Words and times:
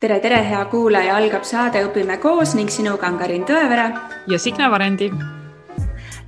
tere, 0.00 0.16
tere, 0.20 0.38
hea 0.48 0.62
kuulaja, 0.72 1.16
algab 1.20 1.44
saade 1.44 1.82
Õpime 1.84 2.16
koos 2.22 2.54
ning 2.56 2.70
sinuga 2.72 3.10
on 3.10 3.18
Karin 3.20 3.42
Tõevere 3.44 3.90
ja 4.32 4.38
Signe 4.40 4.70
Varendi. 4.72 5.10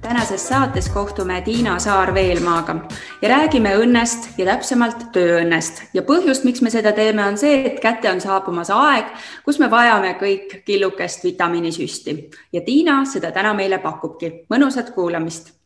tänases 0.03 0.45
saates 0.49 0.89
kohtume 0.93 1.41
Tiina 1.41 1.79
Saar-Veelmaaga 1.79 2.75
ja 3.23 3.29
räägime 3.29 3.73
õnnest 3.79 4.29
ja 4.39 4.47
täpsemalt 4.51 5.07
tööõnnest 5.13 5.83
ja 5.95 6.03
põhjust, 6.03 6.45
miks 6.45 6.61
me 6.61 6.71
seda 6.71 6.93
teeme, 6.93 7.25
on 7.25 7.39
see, 7.39 7.65
et 7.65 7.81
kätte 7.81 8.11
on 8.11 8.21
saabumas 8.21 8.71
aeg, 8.71 9.09
kus 9.45 9.59
me 9.59 9.71
vajame 9.71 10.19
kõik 10.21 10.65
killukest 10.67 11.25
vitamiinisüsti 11.25 12.17
ja 12.53 12.61
Tiina 12.61 13.05
seda 13.05 13.33
täna 13.33 13.55
meile 13.55 13.79
pakubki. 13.79 14.45
mõnusat 14.53 14.93
kuulamist 14.93 15.62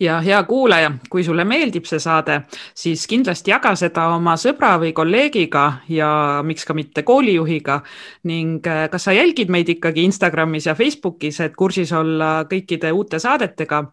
ja 0.00 0.20
hea 0.20 0.42
kuulaja, 0.48 0.92
kui 1.10 1.24
sulle 1.24 1.44
meeldib 1.44 1.86
see 1.88 2.00
saade, 2.02 2.40
siis 2.74 3.06
kindlasti 3.10 3.52
jaga 3.52 3.74
seda 3.78 4.08
oma 4.14 4.36
sõbra 4.40 4.74
või 4.80 4.92
kolleegiga 4.96 5.64
ja 5.88 6.10
miks 6.46 6.66
ka 6.68 6.74
mitte 6.76 7.04
koolijuhiga. 7.06 7.80
Ning 8.30 8.66
äh, 8.66 8.86
kas 8.90 9.08
sa 9.08 9.16
jälgid 9.16 9.50
meid 9.52 9.68
ikkagi 9.68 10.04
Instagramis 10.04 10.66
ja 10.70 10.74
Facebookis, 10.74 11.40
et 11.44 11.56
kursis 11.56 11.92
olla 11.92 12.44
kõikide 12.50 12.92
uute 12.92 13.18
saadetega? 13.18 13.84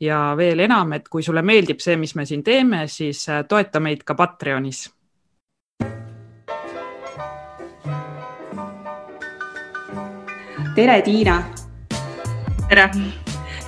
Ja 0.00 0.32
veel 0.36 0.64
enam, 0.66 0.92
et 0.98 1.08
kui 1.08 1.22
sulle 1.22 1.42
meeldib 1.42 1.80
see, 1.80 1.96
mis 1.96 2.14
me 2.14 2.26
siin 2.26 2.42
teeme, 2.42 2.86
siis 2.88 3.26
äh, 3.28 3.44
toeta 3.48 3.80
meid 3.80 4.04
ka 4.04 4.14
Patreonis. 4.18 4.88
Tere, 10.72 11.02
Tiina. 11.04 11.42
tere 12.68 12.88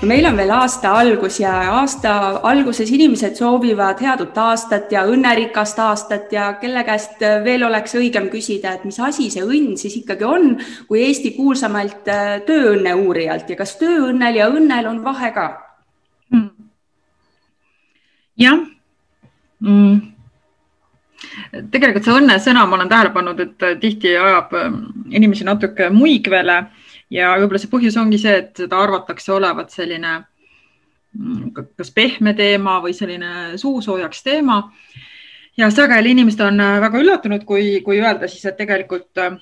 meil 0.08 0.26
on 0.28 0.36
veel 0.36 0.50
aasta 0.54 0.92
algus 1.00 1.38
ja 1.40 1.52
aasta 1.78 2.14
alguses 2.48 2.90
inimesed 2.90 3.36
soovivad 3.38 4.00
head 4.04 4.22
uut 4.24 4.38
aastat 4.38 4.92
ja 4.92 5.04
õnnerikast 5.10 5.80
aastat 5.82 6.32
ja 6.32 6.52
kelle 6.60 6.84
käest 6.86 7.22
veel 7.44 7.64
oleks 7.66 7.96
õigem 7.98 8.30
küsida, 8.32 8.74
et 8.74 8.84
mis 8.88 9.00
asi 9.00 9.30
see 9.32 9.44
õnn 9.44 9.76
siis 9.80 9.96
ikkagi 10.02 10.26
on, 10.28 10.56
kui 10.88 11.04
Eesti 11.04 11.34
kuulsamalt 11.36 12.08
äh, 12.12 12.38
tööõnne 12.46 12.94
uurijalt 13.04 13.50
ja 13.50 13.58
kas 13.60 13.76
tööõnnel 13.80 14.40
ja 14.40 14.48
õnnel 14.52 14.90
on 14.90 15.04
vahe 15.04 15.30
ka 15.36 15.50
hmm.? 16.32 16.50
jah 18.46 18.58
mm 19.60 20.14
tegelikult 21.72 22.06
see 22.06 22.14
õnne 22.18 22.38
sõna, 22.42 22.64
ma 22.68 22.78
olen 22.78 22.90
tähele 22.90 23.12
pannud, 23.14 23.40
et 23.40 23.66
tihti 23.80 24.14
ajab 24.18 24.54
ähm, 24.58 24.80
inimesi 25.14 25.46
natuke 25.46 25.90
muigvele 25.94 26.64
ja 27.14 27.34
võib-olla 27.38 27.60
see 27.62 27.72
põhjus 27.72 27.96
ongi 28.00 28.18
see, 28.20 28.34
et 28.42 28.64
seda 28.64 28.80
arvatakse 28.82 29.32
olevat 29.34 29.72
selline 29.74 30.12
mm, 30.18 31.54
kas 31.78 31.92
pehme 31.94 32.34
teema 32.38 32.80
või 32.84 32.94
selline 32.96 33.58
suusoojaks 33.60 34.22
teema. 34.26 34.62
ja 35.56 35.70
sageli 35.70 36.14
inimesed 36.14 36.40
on 36.42 36.60
äh, 36.60 36.78
väga 36.82 37.02
üllatunud, 37.02 37.44
kui, 37.46 37.80
kui 37.86 38.00
öelda 38.02 38.28
siis, 38.28 38.44
et 38.50 38.58
tegelikult 38.58 39.22
äh, 39.22 39.36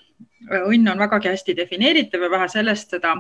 õnn 0.63 0.93
on 0.93 1.05
vägagi 1.07 1.33
hästi 1.33 1.57
defineeritav 1.57 2.27
ja 2.27 2.31
vähe 2.31 2.49
sellest, 2.53 2.97
seda 2.97 3.17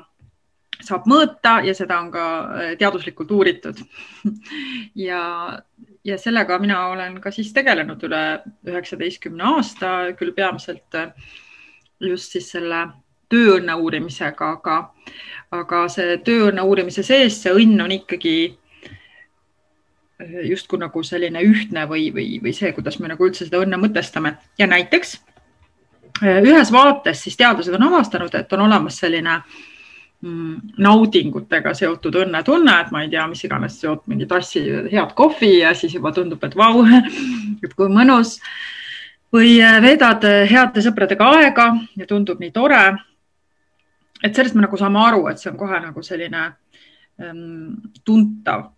saab 0.83 1.05
mõõta 1.06 1.61
ja 1.64 1.75
seda 1.77 2.00
on 2.03 2.11
ka 2.12 2.25
äh, 2.42 2.72
teaduslikult 2.81 3.31
uuritud 3.31 3.81
ja, 5.09 5.22
ja 6.05 6.19
sellega 6.19 6.59
mina 6.59 6.89
olen 6.91 7.20
ka 7.25 7.33
siis 7.33 7.53
tegelenud 7.56 8.03
üle 8.05 8.25
üheksateistkümne 8.69 9.55
aasta, 9.56 9.94
küll 10.19 10.34
peamiselt 10.37 11.00
just 12.03 12.34
siis 12.34 12.50
selle 12.50 12.89
tööõnne 13.33 13.75
uurimisega, 13.80 14.52
aga, 14.58 14.78
aga 15.58 15.84
see 15.92 16.19
tööõnne 16.27 16.64
uurimise 16.69 17.05
sees, 17.06 17.41
see 17.42 17.55
õnn 17.56 17.80
on 17.84 17.97
ikkagi 17.97 18.36
justkui 20.47 20.78
nagu 20.78 21.02
selline 21.02 21.42
ühtne 21.42 21.86
või, 21.91 22.08
või, 22.14 22.38
või 22.42 22.55
see, 22.55 22.72
kuidas 22.77 22.98
me 23.00 23.10
nagu 23.10 23.27
üldse 23.27 23.47
seda 23.47 23.62
õnne 23.62 23.78
mõtestame 23.80 24.36
ja 24.58 24.69
näiteks 24.70 25.16
ühes 26.22 26.72
vaates 26.72 27.22
siis 27.25 27.36
teadlased 27.36 27.75
on 27.75 27.88
avastanud, 27.88 28.34
et 28.34 28.53
on 28.53 28.64
olemas 28.66 28.98
selline 29.03 29.38
mm, 30.20 30.75
naudingutega 30.84 31.75
seotud 31.75 32.20
õnnetunne, 32.25 32.77
et 32.80 32.92
ma 32.94 33.03
ei 33.03 33.10
tea, 33.10 33.25
mis 33.30 33.42
iganes, 33.47 33.78
jood 33.83 34.05
mingi 34.10 34.28
tassi 34.30 34.62
head 34.92 35.15
kohvi 35.19 35.56
ja 35.60 35.72
siis 35.75 35.97
juba 35.97 36.12
tundub, 36.15 36.42
et 36.44 36.56
vau, 36.56 36.84
et 37.65 37.75
kui 37.75 37.91
mõnus. 37.91 38.38
või 39.32 39.56
veedad 39.81 40.25
heade 40.50 40.82
sõpradega 40.84 41.31
aega 41.38 41.71
ja 41.97 42.06
tundub 42.06 42.41
nii 42.41 42.53
tore 42.53 42.82
et 44.22 44.34
sellest 44.34 44.55
me 44.55 44.65
nagu 44.66 44.78
saame 44.78 45.00
aru, 45.03 45.27
et 45.31 45.41
see 45.41 45.50
on 45.50 45.59
kohe 45.60 45.81
nagu 45.83 46.03
selline 46.03 46.44
ähm, 47.21 47.75
tuntav, 48.05 48.69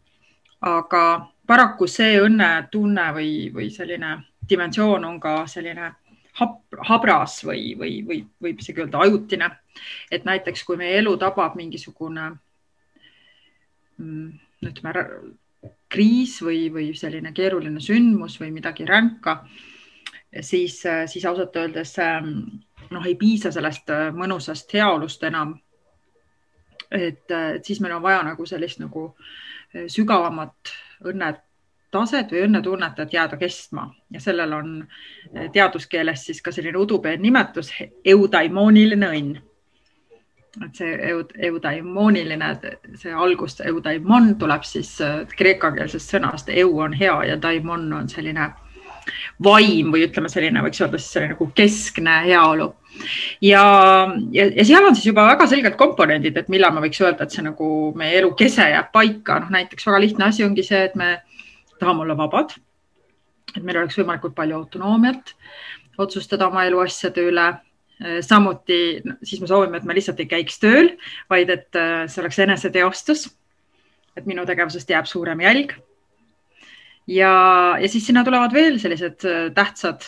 aga 0.65 1.05
paraku 1.47 1.88
see 1.91 2.16
õnnetunne 2.22 3.10
või, 3.16 3.34
või 3.55 3.69
selline 3.72 4.16
dimensioon 4.49 5.05
on 5.05 5.21
ka 5.21 5.37
selline 5.50 5.91
hab, 6.41 6.56
habras 6.88 7.38
või, 7.47 7.75
või, 7.78 8.00
või 8.06 8.22
võib 8.47 8.62
isegi 8.62 8.84
öelda 8.84 9.05
ajutine. 9.05 9.50
et 10.10 10.25
näiteks, 10.25 10.65
kui 10.65 10.77
meie 10.77 10.99
elu 10.99 11.16
tabab 11.19 11.56
mingisugune 11.59 12.31
mm, 13.99 14.28
ütleme 14.69 14.93
kriis 15.88 16.41
või, 16.43 16.69
või 16.72 16.93
selline 16.99 17.32
keeruline 17.32 17.81
sündmus 17.81 18.38
või 18.41 18.50
midagi 18.55 18.84
ränka, 18.87 19.44
siis, 20.41 20.81
siis 20.82 21.25
ausalt 21.25 21.56
öeldes 21.56 21.99
ähm, 22.03 22.38
noh, 22.91 23.06
ei 23.06 23.15
piisa 23.15 23.53
sellest 23.53 23.91
äh, 23.91 24.09
mõnusast 24.15 24.72
heaolust 24.75 25.22
enam. 25.25 25.59
et, 26.91 27.31
äh, 27.31 27.55
et 27.56 27.65
siis 27.65 27.81
meil 27.81 27.97
on 27.97 28.03
vaja 28.03 28.22
nagu 28.22 28.47
sellist 28.47 28.78
nagu 28.78 29.06
äh, 29.75 29.87
sügavamat 29.87 30.72
õnnetaset 31.05 32.33
või 32.33 32.44
õnnetunnet, 32.49 32.99
et 32.99 33.12
jääda 33.12 33.37
kestma. 33.37 33.89
Ja 34.11 34.21
sellel 34.21 34.53
on 34.53 34.77
teaduskeeles 35.53 36.25
siis 36.27 36.43
ka 36.43 36.53
selline 36.53 36.78
udupeen 36.78 37.23
nimetus, 37.23 37.73
eudaimooniline 38.05 39.11
õnn. 39.11 39.43
Et 40.65 40.78
see 40.78 40.93
eud, 41.11 41.33
eudaimooniline, 41.34 42.49
see 42.94 43.12
algus, 43.12 43.59
eudaimon 43.61 44.37
tuleb 44.39 44.62
siis 44.62 44.93
kreekakeelsest 45.34 46.15
sõnast, 46.15 46.53
eu 46.55 46.78
on 46.78 46.93
hea 46.94 47.17
ja 47.27 47.41
daimon 47.43 47.89
on 47.93 48.09
selline 48.09 48.53
vaim 49.44 49.92
või 49.94 50.06
ütleme, 50.06 50.31
selline 50.32 50.62
võiks 50.65 50.81
öelda 50.82 51.00
siis 51.00 51.12
selline 51.16 51.34
nagu 51.34 51.48
keskne 51.56 52.16
heaolu. 52.28 52.70
ja, 53.42 53.65
ja, 54.32 54.47
ja 54.47 54.65
seal 54.65 54.87
on 54.87 54.97
siis 54.97 55.09
juba 55.10 55.26
väga 55.26 55.48
selged 55.50 55.76
komponendid, 55.81 56.37
et 56.38 56.50
millal 56.53 56.75
ma 56.75 56.84
võiks 56.84 57.00
öelda, 57.03 57.26
et 57.26 57.34
see 57.34 57.44
nagu 57.44 57.69
meie 57.98 58.19
elu 58.20 58.32
kese 58.38 58.69
jääb 58.70 58.93
paika, 58.94 59.41
noh 59.43 59.54
näiteks 59.54 59.87
väga 59.91 60.03
lihtne 60.06 60.28
asi 60.31 60.47
ongi 60.47 60.66
see, 60.66 60.84
et 60.91 60.94
me 60.98 61.16
tahame 61.81 62.06
olla 62.06 62.16
vabad. 62.19 62.54
et 63.54 63.62
meil 63.62 63.78
oleks 63.82 63.98
võimalikult 63.98 64.34
palju 64.34 64.56
autonoomiat, 64.56 65.34
otsustada 65.98 66.48
oma 66.48 66.64
eluasjade 66.66 67.22
üle 67.22 67.53
samuti 68.20 69.03
siis 69.22 69.41
me 69.41 69.47
soovime, 69.47 69.78
et 69.78 69.84
me 69.87 69.94
lihtsalt 69.94 70.20
ei 70.20 70.26
käiks 70.26 70.59
tööl, 70.60 70.94
vaid 71.31 71.50
et 71.50 71.78
äh, 71.78 72.04
see 72.10 72.22
oleks 72.22 72.38
eneseteostus. 72.43 73.28
et 74.16 74.26
minu 74.26 74.44
tegevusest 74.47 74.91
jääb 74.91 75.06
suurem 75.10 75.41
jälg 75.41 75.75
ja, 77.06 77.76
ja 77.81 77.88
siis 77.88 78.06
sinna 78.06 78.25
tulevad 78.25 78.53
veel 78.53 78.78
sellised 78.78 79.25
äh, 79.28 79.48
tähtsad 79.54 80.06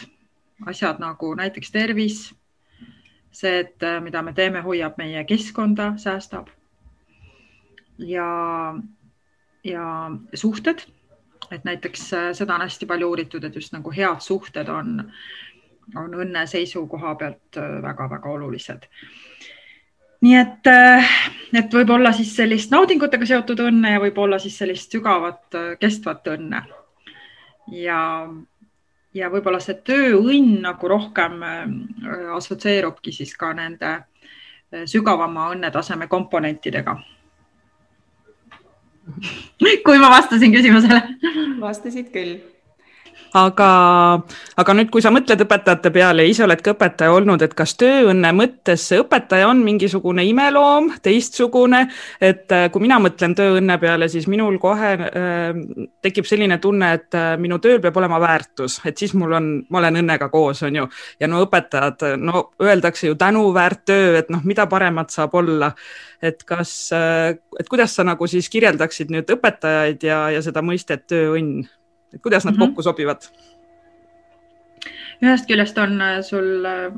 asjad 0.67 1.01
nagu 1.01 1.35
näiteks 1.35 1.71
tervis. 1.73 2.35
see, 3.37 3.59
et 3.61 3.83
äh, 3.83 4.01
mida 4.01 4.23
me 4.23 4.33
teeme, 4.33 4.63
hoiab 4.65 4.97
meie 4.97 5.25
keskkonda, 5.25 5.93
säästab. 5.97 6.49
ja, 7.99 8.75
ja 9.65 10.11
suhted, 10.35 10.87
et 11.51 11.65
näiteks 11.65 12.13
äh, 12.13 12.33
seda 12.33 12.55
on 12.55 12.61
hästi 12.65 12.87
palju 12.87 13.09
uuritud, 13.09 13.45
et 13.45 13.55
just 13.55 13.73
nagu 13.73 13.93
head 13.93 14.21
suhted 14.21 14.69
on, 14.69 15.13
on 15.97 16.15
õnne 16.15 16.47
seisukoha 16.47 17.15
pealt 17.15 17.61
väga-väga 17.83 18.29
olulised 18.29 18.89
nii 20.25 20.35
et, 20.35 20.69
et 21.53 21.75
võib-olla 21.75 22.11
siis 22.17 22.33
sellist 22.37 22.73
naudingutega 22.73 23.27
seotud 23.29 23.61
õnne 23.69 23.93
ja 23.93 24.01
võib-olla 24.01 24.39
siis 24.41 24.57
sellist 24.59 24.97
sügavat 24.97 25.55
kestvat 25.79 26.27
õnne 26.33 26.65
ja, 27.73 28.01
ja 29.15 29.31
võib-olla 29.33 29.61
see 29.63 29.79
tööõnn 29.87 30.61
nagu 30.65 30.91
rohkem 30.91 31.43
äh, 31.47 31.65
assotsieerubki 32.37 33.13
siis 33.13 33.37
ka 33.39 33.53
nende 33.57 33.93
äh, 33.93 34.85
sügavama 34.85 35.51
õnnetaseme 35.55 36.09
komponentidega. 36.09 36.99
kui 39.87 39.99
ma 40.03 40.11
vastasin 40.11 40.53
küsimusele? 40.55 41.03
vastasid 41.61 42.13
küll 42.13 42.39
aga, 43.37 43.69
aga 44.61 44.75
nüüd, 44.77 44.91
kui 44.93 45.03
sa 45.05 45.13
mõtled 45.15 45.43
õpetajate 45.45 45.93
peale 45.95 46.25
ja 46.25 46.33
ise 46.33 46.45
oled 46.47 46.63
ka 46.65 46.75
õpetaja 46.75 47.13
olnud, 47.15 47.43
et 47.45 47.55
kas 47.57 47.75
tööõnne 47.81 48.33
mõttes 48.37 48.87
see 48.91 49.01
õpetaja 49.03 49.49
on 49.51 49.61
mingisugune 49.67 50.25
imeloom, 50.29 50.93
teistsugune, 51.05 51.85
et 52.21 52.53
äh, 52.55 52.69
kui 52.73 52.85
mina 52.85 52.99
mõtlen 53.03 53.37
tööõnne 53.37 53.79
peale, 53.83 54.09
siis 54.13 54.29
minul 54.31 54.59
kohe 54.63 54.93
äh, 54.97 55.61
tekib 56.05 56.29
selline 56.29 56.59
tunne, 56.63 56.93
et 57.01 57.19
äh, 57.19 57.35
minu 57.41 57.61
tööl 57.63 57.81
peab 57.85 58.01
olema 58.01 58.21
väärtus, 58.23 58.81
et 58.89 58.99
siis 58.99 59.15
mul 59.19 59.37
on, 59.37 59.53
ma 59.71 59.83
olen 59.83 60.03
õnnega 60.03 60.31
koos, 60.33 60.65
on 60.67 60.83
ju. 60.83 60.89
ja 61.21 61.31
no 61.31 61.45
õpetajad, 61.45 62.09
no 62.23 62.51
öeldakse 62.63 63.11
ju 63.11 63.19
tänuväärt 63.21 63.87
töö, 63.87 64.17
et 64.21 64.33
noh, 64.33 64.45
mida 64.45 64.67
paremat 64.71 65.13
saab 65.15 65.35
olla 65.37 65.73
et 66.23 66.45
kas, 66.49 66.93
äh, 66.97 67.37
et 67.61 67.69
kuidas 67.69 67.95
sa 67.97 68.05
nagu 68.07 68.27
siis 68.31 68.49
kirjeldaksid 68.53 69.13
nüüd 69.13 69.31
õpetajaid 69.37 70.07
ja, 70.07 70.27
ja 70.35 70.45
seda 70.45 70.63
mõistet 70.65 71.07
tööõnn? 71.11 71.67
Et 72.15 72.23
kuidas 72.23 72.45
nad 72.45 72.55
mm 72.55 72.61
-hmm. 72.61 72.67
kokku 72.67 72.83
sobivad? 72.83 73.29
ühest 75.23 75.47
küljest 75.49 75.79
on 75.79 76.01
äh, 76.01 76.21
sul 76.23 76.65
äh, 76.65 76.93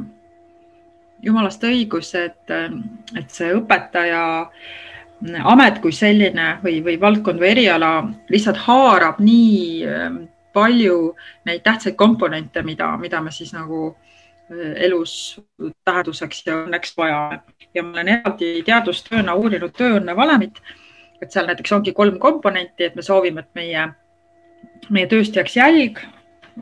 jumalast 1.22 1.64
õigus, 1.64 2.14
et, 2.14 2.50
et 3.18 3.30
see 3.30 3.54
õpetaja 3.54 4.50
amet 5.44 5.78
kui 5.82 5.92
selline 5.92 6.58
või, 6.62 6.82
või 6.84 7.00
valdkond 7.00 7.40
või 7.40 7.48
eriala 7.48 8.08
lihtsalt 8.30 8.56
haarab 8.56 9.18
nii 9.18 9.86
palju 10.58 11.14
neid 11.48 11.62
tähtsaid 11.64 11.96
komponente, 11.98 12.62
mida, 12.62 12.90
mida 13.00 13.20
me 13.22 13.32
siis 13.34 13.52
nagu 13.54 13.88
äh, 13.90 14.74
elus 14.88 15.14
tähenduseks 15.84 16.42
ja 16.46 16.58
õnneks 16.64 16.96
vajame. 16.98 17.40
ja 17.74 17.82
ma 17.84 17.96
olen 17.96 18.12
eraldi 18.16 18.50
teadustööna 18.66 19.34
uurinud 19.38 19.74
tööõnne 19.76 20.16
valemit, 20.16 20.62
et 21.22 21.32
seal 21.32 21.46
näiteks 21.50 21.72
ongi 21.76 21.92
kolm 21.92 22.18
komponenti, 22.18 22.88
et 22.88 22.96
me 22.96 23.02
soovime, 23.02 23.44
et 23.44 23.58
meie, 23.58 23.88
meie 24.94 25.08
tööst 25.10 25.36
jääks 25.36 25.56
jälg, 25.56 26.00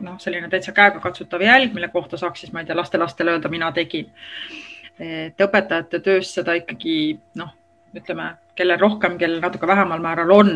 noh, 0.01 0.17
selline 0.21 0.49
täitsa 0.51 0.73
käegakatsutav 0.75 1.41
jälg, 1.41 1.73
mille 1.75 1.89
kohta 1.93 2.19
saaks 2.19 2.43
siis, 2.43 2.53
ma 2.53 2.61
ei 2.61 2.69
tea, 2.69 2.77
lastelastele 2.77 3.35
öelda, 3.35 3.51
mina 3.51 3.71
tegin. 3.75 4.09
et 4.99 5.41
õpetajate 5.41 5.99
töös 6.01 6.31
seda 6.33 6.55
ikkagi 6.57 7.19
noh, 7.37 7.51
ütleme, 7.95 8.31
kellel 8.57 8.79
rohkem, 8.81 9.17
kellel 9.17 9.41
natuke 9.41 9.67
vähemal 9.69 10.01
määral 10.01 10.31
on, 10.33 10.49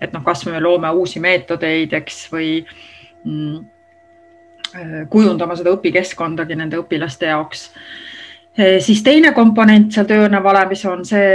et 0.00 0.12
noh, 0.12 0.22
kasvõi 0.24 0.52
me 0.52 0.60
loome 0.60 0.90
uusi 0.92 1.20
meetodeid, 1.24 1.94
eks, 1.96 2.18
või 2.32 2.50
mm, 3.24 3.56
äh, 4.74 4.94
kujundama 5.10 5.56
seda 5.56 5.72
õpikeskkondagi 5.76 6.58
nende 6.58 6.80
õpilaste 6.84 7.32
jaoks 7.32 7.70
siis 8.82 9.04
teine 9.06 9.30
komponent 9.30 9.92
seal 9.94 10.06
tööõnne 10.08 10.40
valemis 10.42 10.80
on 10.90 11.04
see 11.06 11.28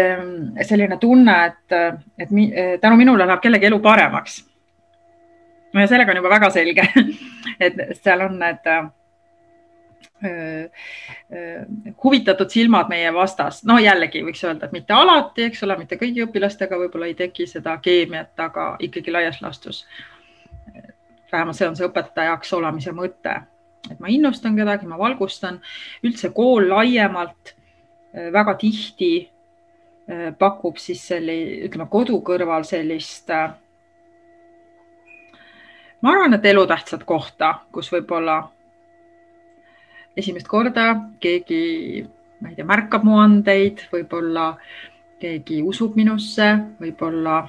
selline 0.68 0.98
tunne, 1.00 1.36
et, 1.46 1.76
et 2.20 2.82
tänu 2.84 2.98
minule 3.00 3.24
läheb 3.24 3.40
kellegi 3.46 3.70
elu 3.70 3.80
paremaks 3.80 4.42
sellega 5.74 6.12
on 6.12 6.22
juba 6.22 6.30
väga 6.30 6.50
selge 6.54 6.86
et 7.66 7.80
seal 8.02 8.22
on 8.26 8.38
need 8.40 8.68
äh, 8.70 8.84
äh, 10.24 11.66
huvitatud 12.04 12.50
silmad 12.50 12.90
meie 12.90 13.14
vastas. 13.14 13.64
no 13.68 13.78
jällegi 13.82 14.24
võiks 14.26 14.44
öelda, 14.46 14.68
et 14.68 14.76
mitte 14.76 14.94
alati, 14.94 15.48
eks 15.50 15.64
ole, 15.68 15.78
mitte 15.82 16.00
kõigi 16.02 16.26
õpilastega 16.28 16.80
võib-olla 16.80 17.10
ei 17.12 17.18
teki 17.20 17.48
seda 17.50 17.78
keemiat, 17.84 18.34
aga 18.40 18.76
ikkagi 18.80 19.12
laias 19.12 19.42
laastus. 19.42 19.86
vähemalt 21.32 21.58
see 21.58 21.68
on 21.68 21.76
see 21.76 21.90
õpetajaks 21.90 22.54
olemise 22.54 22.94
mõte, 22.94 23.36
et 23.90 24.00
ma 24.00 24.08
innustan 24.14 24.56
kedagi, 24.56 24.88
ma 24.88 24.98
valgustan. 24.98 25.62
üldse 26.04 26.34
kool 26.34 26.70
laiemalt 26.70 27.56
äh, 28.16 28.32
väga 28.34 28.58
tihti 28.62 29.30
pakub 30.36 30.76
siis 30.84 31.00
selli, 31.08 31.64
ütleme 31.64 31.86
kodu 31.88 32.18
kõrval 32.28 32.66
sellist 32.68 33.30
äh, 33.32 33.54
ma 36.04 36.12
arvan, 36.12 36.36
et 36.36 36.46
elutähtsat 36.46 37.06
kohta, 37.08 37.54
kus 37.72 37.90
võib-olla 37.94 38.42
esimest 40.18 40.50
korda 40.52 40.90
keegi, 41.24 42.04
ma 42.44 42.52
ei 42.52 42.58
tea, 42.58 42.68
märkab 42.68 43.06
mu 43.08 43.18
andeid, 43.22 43.86
võib-olla 43.94 44.52
keegi 45.24 45.62
usub 45.64 45.96
minusse, 45.96 46.50
võib-olla 46.82 47.40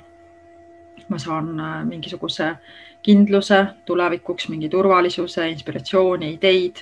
ma 1.10 1.18
saan 1.20 1.50
äh, 1.60 1.82
mingisuguse 1.88 2.54
kindluse 3.04 3.58
tulevikuks, 3.84 4.48
mingi 4.48 4.70
turvalisuse, 4.72 5.44
inspiratsiooni, 5.50 6.30
ideid, 6.38 6.80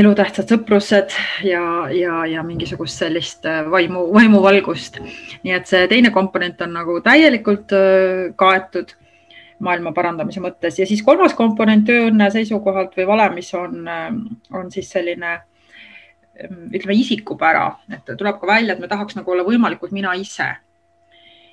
elutähtsad 0.00 0.50
sõprused 0.50 1.14
ja, 1.46 1.62
ja, 1.94 2.16
ja 2.26 2.42
mingisugust 2.46 3.04
sellist 3.04 3.46
äh, 3.46 3.62
vaimu, 3.70 4.08
vaimuvalgust. 4.16 4.98
nii 5.44 5.54
et 5.54 5.70
see 5.70 5.86
teine 5.92 6.10
komponent 6.16 6.64
on 6.64 6.74
nagu 6.80 6.98
täielikult 7.04 7.76
äh, 7.76 8.32
kaetud 8.40 8.96
maailma 9.62 9.92
parandamise 9.94 10.42
mõttes 10.42 10.78
ja 10.80 10.86
siis 10.88 11.02
kolmas 11.06 11.34
komponent 11.38 11.86
tööõnne 11.86 12.28
seisukohalt 12.34 12.96
või 12.98 13.06
valemis 13.08 13.52
on, 13.54 13.88
on 14.52 14.70
siis 14.74 14.90
selline 14.90 15.38
ütleme 16.72 16.96
isikupära, 16.96 17.66
et 17.92 18.06
tuleb 18.18 18.38
ka 18.40 18.48
välja, 18.48 18.74
et 18.74 18.80
me 18.80 18.88
tahaks 18.88 19.16
nagu 19.18 19.34
olla 19.34 19.44
võimalikult 19.46 19.92
mina 19.92 20.14
ise. 20.18 20.48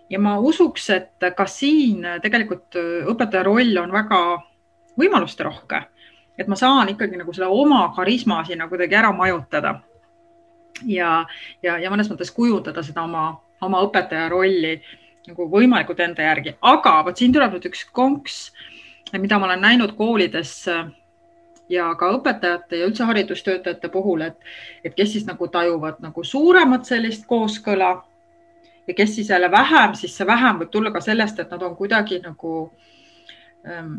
ja 0.10 0.20
ma 0.20 0.40
usuks, 0.40 0.90
et 0.90 1.26
ka 1.38 1.46
siin 1.46 2.06
tegelikult 2.22 2.76
õpetaja 3.12 3.44
roll 3.46 3.78
on 3.78 3.92
väga 3.94 4.20
võimalusterohke, 4.98 5.84
et 6.38 6.48
ma 6.48 6.56
saan 6.56 6.90
ikkagi 6.90 7.20
nagu 7.20 7.34
selle 7.34 7.52
oma 7.52 7.92
karisma 7.96 8.44
sinna 8.48 8.68
kuidagi 8.68 8.96
ära 8.96 9.12
majutada. 9.12 9.82
ja, 10.86 11.26
ja, 11.62 11.78
ja 11.78 11.92
mõnes 11.92 12.10
mõttes 12.10 12.32
kujundada 12.32 12.84
seda 12.84 13.04
oma, 13.04 13.42
oma 13.62 13.84
õpetaja 13.84 14.30
rolli 14.30 14.80
nagu 15.30 15.50
võimalikult 15.52 16.00
enda 16.04 16.26
järgi, 16.26 16.56
aga 16.62 17.00
vot 17.06 17.18
siin 17.18 17.34
tuleb 17.34 17.56
nüüd 17.56 17.70
üks 17.70 17.86
konks, 17.96 18.40
mida 19.18 19.40
ma 19.40 19.50
olen 19.50 19.62
näinud 19.66 19.96
koolides 19.98 20.54
äh, 20.70 20.90
ja 21.70 21.90
ka 22.00 22.12
õpetajate 22.18 22.82
ja 22.82 22.90
üldse 22.90 23.06
haridustöötajate 23.10 23.90
puhul, 23.94 24.26
et, 24.26 24.38
et 24.84 24.96
kes 24.98 25.14
siis 25.16 25.28
nagu 25.30 25.48
tajuvad 25.48 26.02
nagu 26.04 26.24
suuremat 26.26 26.90
sellist 26.90 27.28
kooskõla 27.30 27.92
ja 28.88 28.96
kes 28.98 29.16
siis 29.16 29.30
jälle 29.30 29.52
vähem, 29.52 29.94
siis 29.94 30.18
see 30.18 30.28
vähem 30.28 30.64
võib 30.64 30.74
tulla 30.74 30.92
ka 30.92 31.02
sellest, 31.06 31.40
et 31.40 31.52
nad 31.54 31.62
on 31.64 31.76
kuidagi 31.78 32.20
nagu 32.24 32.56
ähm, 33.68 33.94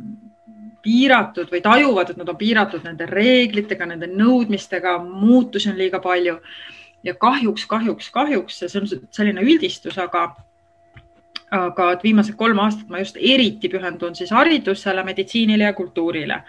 piiratud 0.82 1.50
või 1.52 1.62
tajuvad, 1.62 2.10
et 2.10 2.18
nad 2.18 2.28
on 2.28 2.38
piiratud 2.40 2.84
nende 2.84 3.06
reeglitega, 3.06 3.86
nende 3.86 4.10
nõudmistega, 4.10 4.98
muutusi 5.04 5.70
on 5.70 5.78
liiga 5.78 6.02
palju. 6.02 6.40
ja 7.02 7.14
kahjuks, 7.14 7.64
kahjuks, 7.66 8.10
kahjuks 8.12 8.58
see 8.58 8.80
on 8.80 8.88
selline 9.10 9.40
üldistus, 9.40 9.96
aga 9.98 10.34
aga 11.50 11.92
et 11.94 12.04
viimased 12.04 12.36
kolm 12.38 12.60
aastat 12.62 12.90
ma 12.90 13.00
just 13.02 13.16
eriti 13.18 13.70
pühendun 13.70 14.14
siis 14.14 14.30
haridusele, 14.34 15.04
meditsiinile 15.04 15.66
ja 15.66 15.74
kultuurile. 15.74 16.42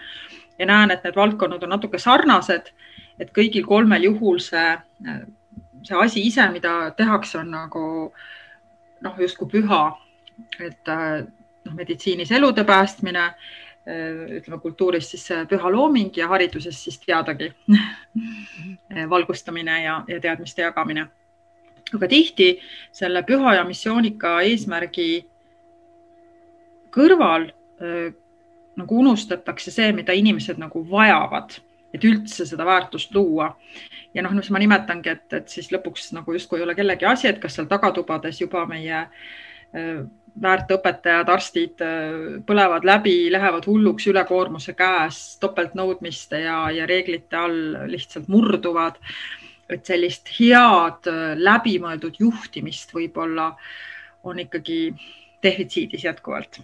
Ja 0.58 0.68
näen, 0.68 0.92
et 0.94 1.04
need 1.04 1.16
valdkonnad 1.16 1.62
on 1.64 1.74
natuke 1.74 1.98
sarnased, 1.98 2.70
et 3.18 3.32
kõigil 3.34 3.66
kolmel 3.66 4.06
juhul 4.06 4.38
see, 4.42 4.76
see 5.82 5.98
asi 5.98 6.26
ise, 6.28 6.46
mida 6.54 6.92
tehakse, 6.96 7.40
on 7.40 7.50
nagu 7.50 7.84
noh, 9.02 9.18
justkui 9.18 9.50
püha, 9.50 9.82
et 10.62 10.92
noh, 10.92 11.74
meditsiinis 11.74 12.30
elude 12.34 12.64
päästmine, 12.68 13.26
ütleme 13.82 14.60
kultuuris 14.62 15.08
siis 15.10 15.24
püha 15.50 15.70
looming 15.74 16.14
ja 16.14 16.28
hariduses 16.30 16.76
siis 16.84 17.00
teadagi 17.02 17.48
valgustamine 19.14 19.80
ja, 19.82 19.96
ja 20.06 20.20
teadmiste 20.22 20.62
jagamine 20.62 21.08
aga 21.96 22.08
tihti 22.08 22.48
selle 22.94 23.22
püha 23.28 23.56
ja 23.58 23.66
missioonika 23.68 24.40
eesmärgi 24.48 25.10
kõrval 26.92 27.48
nagu 28.76 28.98
unustatakse 29.02 29.72
see, 29.74 29.90
mida 29.96 30.14
inimesed 30.16 30.60
nagu 30.60 30.84
vajavad, 30.88 31.56
et 31.92 32.04
üldse 32.08 32.46
seda 32.48 32.64
väärtust 32.68 33.14
luua. 33.14 33.52
ja 34.14 34.22
noh, 34.22 34.32
mis 34.36 34.50
ma 34.52 34.60
nimetangi, 34.60 35.08
et, 35.08 35.28
et 35.32 35.48
siis 35.48 35.70
lõpuks 35.72 36.12
nagu 36.16 36.32
justkui 36.36 36.60
ei 36.60 36.66
ole 36.66 36.74
kellegi 36.76 37.08
asi, 37.08 37.28
et 37.28 37.40
kas 37.40 37.56
seal 37.56 37.68
tagatubades 37.68 38.40
juba 38.40 38.66
meie 38.68 39.06
väärt 40.42 40.70
õpetajad, 40.72 41.28
arstid 41.28 41.82
põlevad 42.48 42.84
läbi, 42.88 43.30
lähevad 43.32 43.66
hulluks 43.68 44.06
ülekoormuse 44.08 44.74
käes, 44.76 45.20
topeltnõudmiste 45.40 46.42
ja, 46.44 46.58
ja 46.72 46.88
reeglite 46.88 47.36
all 47.36 47.88
lihtsalt 47.92 48.28
murduvad 48.32 49.00
et 49.76 49.86
sellist 49.86 50.30
head 50.38 51.08
läbimõeldud 51.38 52.20
juhtimist 52.20 52.94
võib-olla 52.94 53.52
on 54.24 54.38
ikkagi 54.38 54.94
defitsiidis 55.42 56.04
jätkuvalt, 56.06 56.60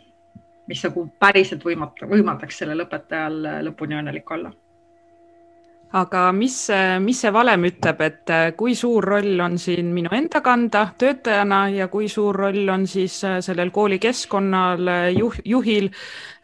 mis 0.70 0.84
nagu 0.86 1.08
päriselt 1.18 1.64
võimata, 1.64 2.06
võimaldaks 2.06 2.62
sellel 2.62 2.84
õpetajal 2.86 3.40
lõpuni 3.66 3.98
õnnelik 3.98 4.30
olla 4.30 4.52
aga 5.96 6.32
mis, 6.36 6.56
mis 7.00 7.20
see 7.22 7.30
valem 7.32 7.64
ütleb, 7.64 8.00
et 8.04 8.32
äh, 8.32 8.50
kui 8.56 8.74
suur 8.76 9.04
roll 9.08 9.40
on 9.40 9.56
siin 9.60 9.88
minu 9.94 10.10
enda 10.12 10.42
kanda 10.44 10.82
töötajana 11.00 11.62
ja 11.72 11.86
kui 11.88 12.10
suur 12.12 12.36
roll 12.36 12.68
on 12.68 12.84
siis 12.86 13.16
äh, 13.24 13.38
sellel 13.44 13.70
koolikeskkonnal 13.72 14.90
äh, 14.92 15.06
juh, 15.16 15.38
juhil? 15.44 15.88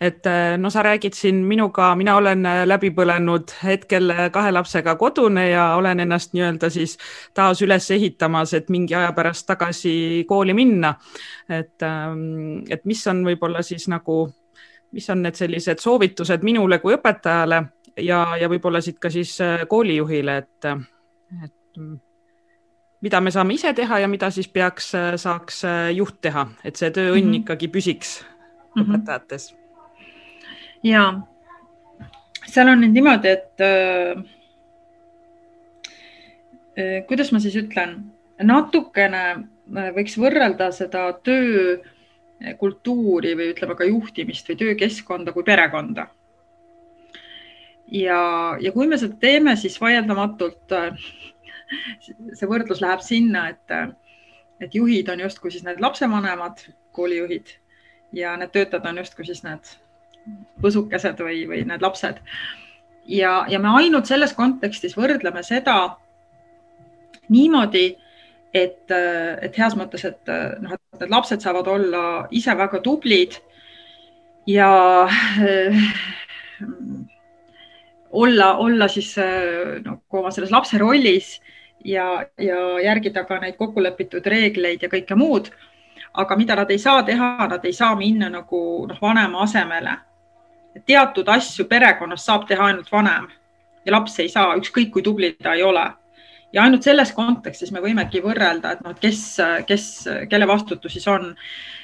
et 0.04 0.26
no 0.58 0.68
sa 0.68 0.82
räägid 0.82 1.14
siin 1.16 1.38
minuga, 1.48 1.94
mina 1.96 2.16
olen 2.18 2.42
läbi 2.66 2.90
põlenud 2.92 3.52
hetkel 3.64 4.10
kahe 4.34 4.50
lapsega 4.52 4.96
kodune 5.00 5.46
ja 5.48 5.68
olen 5.78 6.02
ennast 6.02 6.34
nii-öelda 6.34 6.68
siis 6.68 6.98
taas 7.32 7.62
üles 7.64 7.86
ehitamas, 7.94 8.52
et 8.58 8.68
mingi 8.74 8.96
aja 8.98 9.12
pärast 9.16 9.46
tagasi 9.46 10.24
kooli 10.28 10.52
minna. 10.54 10.96
et, 11.48 11.80
ähm, 11.82 12.66
et 12.68 12.84
mis 12.84 13.06
on 13.06 13.22
võib-olla 13.24 13.62
siis 13.62 13.86
nagu, 13.88 14.26
mis 14.92 15.08
on 15.10 15.22
need 15.22 15.38
sellised 15.38 15.80
soovitused 15.80 16.42
minule 16.42 16.82
kui 16.82 16.98
õpetajale 16.98 17.62
ja, 17.96 18.36
ja 18.40 18.48
võib-olla 18.48 18.80
siit 18.80 18.98
ka 18.98 19.10
siis 19.10 19.36
äh, 19.40 19.66
koolijuhile, 19.68 20.36
et, 20.36 20.64
et 21.44 22.00
mida 23.04 23.20
me 23.20 23.30
saame 23.34 23.54
ise 23.58 23.72
teha 23.76 23.98
ja 24.04 24.08
mida 24.08 24.30
siis 24.32 24.48
peaks, 24.48 24.94
äh, 24.96 25.14
saaks 25.20 25.64
äh, 25.68 25.90
juht 25.96 26.16
teha, 26.24 26.46
et 26.64 26.76
see 26.80 26.90
tööõnn 26.94 27.20
mm 27.20 27.30
-hmm. 27.30 27.40
ikkagi 27.42 27.66
püsiks 27.68 28.10
mm 28.22 28.82
-hmm. 28.82 28.88
õpetajates. 28.88 29.44
ja 30.82 31.02
seal 32.46 32.68
on 32.68 32.80
nüüd 32.80 32.94
niimoodi, 32.96 33.28
et 33.28 33.60
äh, 33.60 34.14
kuidas 37.08 37.32
ma 37.32 37.38
siis 37.40 37.56
ütlen, 37.56 37.90
natukene 38.42 39.24
võiks 39.96 40.18
võrrelda 40.18 40.72
seda 40.72 41.12
töökultuuri 41.28 41.76
või 43.38 43.50
ütleme 43.52 43.74
ka 43.74 43.84
juhtimist 43.84 44.48
või 44.48 44.56
töökeskkonda 44.56 45.32
kui 45.32 45.42
perekonda 45.42 46.06
ja, 47.92 48.20
ja 48.60 48.72
kui 48.72 48.86
me 48.88 48.98
seda 48.98 49.16
teeme, 49.20 49.56
siis 49.56 49.76
vaieldamatult 49.80 50.74
äh, 50.76 51.04
see 52.34 52.48
võrdlus 52.48 52.82
läheb 52.84 53.02
sinna, 53.04 53.48
et, 53.52 53.96
et 54.62 54.74
juhid 54.74 55.08
on 55.12 55.24
justkui 55.24 55.52
siis 55.52 55.64
need 55.66 55.82
lapsevanemad, 55.82 56.66
koolijuhid 56.94 57.56
ja 58.14 58.36
need 58.38 58.52
töötajad 58.54 58.86
on 58.86 59.02
justkui 59.02 59.26
siis 59.26 59.42
need 59.44 59.74
põsukesed 60.62 61.20
või, 61.20 61.42
või 61.48 61.64
need 61.68 61.82
lapsed. 61.84 62.20
ja, 63.06 63.44
ja 63.48 63.58
me 63.60 63.74
ainult 63.80 64.08
selles 64.08 64.32
kontekstis 64.32 64.96
võrdleme 64.96 65.42
seda 65.44 65.96
niimoodi, 67.28 67.88
et, 68.54 68.90
et 68.90 69.58
heas 69.58 69.74
mõttes, 69.76 70.04
et 70.04 70.32
noh, 70.62 70.76
et 70.76 71.00
need 71.00 71.10
lapsed 71.10 71.42
saavad 71.42 71.68
olla 71.68 72.04
ise 72.30 72.54
väga 72.56 72.80
tublid 72.84 73.40
ja 74.46 74.70
olla, 78.14 78.54
olla 78.62 78.88
siis 78.88 79.14
nagu 79.84 80.20
oma 80.20 80.30
selles 80.30 80.52
lapse 80.54 80.78
rollis 80.78 81.34
ja, 81.84 82.26
ja 82.38 82.80
järgida 82.80 83.24
ka 83.28 83.38
neid 83.42 83.56
kokkulepitud 83.60 84.26
reegleid 84.26 84.82
ja 84.82 84.90
kõike 84.92 85.16
muud. 85.18 85.50
aga 86.14 86.36
mida 86.36 86.54
nad 86.54 86.70
ei 86.70 86.78
saa 86.78 87.02
teha, 87.02 87.48
nad 87.50 87.64
ei 87.64 87.72
saa 87.72 87.94
minna 87.98 88.28
nagu 88.30 88.86
noh, 88.86 88.98
vanema 89.02 89.42
asemele. 89.42 89.96
teatud 90.86 91.28
asju 91.28 91.64
perekonnas 91.64 92.24
saab 92.26 92.46
teha 92.48 92.66
ainult 92.66 92.92
vanem 92.92 93.28
ja 93.86 93.92
laps 93.92 94.18
ei 94.18 94.28
saa, 94.28 94.56
ükskõik 94.56 94.90
kui 94.94 95.02
tubli 95.02 95.34
ta 95.42 95.54
ei 95.54 95.62
ole. 95.62 95.84
ja 96.54 96.62
ainult 96.62 96.86
selles 96.86 97.10
kontekstis 97.12 97.72
me 97.74 97.80
võimegi 97.82 98.20
võrrelda, 98.22 98.72
et 98.72 98.82
noh, 98.84 98.92
et 98.94 99.00
kes, 99.02 99.22
kes, 99.66 99.86
kelle 100.30 100.46
vastutus 100.46 100.92
siis 100.92 101.06
on. 101.08 101.34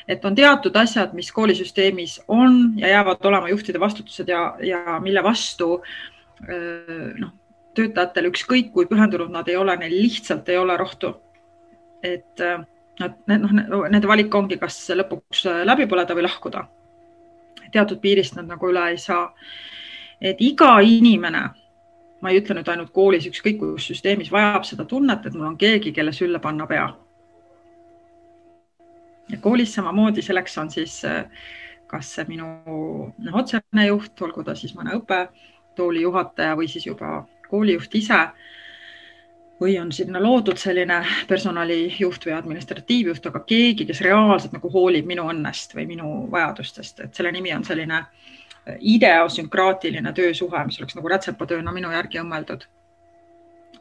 et 0.08 0.24
on 0.24 0.34
teatud 0.34 0.76
asjad, 0.76 1.12
mis 1.14 1.32
koolisüsteemis 1.32 2.20
on 2.28 2.74
ja 2.78 2.88
jäävad 2.88 3.24
olema 3.24 3.48
juhtide 3.48 3.80
vastutused 3.80 4.28
ja, 4.28 4.54
ja 4.62 4.98
mille 5.00 5.22
vastu 5.22 5.82
noh 6.48 7.36
töötajatel, 7.76 8.30
ükskõik 8.30 8.72
kui 8.74 8.88
pühendunud 8.90 9.30
nad 9.32 9.48
ei 9.48 9.56
ole, 9.58 9.76
neil 9.78 9.94
lihtsalt 9.94 10.48
ei 10.48 10.58
ole 10.58 10.76
rohtu. 10.80 11.14
et 12.02 12.40
nad, 13.00 13.16
noh, 13.28 13.50
nende 13.92 14.08
valik 14.08 14.34
ongi, 14.34 14.56
kas 14.60 14.78
lõpuks 14.96 15.44
läbi 15.68 15.86
põleda 15.88 16.16
või 16.16 16.24
lahkuda. 16.26 16.66
teatud 17.72 18.00
piirist 18.00 18.36
nad 18.36 18.48
nagu 18.48 18.70
üle 18.70 18.90
ei 18.90 18.98
saa. 18.98 19.34
et 20.20 20.40
iga 20.40 20.80
inimene, 20.80 21.42
ma 22.20 22.30
ei 22.30 22.40
ütle 22.40 22.54
nüüd 22.54 22.68
ainult 22.68 22.92
koolis, 22.92 23.26
ükskõik 23.26 23.58
kus 23.58 23.86
süsteemis, 23.86 24.32
vajab 24.32 24.64
seda 24.64 24.84
tunnet, 24.84 25.26
et 25.26 25.34
mul 25.34 25.46
on 25.46 25.56
keegi, 25.56 25.92
kelle 25.92 26.12
sülle 26.12 26.38
panna 26.38 26.66
pea. 26.66 26.96
ja 29.28 29.38
koolis 29.40 29.74
samamoodi, 29.74 30.22
selleks 30.22 30.58
on 30.58 30.70
siis 30.70 31.04
kas 31.86 32.06
see 32.14 32.24
minu 32.28 32.46
noh, 33.18 33.34
otsene 33.34 33.86
juht, 33.86 34.20
olgu 34.22 34.44
ta 34.44 34.54
siis 34.54 34.74
mõne 34.74 34.94
õppetooli 35.70 36.02
juhataja 36.02 36.56
või 36.56 36.68
siis 36.68 36.86
juba 36.86 37.26
koolijuht 37.48 37.94
ise 37.94 38.30
või 39.60 39.78
on 39.78 39.92
sinna 39.92 40.20
loodud 40.22 40.56
selline 40.56 41.04
personalijuht 41.28 42.24
või 42.26 42.32
administratiivjuht, 42.32 43.26
aga 43.26 43.40
keegi, 43.40 43.86
kes 43.86 44.00
reaalselt 44.00 44.52
nagu 44.52 44.70
hoolib 44.72 45.06
minu 45.06 45.28
õnnest 45.28 45.74
või 45.74 45.86
minu 45.86 46.30
vajadustest, 46.30 47.00
et 47.00 47.14
selle 47.14 47.32
nimi 47.32 47.52
on 47.52 47.64
selline 47.64 47.98
äh, 47.98 48.76
ideosünkraatiline 48.80 50.12
töösuhe, 50.12 50.64
mis 50.64 50.78
oleks 50.80 50.96
nagu 50.96 51.08
rätsepatööna 51.08 51.72
minu 51.72 51.90
järgi 51.92 52.20
õmmeldud. 52.20 52.64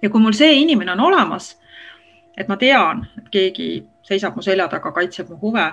ja 0.01 0.10
kui 0.10 0.22
mul 0.22 0.34
see 0.34 0.60
inimene 0.62 0.91
on 0.91 1.00
olemas, 1.00 1.58
et 2.38 2.48
ma 2.48 2.58
tean, 2.58 3.08
et 3.17 3.29
keegi 3.29 3.86
seisab 4.03 4.36
mu 4.36 4.41
selja 4.41 4.67
taga, 4.67 4.91
kaitseb 4.91 5.29
mu 5.29 5.38
huve, 5.41 5.72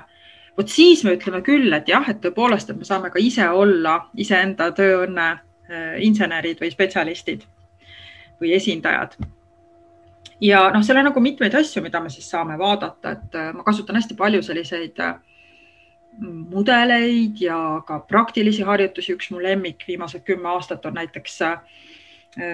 vot 0.56 0.68
siis 0.68 1.04
me 1.04 1.16
ütleme 1.16 1.42
küll, 1.42 1.72
et 1.72 1.88
jah, 1.88 2.08
et 2.08 2.20
tõepoolest, 2.20 2.70
et 2.70 2.78
me 2.78 2.84
saame 2.84 3.10
ka 3.10 3.18
ise 3.18 3.48
olla 3.48 4.06
iseenda 4.14 4.70
tööõnne 4.70 5.46
insenerid 5.98 6.60
või 6.62 6.70
spetsialistid 6.70 7.42
või 8.40 8.52
esindajad. 8.56 9.16
ja 10.40 10.66
noh, 10.70 10.82
seal 10.84 11.00
on 11.00 11.08
nagu 11.08 11.20
mitmeid 11.20 11.54
asju, 11.54 11.82
mida 11.82 12.00
me 12.00 12.10
siis 12.12 12.28
saame 12.30 12.58
vaadata, 12.58 13.16
et 13.16 13.38
äh, 13.38 13.52
ma 13.56 13.64
kasutan 13.64 13.96
hästi 13.96 14.16
palju 14.16 14.42
selliseid 14.44 15.00
äh, 15.00 15.14
mudeleid 16.20 17.40
ja 17.40 17.82
ka 17.86 18.00
praktilisi 18.08 18.62
harjutusi. 18.62 19.14
üks 19.14 19.30
mu 19.30 19.42
lemmik 19.42 19.84
viimased 19.88 20.24
kümme 20.24 20.48
aastat 20.48 20.86
on 20.86 20.94
näiteks 20.94 21.42
äh, 21.42 21.58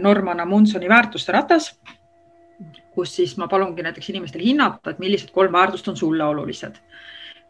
Norman 0.01 0.41
Amundsoni 0.41 0.89
väärtuste 0.89 1.33
ratas, 1.33 1.73
kus 2.95 3.17
siis 3.17 3.37
ma 3.37 3.49
palungi 3.49 3.83
näiteks 3.83 4.11
inimestel 4.11 4.45
hinnata, 4.45 4.91
et 4.91 4.99
millised 4.99 5.31
kolm 5.31 5.53
väärtust 5.53 5.89
on 5.89 5.97
sulle 5.97 6.25
olulised. 6.25 6.79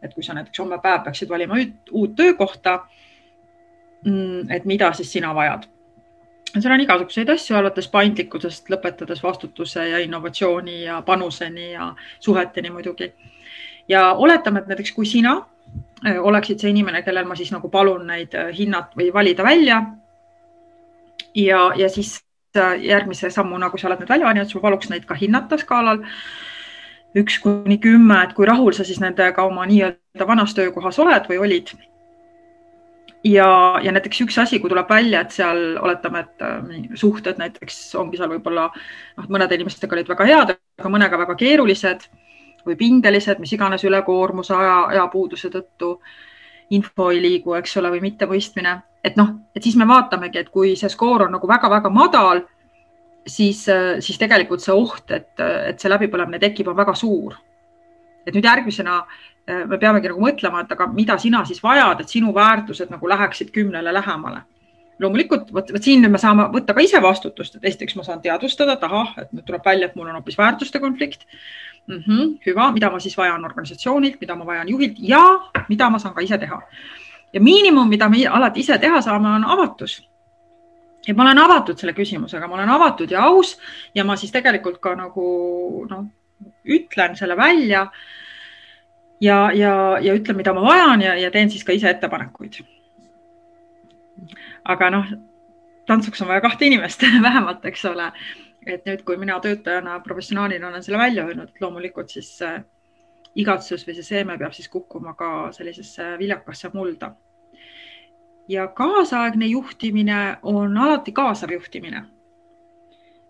et 0.01 0.13
kui 0.13 0.23
sa 0.23 0.33
näiteks 0.33 0.59
homme 0.59 0.79
päev 0.83 1.03
peaksid 1.03 1.29
valima 1.29 1.55
uut 1.91 2.15
töökohta, 2.15 2.87
et 4.49 4.65
mida 4.65 4.89
siis 4.93 5.11
sina 5.11 5.31
vajad 5.35 5.67
seal 6.61 6.73
on 6.73 6.83
igasuguseid 6.83 7.29
asju, 7.33 7.55
alates 7.57 7.87
paindlikkusest, 7.89 8.69
lõpetades 8.69 9.23
vastutuse 9.23 9.87
ja 9.89 10.01
innovatsiooni 10.03 10.83
ja 10.83 10.99
panuseni 11.05 11.71
ja 11.71 11.93
suheteni 12.19 12.69
muidugi. 12.69 13.13
ja 13.87 14.13
oletame, 14.13 14.59
et 14.59 14.67
näiteks 14.67 14.91
kui 14.91 15.05
sina 15.05 15.33
äh, 16.05 16.19
oleksid 16.19 16.59
see 16.59 16.69
inimene, 16.69 17.01
kellel 17.01 17.25
ma 17.25 17.35
siis 17.35 17.51
nagu 17.51 17.69
palun 17.69 18.07
neid 18.07 18.35
äh, 18.35 18.51
hinnata 18.57 18.95
või 18.99 19.13
valida 19.13 19.43
välja. 19.43 19.81
ja, 21.35 21.71
ja 21.75 21.89
siis 21.89 22.21
äh, 22.57 22.79
järgmise 22.85 23.29
sammuna, 23.29 23.69
kui 23.69 23.79
sa 23.79 23.87
oled 23.87 23.99
need 23.99 24.09
välja 24.09 24.27
valinud, 24.27 24.45
siis 24.45 24.61
ma 24.61 24.67
paluks 24.69 24.89
neid 24.89 25.05
ka 25.05 25.15
hinnata 25.15 25.57
skaalal 25.57 26.03
üks 27.15 27.39
kuni 27.39 27.77
kümme, 27.77 28.23
et 28.23 28.33
kui 28.33 28.45
rahul 28.45 28.73
sa 28.73 28.83
siis 28.83 28.99
nendega 29.01 29.43
oma 29.43 29.65
nii-öelda 29.65 30.27
vanas 30.27 30.53
töökohas 30.53 30.99
oled 30.99 31.27
või 31.29 31.41
olid 31.41 31.73
ja, 33.23 33.79
ja 33.83 33.91
näiteks 33.91 34.21
üks 34.25 34.37
asi, 34.41 34.59
kui 34.59 34.71
tuleb 34.71 34.89
välja, 34.89 35.23
et 35.23 35.35
seal 35.35 35.77
oletame, 35.81 36.25
et 36.25 36.43
äh, 36.43 36.89
suhted 36.99 37.39
näiteks 37.39 37.79
ongi 37.99 38.19
seal 38.19 38.31
võib-olla 38.33 38.67
noh, 38.73 39.29
mõnede 39.31 39.57
inimestega 39.57 39.95
olid 39.97 40.11
väga 40.11 40.27
head, 40.29 40.53
aga 40.79 40.91
mõnega 40.91 41.19
väga 41.21 41.35
keerulised 41.39 42.07
või 42.67 42.77
pingelised, 42.79 43.41
mis 43.43 43.53
iganes 43.55 43.83
ülekoormuse 43.87 44.55
aja, 44.55 44.77
ajapuuduse 44.93 45.51
tõttu 45.51 45.97
info 46.73 47.09
ei 47.11 47.21
liigu, 47.21 47.55
eks 47.57 47.77
ole, 47.79 47.91
või 47.93 48.03
mittemõistmine, 48.05 48.77
et 49.03 49.17
noh, 49.19 49.33
et 49.55 49.63
siis 49.63 49.75
me 49.79 49.87
vaatamegi, 49.87 50.39
et 50.39 50.51
kui 50.51 50.77
see 50.79 50.91
skoor 50.91 51.27
on 51.27 51.35
nagu 51.35 51.47
väga-väga 51.47 51.91
madal, 51.93 52.45
siis, 53.27 53.65
äh, 53.71 53.97
siis 54.03 54.19
tegelikult 54.19 54.63
see 54.63 54.75
oht, 54.75 55.11
et, 55.11 55.33
et 55.39 55.79
see 55.79 55.91
läbipõlemine 55.91 56.39
tekib, 56.43 56.71
on 56.71 56.79
väga 56.79 56.95
suur. 56.97 57.39
et 58.23 58.31
nüüd 58.31 58.45
järgmisena 58.47 59.01
Äh, 59.03 59.32
me 59.47 59.77
peamegi 59.77 60.07
nagu 60.07 60.23
mõtlema, 60.23 60.63
et 60.63 60.71
aga 60.71 60.87
mida 60.87 61.17
sina 61.19 61.43
siis 61.45 61.59
vajad, 61.63 62.01
et 62.01 62.09
sinu 62.09 62.33
väärtused 62.35 62.91
nagu 62.93 63.09
läheksid 63.09 63.51
kümnele 63.51 63.93
lähemale. 63.93 64.41
loomulikult 64.99 65.49
vot, 65.53 65.71
vot 65.73 65.83
siin 65.83 66.05
me 66.11 66.17
saame 66.21 66.43
võtta 66.53 66.73
ka 66.73 66.81
ise 66.81 67.01
vastutust, 67.01 67.55
et 67.55 67.65
esiteks 67.65 67.95
ma 67.95 68.03
saan 68.03 68.21
teadvustada, 68.21 68.77
et 68.77 68.83
ahah, 68.83 69.09
et 69.17 69.31
nüüd 69.33 69.43
tuleb 69.45 69.65
välja, 69.65 69.87
et 69.89 69.95
mul 69.95 70.07
on 70.07 70.15
hoopis 70.15 70.37
väärtuste 70.37 70.79
konflikt 70.79 71.25
mm. 71.87 71.97
-hmm, 71.97 72.29
hüva, 72.45 72.71
mida 72.71 72.89
ma 72.91 72.99
siis 72.99 73.17
vajan 73.17 73.45
organisatsioonilt, 73.45 74.21
mida 74.21 74.35
ma 74.35 74.45
vajan 74.45 74.69
juhilt 74.69 74.95
ja 74.99 75.23
mida 75.69 75.89
ma 75.89 75.99
saan 75.99 76.13
ka 76.13 76.21
ise 76.21 76.37
teha. 76.37 76.61
ja 77.33 77.41
miinimum, 77.41 77.89
mida 77.89 78.09
me 78.09 78.27
alati 78.27 78.59
ise 78.59 78.77
teha 78.77 79.01
saame, 79.01 79.27
on 79.27 79.43
avatus 79.43 80.01
et 81.07 81.17
ma 81.17 81.23
olen 81.23 81.37
avatud 81.37 81.79
selle 81.79 81.93
küsimusega, 81.93 82.47
ma 82.47 82.55
olen 82.55 82.69
avatud 82.69 83.11
ja 83.11 83.25
aus 83.27 83.57
ja 83.95 84.03
ma 84.03 84.15
siis 84.15 84.31
tegelikult 84.31 84.79
ka 84.79 84.95
nagu 84.95 85.85
noh, 85.89 86.05
ütlen 86.63 87.17
selle 87.19 87.37
välja 87.37 87.89
ja, 89.23 89.51
ja, 89.55 89.73
ja 90.01 90.15
ütlen, 90.15 90.37
mida 90.37 90.53
ma 90.53 90.63
vajan 90.65 91.01
ja, 91.01 91.15
ja 91.19 91.31
teen 91.31 91.51
siis 91.51 91.63
ka 91.63 91.75
ise 91.75 91.89
ettepanekuid. 91.93 92.61
aga 94.63 94.89
noh, 94.93 95.09
tantsuks 95.87 96.21
on 96.23 96.31
vaja 96.31 96.43
kahte 96.43 96.67
inimest 96.67 97.03
vähemalt, 97.27 97.65
eks 97.65 97.85
ole. 97.85 98.11
et 98.65 98.85
nüüd, 98.87 99.03
kui 99.03 99.17
mina 99.19 99.39
töötajana, 99.43 99.99
professionaalina 99.99 100.69
olen 100.69 100.83
selle 100.83 100.97
välja 100.97 101.25
öelnud, 101.27 101.49
et 101.51 101.61
loomulikult 101.61 102.09
siis 102.09 102.29
äh, 102.41 102.61
igatsus 103.35 103.83
või 103.87 103.97
see 103.97 104.07
seeme 104.07 104.37
peab 104.39 104.53
siis 104.55 104.69
kukkuma 104.71 105.13
ka 105.19 105.51
sellisesse 105.51 106.13
viljakasse 106.19 106.71
mulda. 106.73 107.15
ja 108.47 108.67
kaasaegne 108.67 109.45
juhtimine 109.45 110.37
on 110.43 110.77
alati 110.77 111.11
kaasav 111.11 111.51
juhtimine 111.51 112.05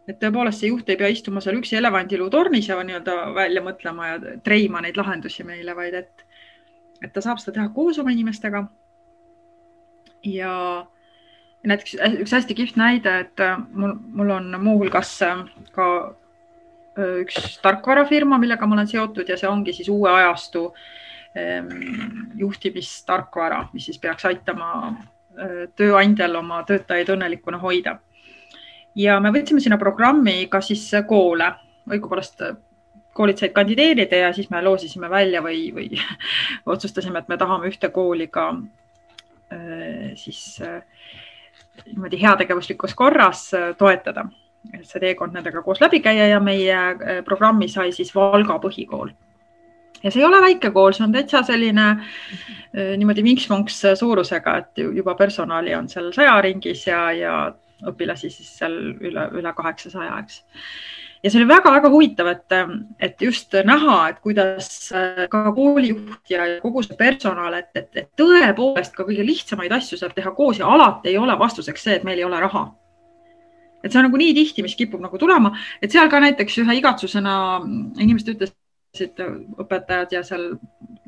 et 0.07 0.19
tõepoolest 0.19 0.63
see 0.63 0.72
juht 0.72 0.89
ei 0.91 1.00
pea 1.00 1.10
istuma 1.13 1.41
seal 1.43 1.60
üksi 1.60 1.77
elevandiluutornis 1.79 2.67
ja 2.69 2.79
nii-öelda 2.83 3.17
välja 3.36 3.63
mõtlema 3.63 4.10
ja 4.10 4.17
treima 4.43 4.81
neid 4.83 4.98
lahendusi 5.00 5.45
meile, 5.48 5.75
vaid 5.77 5.95
et, 6.01 6.25
et 7.01 7.13
ta 7.13 7.24
saab 7.24 7.39
seda 7.39 7.60
teha 7.60 7.69
koos 7.75 8.00
oma 8.03 8.12
inimestega. 8.12 8.65
ja 10.24 10.51
näiteks 11.67 11.95
üks 12.24 12.36
hästi 12.36 12.55
kihvt 12.55 12.77
näide, 12.79 13.15
et 13.25 13.39
äh, 13.43 13.57
mul, 13.72 13.95
mul 14.15 14.36
on 14.36 14.51
muuhulgas 14.63 15.15
äh, 15.24 15.45
ka 15.72 15.88
äh, 16.98 17.24
üks 17.24 17.57
tarkvarafirma, 17.63 18.39
millega 18.39 18.67
ma 18.67 18.79
olen 18.79 18.91
seotud 18.91 19.29
ja 19.29 19.39
see 19.39 19.50
ongi 19.50 19.75
siis 19.75 19.89
uue 19.91 20.12
ajastu 20.12 20.69
ähm, 21.39 21.72
juhtimistarkvara, 22.39 23.67
mis 23.74 23.88
siis 23.88 24.00
peaks 24.00 24.25
aitama 24.27 24.98
tööandjal 25.79 26.36
oma 26.38 26.60
töötajaid 26.67 27.07
õnnelikuna 27.10 27.57
hoida 27.57 27.95
ja 28.95 29.19
me 29.19 29.31
võtsime 29.33 29.62
sinna 29.63 29.77
programmi 29.81 30.47
ka 30.51 30.62
siis 30.62 30.85
koole, 31.07 31.50
õigupoolest 31.89 32.43
koolid 33.13 33.38
said 33.38 33.53
kandideerida 33.53 34.23
ja 34.25 34.31
siis 34.33 34.50
me 34.50 34.62
loosisime 34.65 35.09
välja 35.09 35.41
või, 35.45 35.67
või 35.73 35.89
otsustasime, 36.75 37.21
et 37.21 37.29
me 37.29 37.38
tahame 37.38 37.69
ühte 37.69 37.89
kooli 37.93 38.27
ka 38.33 38.50
äh, 39.53 40.13
siis 40.19 40.62
äh, 40.62 40.81
niimoodi 41.85 42.21
heategevuslikus 42.21 42.95
korras 42.95 43.51
toetada. 43.77 44.25
see 44.88 45.00
teekond 45.00 45.33
nendega 45.35 45.62
koos 45.62 45.81
läbi 45.81 46.00
käia 46.00 46.27
ja 46.27 46.39
meie 46.39 47.21
programmi 47.25 47.67
sai 47.67 47.91
siis 47.91 48.13
Valga 48.15 48.59
põhikool 48.63 49.09
ja 50.03 50.12
see 50.12 50.21
ei 50.21 50.25
ole 50.25 50.39
väike 50.41 50.71
kool, 50.71 50.93
see 50.93 51.03
on 51.03 51.12
täitsa 51.12 51.41
selline 51.43 51.88
niimoodi 52.73 53.23
vinks-vonks 53.23 53.81
suurusega, 54.00 54.55
et 54.57 54.83
juba 54.95 55.15
personali 55.15 55.75
on 55.75 55.89
seal 55.89 56.12
saja 56.15 56.39
ringis 56.41 56.88
ja, 56.88 57.12
ja 57.12 57.35
õpilasi 57.91 58.31
siis 58.33 58.51
seal 58.59 58.75
üle, 59.01 59.29
üle 59.39 59.53
kaheksasaja, 59.57 60.19
eks 60.23 60.43
ja 61.23 61.31
see 61.31 61.39
oli 61.39 61.47
väga-väga 61.49 61.89
huvitav, 61.91 62.29
et, 62.33 62.55
et 63.07 63.21
just 63.23 63.55
näha, 63.65 63.97
et 64.11 64.19
kuidas 64.23 64.69
äh, 64.95 65.23
ka 65.31 65.45
koolijuht 65.55 66.31
ja 66.31 66.47
kogu 66.63 66.83
see 66.83 66.97
personal, 66.99 67.55
et, 67.57 67.71
et, 67.79 67.89
et 68.01 68.09
tõepoolest 68.19 68.95
ka 68.95 69.07
kõige 69.07 69.25
lihtsamaid 69.25 69.73
asju 69.79 69.99
saab 69.99 70.15
teha 70.17 70.33
koos 70.35 70.59
ja 70.59 70.69
alati 70.69 71.13
ei 71.13 71.19
ole 71.19 71.37
vastuseks 71.39 71.87
see, 71.87 71.99
et 71.99 72.07
meil 72.07 72.19
ei 72.19 72.27
ole 72.27 72.39
raha. 72.43 72.65
et 73.83 73.91
see 73.91 73.99
on 73.99 74.05
nagu 74.07 74.19
nii 74.19 74.35
tihti, 74.35 74.63
mis 74.63 74.75
kipub 74.79 75.01
nagu 75.03 75.17
tulema, 75.19 75.51
et 75.83 75.91
seal 75.91 76.11
ka 76.11 76.19
näiteks 76.23 76.59
ühe 76.63 76.77
igatsusena 76.79 77.33
inimesed 77.99 78.35
ütlesid, 78.35 79.19
õpetajad 79.59 80.15
ja 80.15 80.21
seal 80.23 80.53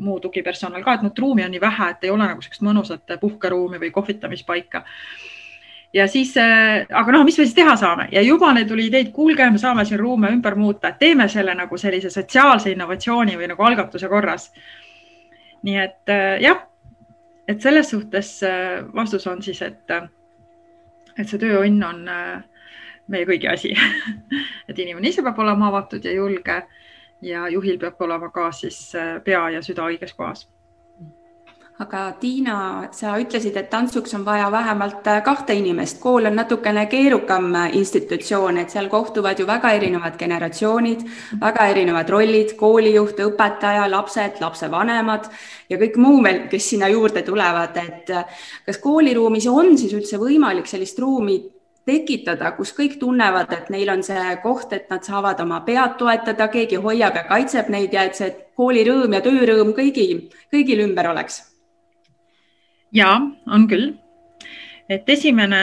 muu 0.04 0.18
tugipersonal 0.20 0.84
ka, 0.84 0.98
et 0.98 1.06
noh, 1.06 1.14
ruumi 1.20 1.46
on 1.46 1.54
nii 1.56 1.64
vähe, 1.64 1.92
et 1.94 2.04
ei 2.04 2.12
ole 2.12 2.28
nagu 2.28 2.44
sellist 2.44 2.64
mõnusat 2.68 3.16
puhkeruumi 3.22 3.80
või 3.80 3.94
kohvitamispaika 3.96 4.84
ja 5.96 6.08
siis, 6.08 6.38
äh, 6.38 6.86
aga 6.92 7.12
noh, 7.12 7.24
mis 7.24 7.38
me 7.40 7.46
siis 7.46 7.56
teha 7.56 7.76
saame? 7.80 8.10
Ja 8.12 8.22
juba 8.22 8.52
neil 8.54 8.68
tuli 8.68 8.90
ideid, 8.90 9.14
kuulge, 9.16 9.48
me 9.52 9.60
saame 9.62 9.86
siin 9.88 10.00
ruume 10.00 10.32
ümber 10.34 10.58
muuta, 10.60 10.92
et 10.92 11.00
teeme 11.00 11.28
selle 11.32 11.56
nagu 11.56 11.78
sellise 11.80 12.12
sotsiaalse 12.12 12.74
innovatsiooni 12.74 13.38
või 13.40 13.50
nagu 13.54 13.64
algatuse 13.64 14.10
korras. 14.12 14.52
nii 15.66 15.78
et 15.82 16.12
äh, 16.14 16.42
jah, 16.44 16.60
et 17.48 17.62
selles 17.62 17.90
suhtes 17.90 18.44
äh, 18.44 18.84
vastus 18.96 19.28
on 19.28 19.42
siis, 19.42 19.62
et, 19.62 19.92
et 21.18 21.30
see 21.30 21.40
tööõnn 21.40 21.84
on 21.84 22.04
meie 23.08 23.26
kõigi 23.26 23.48
asi. 23.48 23.72
Et 24.70 24.80
inimene 24.80 25.08
ise 25.08 25.22
peab 25.22 25.38
olema 25.40 25.68
avatud 25.70 26.06
ja 26.06 26.12
julge 26.12 26.56
ja 27.22 27.48
juhil 27.54 27.78
peab 27.80 28.02
olema 28.02 28.32
ka 28.34 28.50
siis 28.52 28.80
pea 29.24 29.44
ja 29.54 29.62
süda 29.62 29.86
õiges 29.86 30.16
kohas 30.18 30.48
aga 31.80 32.14
Tiina, 32.20 32.58
sa 32.96 33.18
ütlesid, 33.20 33.58
et 33.60 33.68
tantsuks 33.70 34.14
on 34.16 34.24
vaja 34.24 34.48
vähemalt 34.52 35.08
äh, 35.12 35.22
kahte 35.24 35.54
inimest. 35.54 36.00
kool 36.00 36.26
on 36.26 36.36
natukene 36.36 36.86
keerukam 36.86 37.56
äh, 37.56 37.76
institutsioon, 37.76 38.58
et 38.58 38.70
seal 38.72 38.88
kohtuvad 38.90 39.40
ju 39.40 39.48
väga 39.48 39.72
erinevad 39.76 40.16
generatsioonid, 40.18 41.04
väga 41.42 41.66
erinevad 41.74 42.10
rollid, 42.10 42.54
koolijuht, 42.56 43.20
õpetaja, 43.20 43.90
lapsed, 43.92 44.40
lapsevanemad 44.40 45.28
ja 45.70 45.80
kõik 45.82 45.98
muu 46.00 46.22
veel, 46.24 46.46
kes 46.52 46.70
sinna 46.70 46.88
juurde 46.88 47.26
tulevad, 47.28 47.76
et 47.82 48.10
äh, 48.10 48.46
kas 48.66 48.80
kooliruumis 48.80 49.48
on 49.52 49.76
siis 49.78 49.94
üldse 49.98 50.20
võimalik 50.22 50.72
sellist 50.72 51.00
ruumi 51.04 51.42
tekitada, 51.86 52.54
kus 52.56 52.72
kõik 52.78 52.96
tunnevad, 53.02 53.52
et 53.52 53.68
neil 53.70 53.92
on 53.92 54.04
see 54.04 54.38
koht, 54.44 54.72
et 54.74 54.88
nad 54.90 55.04
saavad 55.04 55.44
oma 55.44 55.60
pead 55.68 56.00
toetada, 56.00 56.48
keegi 56.48 56.80
hoiab 56.80 57.20
ja 57.20 57.26
kaitseb 57.28 57.68
neid 57.70 57.94
ja 57.94 58.08
et 58.08 58.16
see 58.16 58.32
koolirõõm 58.56 59.20
ja 59.20 59.22
töörõõm 59.28 59.76
kõigi, 59.76 60.08
kõigil 60.56 60.86
ümber 60.88 61.12
oleks 61.12 61.44
ja 62.94 63.16
on 63.48 63.68
küll. 63.70 63.94
et 64.90 65.10
esimene, 65.10 65.60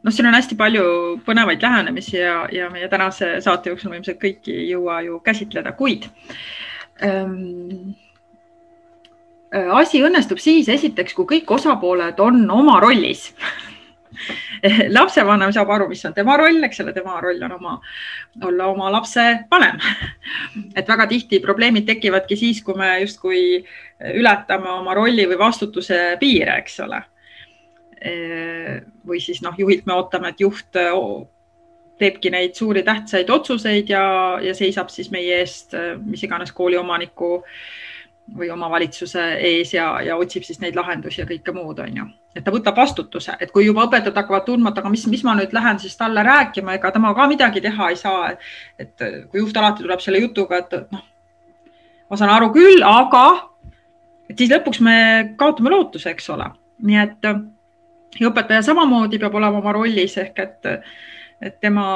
noh, 0.00 0.12
siin 0.14 0.26
on 0.30 0.36
hästi 0.38 0.56
palju 0.56 0.84
põnevaid 1.26 1.60
lähenemisi 1.60 2.16
ja, 2.16 2.46
ja 2.52 2.70
meie 2.72 2.88
tänase 2.88 3.42
saate 3.44 3.68
jooksul 3.68 3.92
me 3.92 3.98
ilmselt 3.98 4.20
kõiki 4.22 4.54
ei 4.54 4.70
jõua 4.70 5.02
ju 5.04 5.18
käsitleda, 5.20 5.74
kuid 5.76 6.08
ähm, 7.04 7.92
asi 9.52 10.00
õnnestub 10.04 10.40
siis 10.40 10.68
esiteks, 10.72 11.12
kui 11.12 11.28
kõik 11.36 11.52
osapooled 11.58 12.20
on 12.24 12.40
oma 12.50 12.78
rollis 12.80 13.28
lapsevanem 14.98 15.52
saab 15.54 15.70
aru, 15.74 15.88
mis 15.90 16.04
on 16.08 16.14
tema 16.16 16.36
roll, 16.40 16.62
eks 16.66 16.82
ole, 16.84 16.94
tema 16.96 17.18
roll 17.22 17.42
on 17.46 17.54
oma, 17.58 17.76
olla 18.48 18.68
oma 18.72 18.90
lapse 18.92 19.24
vanem. 19.50 19.80
et 20.74 20.88
väga 20.88 21.08
tihti 21.10 21.40
probleemid 21.44 21.86
tekivadki 21.88 22.36
siis, 22.38 22.62
kui 22.64 22.76
me 22.78 22.94
justkui 23.02 23.42
ületame 24.18 24.70
oma 24.78 24.94
rolli 24.98 25.26
või 25.28 25.40
vastutuse 25.40 26.16
piire, 26.20 26.58
eks 26.62 26.80
ole. 26.86 27.02
või 29.08 29.18
siis 29.18 29.42
noh, 29.42 29.56
juhilt 29.58 29.86
me 29.86 29.96
ootame, 29.96 30.30
et 30.30 30.40
juht 30.40 30.76
teebki 31.98 32.30
neid 32.30 32.54
suuri 32.54 32.84
tähtsaid 32.86 33.30
otsuseid 33.34 33.90
ja, 33.90 34.04
ja 34.42 34.54
seisab 34.54 34.92
siis 34.94 35.10
meie 35.10 35.40
eest 35.40 35.74
mis 36.04 36.22
iganes 36.22 36.52
kooli 36.54 36.78
omaniku 36.78 37.42
või 38.36 38.50
omavalitsuse 38.52 39.24
ees 39.48 39.72
ja, 39.74 39.90
ja 40.04 40.16
otsib 40.20 40.44
siis 40.44 40.60
neid 40.60 40.76
lahendusi 40.76 41.22
ja 41.22 41.26
kõike 41.28 41.54
muud, 41.56 41.78
on 41.84 42.00
ju 42.02 42.08
et 42.38 42.44
ta 42.46 42.52
võtab 42.54 42.76
vastutuse, 42.78 43.34
et 43.42 43.50
kui 43.50 43.66
juba 43.66 43.86
õpetajad 43.88 44.16
hakkavad 44.20 44.44
tundma, 44.46 44.70
et 44.70 44.78
aga 44.78 44.90
mis, 44.92 45.04
mis 45.10 45.24
ma 45.26 45.34
nüüd 45.38 45.54
lähen 45.56 45.80
siis 45.82 45.96
talle 45.98 46.22
rääkima, 46.22 46.76
ega 46.78 46.92
tema 46.94 47.10
ka 47.16 47.26
midagi 47.30 47.62
teha 47.64 47.90
ei 47.90 47.98
saa. 47.98 48.32
et 48.78 49.06
kui 49.30 49.42
juht 49.42 49.56
alati 49.56 49.82
tuleb 49.82 50.02
selle 50.04 50.22
jutuga, 50.22 50.62
et 50.62 50.92
noh, 50.94 51.04
ma 52.10 52.18
saan 52.20 52.32
aru 52.36 52.52
küll, 52.54 52.84
aga 52.86 53.24
et 54.30 54.38
siis 54.38 54.52
lõpuks 54.52 54.82
me 54.84 54.98
kaotame 55.40 55.72
lootuse, 55.74 56.12
eks 56.14 56.30
ole. 56.36 56.50
nii 56.78 57.00
et 57.02 57.30
ja 58.20 58.30
õpetaja 58.30 58.62
samamoodi 58.68 59.18
peab 59.18 59.34
olema 59.34 59.58
oma 59.58 59.72
rollis 59.74 60.14
ehk 60.20 60.38
et, 60.44 60.68
et 61.42 61.58
tema 61.60 61.88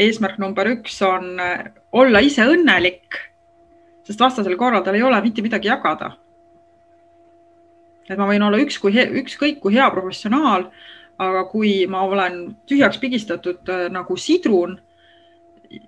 eesmärk 0.00 0.38
number 0.40 0.68
üks 0.76 1.00
on 1.04 1.34
olla 1.92 2.22
ise 2.24 2.46
õnnelik, 2.46 3.18
sest 4.10 4.26
vastasel 4.26 4.58
korral 4.58 4.82
tal 4.82 4.98
ei 4.98 5.06
ole 5.06 5.22
mitte 5.22 5.42
midagi 5.46 5.70
jagada 5.70 6.16
et 8.10 8.18
ma 8.18 8.28
võin 8.28 8.42
olla 8.42 8.60
üks 8.60 8.78
kui, 8.82 8.94
ükskõik 9.22 9.60
kui 9.62 9.76
hea 9.76 9.88
professionaal, 9.94 10.68
aga 11.20 11.44
kui 11.50 11.84
ma 11.90 12.02
olen 12.08 12.40
tühjaks 12.68 13.00
pigistatud 13.02 13.70
äh, 13.70 13.86
nagu 13.92 14.16
sidrun 14.18 14.78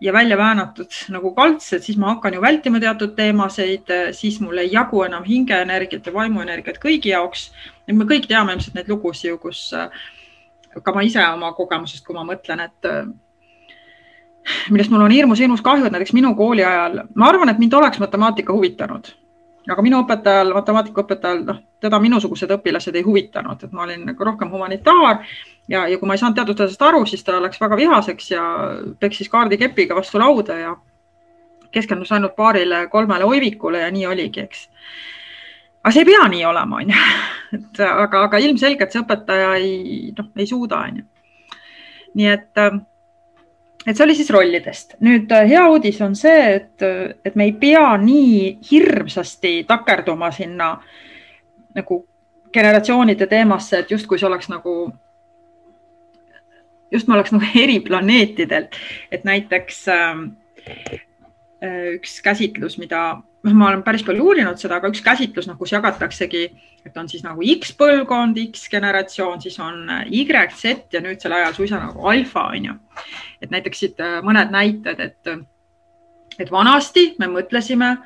ja 0.01 0.13
välja 0.15 0.37
väänatud 0.39 0.95
nagu 1.11 1.33
kaltsed, 1.35 1.83
siis 1.83 1.99
ma 1.99 2.13
hakkan 2.13 2.37
ju 2.37 2.43
vältima 2.45 2.81
teatud 2.83 3.17
teemasid, 3.19 3.91
äh, 3.91 4.11
siis 4.17 4.39
mul 4.45 4.63
ei 4.63 4.71
jagu 4.73 5.03
enam 5.07 5.27
hingeenergiat 5.27 6.07
ja 6.07 6.15
vaimuenergiat 6.15 6.79
kõigi 6.83 7.15
jaoks. 7.15 7.51
me 7.91 8.07
kõik 8.07 8.29
teame 8.31 8.55
ilmselt 8.55 8.79
neid 8.79 8.93
lugusid 8.93 9.33
ju, 9.33 9.41
kus 9.43 9.71
äh, 9.75 9.91
ka 10.83 10.95
ma 10.95 11.03
ise 11.03 11.25
oma 11.33 11.53
kogemusest, 11.57 12.05
kui 12.07 12.15
ma 12.17 12.25
mõtlen, 12.29 12.63
et 12.69 12.93
millest 14.71 14.91
mul 14.91 15.07
on 15.07 15.15
hirmus-hirmus 15.15 15.63
kahju, 15.63 15.87
et 15.87 15.95
näiteks 15.95 16.15
minu 16.17 16.35
kooli 16.39 16.65
ajal, 16.65 17.03
ma 17.15 17.29
arvan, 17.31 17.53
et 17.53 17.61
mind 17.63 17.75
oleks 17.79 18.01
matemaatika 18.03 18.53
huvitanud 18.53 19.13
aga 19.71 19.83
minu 19.85 20.01
õpetajal, 20.03 20.53
matemaatikaõpetajal, 20.57 21.43
noh, 21.47 21.59
teda 21.83 21.99
minusugused 22.03 22.51
õpilased 22.57 22.97
ei 22.99 23.05
huvitanud, 23.07 23.63
et 23.63 23.75
ma 23.75 23.85
olin 23.87 24.07
nagu 24.09 24.27
rohkem 24.27 24.51
humanitaar 24.51 25.23
ja, 25.71 25.85
ja 25.87 25.99
kui 25.99 26.09
ma 26.09 26.17
ei 26.17 26.23
saanud 26.23 26.39
teatud 26.39 26.65
asjast 26.65 26.83
aru, 26.83 27.05
siis 27.07 27.23
ta 27.27 27.39
läks 27.43 27.61
väga 27.63 27.79
vihaseks 27.79 28.31
ja 28.33 28.43
peksis 29.01 29.31
kaardikepiga 29.31 29.97
vastu 29.99 30.19
lauda 30.23 30.59
ja 30.59 30.75
keskendus 31.73 32.13
ainult 32.13 32.35
paarile-kolmele 32.37 33.25
oivikule 33.25 33.85
ja 33.85 33.91
nii 33.95 34.07
oligi, 34.11 34.43
eks. 34.43 34.67
aga 35.83 35.95
see 35.95 36.05
ei 36.05 36.11
pea 36.11 36.27
nii 36.35 36.45
olema, 36.49 36.83
onju. 36.83 37.07
et 37.59 37.83
aga, 37.87 38.27
aga 38.27 38.43
ilmselgelt 38.43 38.95
see 38.95 39.05
õpetaja 39.05 39.55
ei, 39.61 39.77
noh, 40.19 40.33
ei 40.37 40.49
suuda, 40.51 40.83
onju. 40.91 41.07
nii 42.19 42.33
et 42.35 42.61
äh, 42.61 42.83
et 43.87 43.97
see 43.97 44.05
oli 44.05 44.15
siis 44.15 44.31
rollidest. 44.31 44.97
nüüd 45.01 45.33
äh, 45.33 45.49
hea 45.49 45.67
uudis 45.71 46.01
on 46.05 46.17
see, 46.19 46.55
et, 46.57 46.83
äh, 46.83 47.15
et 47.25 47.37
me 47.37 47.49
ei 47.51 47.55
pea 47.59 47.97
nii 47.99 48.59
hirmsasti 48.71 49.63
takerduma 49.69 50.31
sinna 50.35 50.75
nagu 51.75 52.03
generatsioonide 52.53 53.27
teemasse, 53.27 53.79
et 53.81 53.91
justkui 53.91 54.21
see 54.21 54.29
oleks 54.29 54.51
nagu, 54.53 54.93
just 56.93 57.09
me 57.09 57.17
oleks 57.17 57.33
nagu 57.35 57.51
eri 57.65 57.81
planeetidelt, 57.81 58.79
et 59.11 59.25
näiteks 59.29 59.85
äh, 59.89 60.25
üks 61.97 62.21
käsitlus, 62.23 62.79
mida 62.79 63.23
noh, 63.43 63.55
ma 63.55 63.69
olen 63.71 63.83
päris 63.87 64.05
palju 64.07 64.25
uurinud 64.29 64.61
seda, 64.61 64.79
aga 64.79 64.91
üks 64.93 65.03
käsitlus, 65.05 65.49
noh, 65.51 65.57
kus 65.59 65.73
jagataksegi, 65.75 66.43
et 66.87 66.99
on 66.99 67.09
siis 67.11 67.25
nagu 67.27 67.43
X 67.57 67.75
põlvkond, 67.79 68.39
X 68.53 68.69
generatsioon, 68.73 69.43
siis 69.43 69.59
on 69.63 69.89
Y, 70.07 70.27
Z 70.59 70.95
ja 70.95 71.03
nüüdsel 71.03 71.35
ajal 71.39 71.57
suisa 71.57 71.81
nagu 71.83 72.07
alfa 72.11 72.49
on 72.53 72.71
ju. 72.71 72.79
et 73.43 73.51
näiteks 73.51 73.85
siit 73.85 74.01
äh, 74.01 74.21
mõned 74.23 74.55
näited, 74.55 75.01
et, 75.01 75.35
et 76.39 76.51
vanasti 76.51 77.13
me 77.19 77.29
mõtlesime 77.33 77.97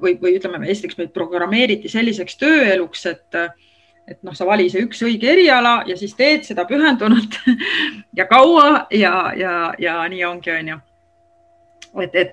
või, 0.00 0.18
või 0.20 0.36
ütleme, 0.36 0.60
esiteks 0.68 0.98
meid 0.98 1.12
programmeeriti 1.16 1.88
selliseks 1.88 2.36
tööeluks, 2.40 3.06
et, 3.06 3.40
et 4.06 4.20
noh, 4.26 4.36
sa 4.36 4.46
vali 4.48 4.68
see 4.70 4.84
üks 4.84 5.00
õige 5.06 5.32
eriala 5.32 5.80
ja 5.88 5.96
siis 5.96 6.14
teed 6.18 6.44
seda 6.48 6.66
pühendunult 6.68 7.40
ja 8.18 8.28
kaua 8.28 8.86
ja, 8.92 9.32
ja, 9.36 9.56
ja 9.80 9.98
nii 10.12 10.24
ongi, 10.28 10.52
onju 10.58 10.80
et, 12.02 12.14
et 12.14 12.32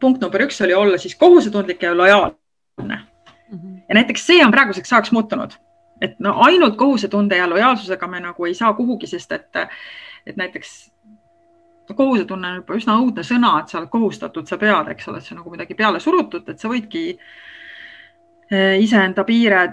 punkt 0.00 0.20
number 0.20 0.42
üks 0.44 0.60
oli 0.64 0.74
olla 0.74 0.98
siis 0.98 1.14
kohusetundlik 1.16 1.82
ja 1.82 1.96
lojaalne. 1.96 2.36
-hmm. 3.50 3.80
ja 3.88 3.94
näiteks 3.94 4.26
see 4.26 4.44
on 4.44 4.50
praeguseks 4.50 4.92
ajaks 4.92 5.12
muutunud, 5.12 5.50
et 6.00 6.18
no 6.18 6.34
ainult 6.36 6.76
kohusetunde 6.76 7.36
ja 7.36 7.50
lojaalsusega 7.50 8.06
me 8.06 8.20
nagu 8.20 8.44
ei 8.44 8.54
saa 8.54 8.72
kuhugi, 8.72 9.06
sest 9.06 9.32
et, 9.32 9.56
et 10.26 10.36
näiteks 10.36 10.92
kohusetunne 11.94 12.48
on 12.48 12.56
juba 12.56 12.74
üsna 12.78 12.96
õudne 13.02 13.22
sõna, 13.26 13.56
et 13.60 13.68
sa 13.68 13.80
oled 13.80 13.90
kohustatud, 13.90 14.46
sa 14.46 14.58
pead, 14.58 14.92
eks 14.92 15.08
ole, 15.08 15.18
et 15.18 15.26
see 15.26 15.34
on 15.34 15.40
nagu 15.42 15.50
midagi 15.50 15.74
peale 15.74 16.00
surutud, 16.00 16.48
et 16.48 16.58
sa 16.58 16.70
võidki 16.70 17.04
eh, 18.50 18.76
iseenda 18.82 19.24
piire, 19.24 19.64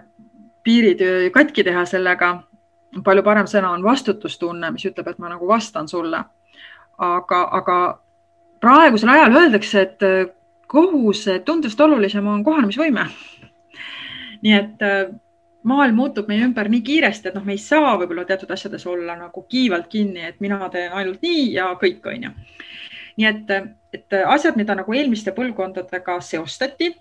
piirid 0.63 1.03
katki 1.33 1.63
teha 1.63 1.85
sellega. 1.85 2.43
palju 3.03 3.23
parem 3.23 3.45
sõna 3.45 3.71
on 3.71 3.83
vastutustunne, 3.83 4.71
mis 4.71 4.85
ütleb, 4.85 5.07
et 5.07 5.19
ma 5.19 5.29
nagu 5.29 5.47
vastan 5.47 5.87
sulle. 5.87 6.23
aga, 6.97 7.43
aga 7.51 8.01
praegusel 8.61 9.09
ajal 9.13 9.35
öeldakse, 9.41 9.81
et 9.81 10.05
kohus, 10.67 11.25
tundest 11.45 11.81
olulisem 11.81 12.27
on 12.27 12.43
kohanemisvõime. 12.43 13.07
nii 14.41 14.53
et 14.53 14.83
äh, 14.85 15.07
maailm 15.67 15.95
muutub 15.97 16.27
meie 16.29 16.45
ümber 16.45 16.69
nii 16.69 16.83
kiiresti, 16.85 17.29
et 17.29 17.35
noh, 17.35 17.45
me 17.45 17.55
ei 17.55 17.61
saa 17.61 17.95
võib-olla 17.97 18.25
teatud 18.27 18.51
asjades 18.53 18.85
olla 18.87 19.15
nagu 19.17 19.43
kiivalt 19.49 19.87
kinni, 19.91 20.21
et 20.27 20.39
mina 20.43 20.69
teen 20.69 20.93
ainult 20.93 21.23
nii 21.25 21.51
ja 21.55 21.71
kõik, 21.81 22.05
on 22.05 22.29
ju. 22.29 22.31
nii 23.17 23.27
et, 23.27 23.51
et 23.93 24.17
asjad, 24.25 24.55
mida 24.59 24.75
nagu 24.77 24.93
eelmiste 24.93 25.33
põlvkondadega 25.35 26.19
seostati 26.21 26.93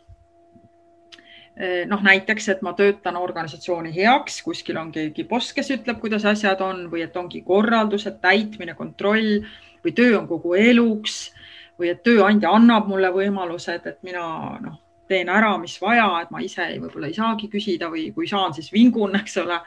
noh, 1.89 2.03
näiteks, 2.05 2.49
et 2.53 2.63
ma 2.65 2.75
töötan 2.77 3.17
organisatsiooni 3.17 3.95
heaks, 3.95 4.43
kuskil 4.45 4.77
on 4.77 4.91
keegi 4.93 5.25
boss, 5.29 5.55
kes 5.57 5.71
ütleb, 5.73 5.97
kuidas 6.03 6.27
asjad 6.29 6.61
on 6.61 6.83
või 6.93 7.07
et 7.07 7.17
ongi 7.17 7.41
korraldused, 7.47 8.19
täitmine, 8.21 8.75
kontroll 8.77 9.39
või 9.85 9.95
töö 9.97 10.19
on 10.19 10.27
kogu 10.29 10.53
eluks 10.61 11.31
või 11.79 11.93
et 11.93 12.03
tööandja 12.05 12.53
annab 12.57 12.89
mulle 12.89 13.11
võimalused, 13.13 13.87
et 13.87 13.99
mina 14.07 14.25
noh, 14.63 14.79
teen 15.09 15.29
ära, 15.31 15.53
mis 15.61 15.77
vaja, 15.81 16.09
et 16.23 16.33
ma 16.35 16.41
ise 16.43 16.67
võib-olla 16.81 17.11
ei 17.11 17.15
saagi 17.17 17.51
küsida 17.53 17.91
või 17.93 18.09
kui 18.15 18.27
saan, 18.29 18.55
siis 18.57 18.73
vingun, 18.73 19.15
eks 19.21 19.37
ole. 19.43 19.61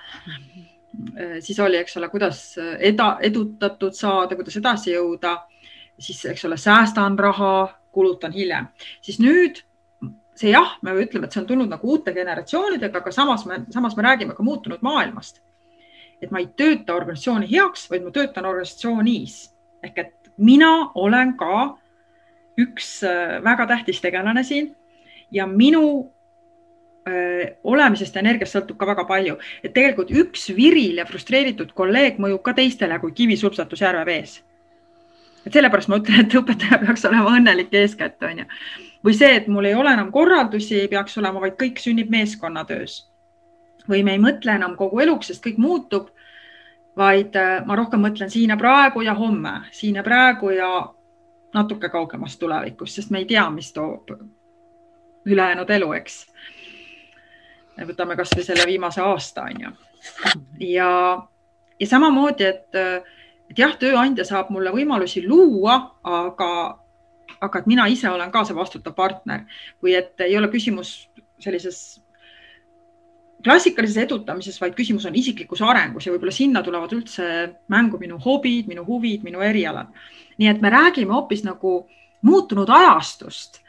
siis 1.46 1.60
oli, 1.60 1.78
eks 1.78 1.98
ole, 1.98 2.10
kuidas 2.10 2.44
eda, 2.80 3.18
edutatud 3.22 3.96
saada, 3.96 4.36
kuidas 4.36 4.58
edasi 4.60 4.94
jõuda, 4.96 5.38
siis, 6.00 6.26
eks 6.34 6.46
ole, 6.46 6.58
säästan 6.58 7.18
raha, 7.20 7.70
kulutan 7.92 8.34
hiljem, 8.34 8.68
siis 9.02 9.20
nüüd 9.20 9.64
see 10.40 10.54
jah, 10.54 10.78
me 10.86 10.94
ütleme, 10.96 11.28
et 11.28 11.36
see 11.36 11.42
on 11.42 11.48
tulnud 11.50 11.72
nagu 11.72 11.88
uute 11.92 12.14
generatsioonidega, 12.16 13.02
aga 13.02 13.12
samas 13.12 13.46
me, 13.48 13.64
samas 13.74 13.98
me 13.98 14.06
räägime 14.06 14.36
ka 14.38 14.44
muutunud 14.44 14.84
maailmast. 14.86 15.42
et 16.22 16.32
ma 16.36 16.42
ei 16.42 16.50
tööta 16.52 16.98
organisatsiooni 17.00 17.48
heaks, 17.48 17.86
vaid 17.92 18.04
ma 18.04 18.12
töötan 18.12 18.46
organisatsioonis 18.46 19.36
ehk 19.84 20.02
et 20.04 20.32
mina 20.38 20.92
olen 20.96 21.36
ka 21.40 21.78
üks 22.66 23.00
äh, 23.08 23.40
väga 23.44 23.68
tähtis 23.70 24.02
tegelane 24.02 24.44
siin 24.44 24.74
ja 25.32 25.48
minu 25.48 26.12
äh, 27.08 27.56
olemisest 27.64 28.16
ja 28.16 28.24
energiast 28.24 28.56
sõltub 28.56 28.80
ka 28.80 28.88
väga 28.90 29.06
palju, 29.10 29.38
et 29.64 29.74
tegelikult 29.74 30.12
üks 30.12 30.50
viril 30.56 31.00
ja 31.02 31.08
frustreeritud 31.10 31.74
kolleeg 31.78 32.20
mõjub 32.22 32.44
ka 32.46 32.56
teistele 32.58 33.00
kui 33.00 33.16
kivi 33.16 33.38
supsatus 33.38 33.82
järve 33.86 34.06
vees. 34.06 34.40
et 35.46 35.54
sellepärast 35.54 35.90
ma 35.90 36.02
ütlen, 36.02 36.26
et 36.26 36.36
õpetaja 36.36 36.82
peaks 36.84 37.06
olema 37.08 37.38
õnnelik 37.38 37.74
eeskätt, 37.74 38.22
onju. 38.24 38.46
või 39.06 39.16
see, 39.16 39.36
et 39.36 39.48
mul 39.48 39.66
ei 39.66 39.76
ole 39.76 39.94
enam 39.94 40.12
korraldusi, 40.12 40.82
ei 40.82 40.88
peaks 40.88 41.18
olema, 41.18 41.40
vaid 41.40 41.58
kõik 41.62 41.80
sünnib 41.80 42.10
meeskonnatöös. 42.10 43.06
või 43.90 44.04
me 44.04 44.18
ei 44.18 44.24
mõtle 44.24 44.56
enam 44.56 44.76
kogu 44.76 45.00
eluks, 45.00 45.28
sest 45.28 45.46
kõik 45.46 45.58
muutub, 45.58 46.10
vaid 46.98 47.36
äh, 47.36 47.66
ma 47.66 47.76
rohkem 47.76 48.02
mõtlen 48.02 48.30
siin 48.30 48.50
ja 48.50 48.58
praegu 48.58 49.02
ja 49.02 49.14
homme, 49.14 49.62
siin 49.72 49.96
ja 49.96 50.04
praegu 50.04 50.50
ja 50.50 50.70
natuke 51.54 51.90
kaugemast 51.90 52.40
tulevikust, 52.40 52.96
sest 52.96 53.14
me 53.14 53.24
ei 53.24 53.26
tea, 53.26 53.46
mis 53.50 53.72
toob 53.74 54.12
ülejäänud 55.26 55.70
elu, 55.70 55.92
eks. 56.00 56.20
võtame 57.88 58.18
kasvõi 58.20 58.44
selle 58.44 58.66
viimase 58.68 59.02
aasta, 59.02 59.48
on 59.50 59.64
ju. 59.66 59.72
ja, 60.74 60.92
ja 61.80 61.88
samamoodi, 61.88 62.46
et, 62.46 62.76
et 63.50 63.58
jah, 63.58 63.76
tööandja 63.80 64.26
saab 64.28 64.52
mulle 64.54 64.74
võimalusi 64.76 65.26
luua, 65.28 65.80
aga, 66.04 66.52
aga 67.40 67.60
et 67.60 67.72
mina 67.72 67.88
ise 67.88 68.10
olen 68.10 68.32
ka 68.32 68.44
see 68.46 68.58
vastutav 68.58 68.96
partner 68.96 69.46
või 69.84 69.96
et 70.00 70.20
ei 70.26 70.38
ole 70.38 70.52
küsimus 70.52 71.10
sellises 71.40 72.02
klassikalises 73.44 74.04
edutamises, 74.04 74.60
vaid 74.62 74.76
küsimus 74.78 75.06
on 75.08 75.16
isiklikus 75.16 75.62
arengus 75.64 76.08
ja 76.08 76.14
võib-olla 76.14 76.34
sinna 76.36 76.64
tulevad 76.64 76.94
üldse 76.96 77.26
mängu 77.72 78.00
minu 78.02 78.20
hobid, 78.20 78.68
minu 78.68 78.84
huvid, 78.88 79.24
minu 79.24 79.44
erialad. 79.46 79.88
nii 80.40 80.48
et 80.48 80.62
me 80.62 80.70
räägime 80.72 81.14
hoopis 81.14 81.44
nagu 81.44 81.88
muutunud 82.22 82.70
ajastust 82.70 83.62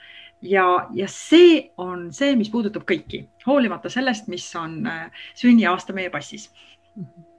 ja, 0.43 0.87
ja 0.95 1.07
see 1.09 1.71
on 1.79 2.13
see, 2.15 2.37
mis 2.37 2.51
puudutab 2.51 2.87
kõiki, 2.87 3.25
hoolimata 3.47 3.91
sellest, 3.91 4.29
mis 4.29 4.47
on 4.57 4.87
äh, 4.87 5.25
sünniaasta 5.35 5.93
meie 5.93 6.11
passis 6.11 6.51
mm. 6.97 7.05
-hmm 7.05 7.30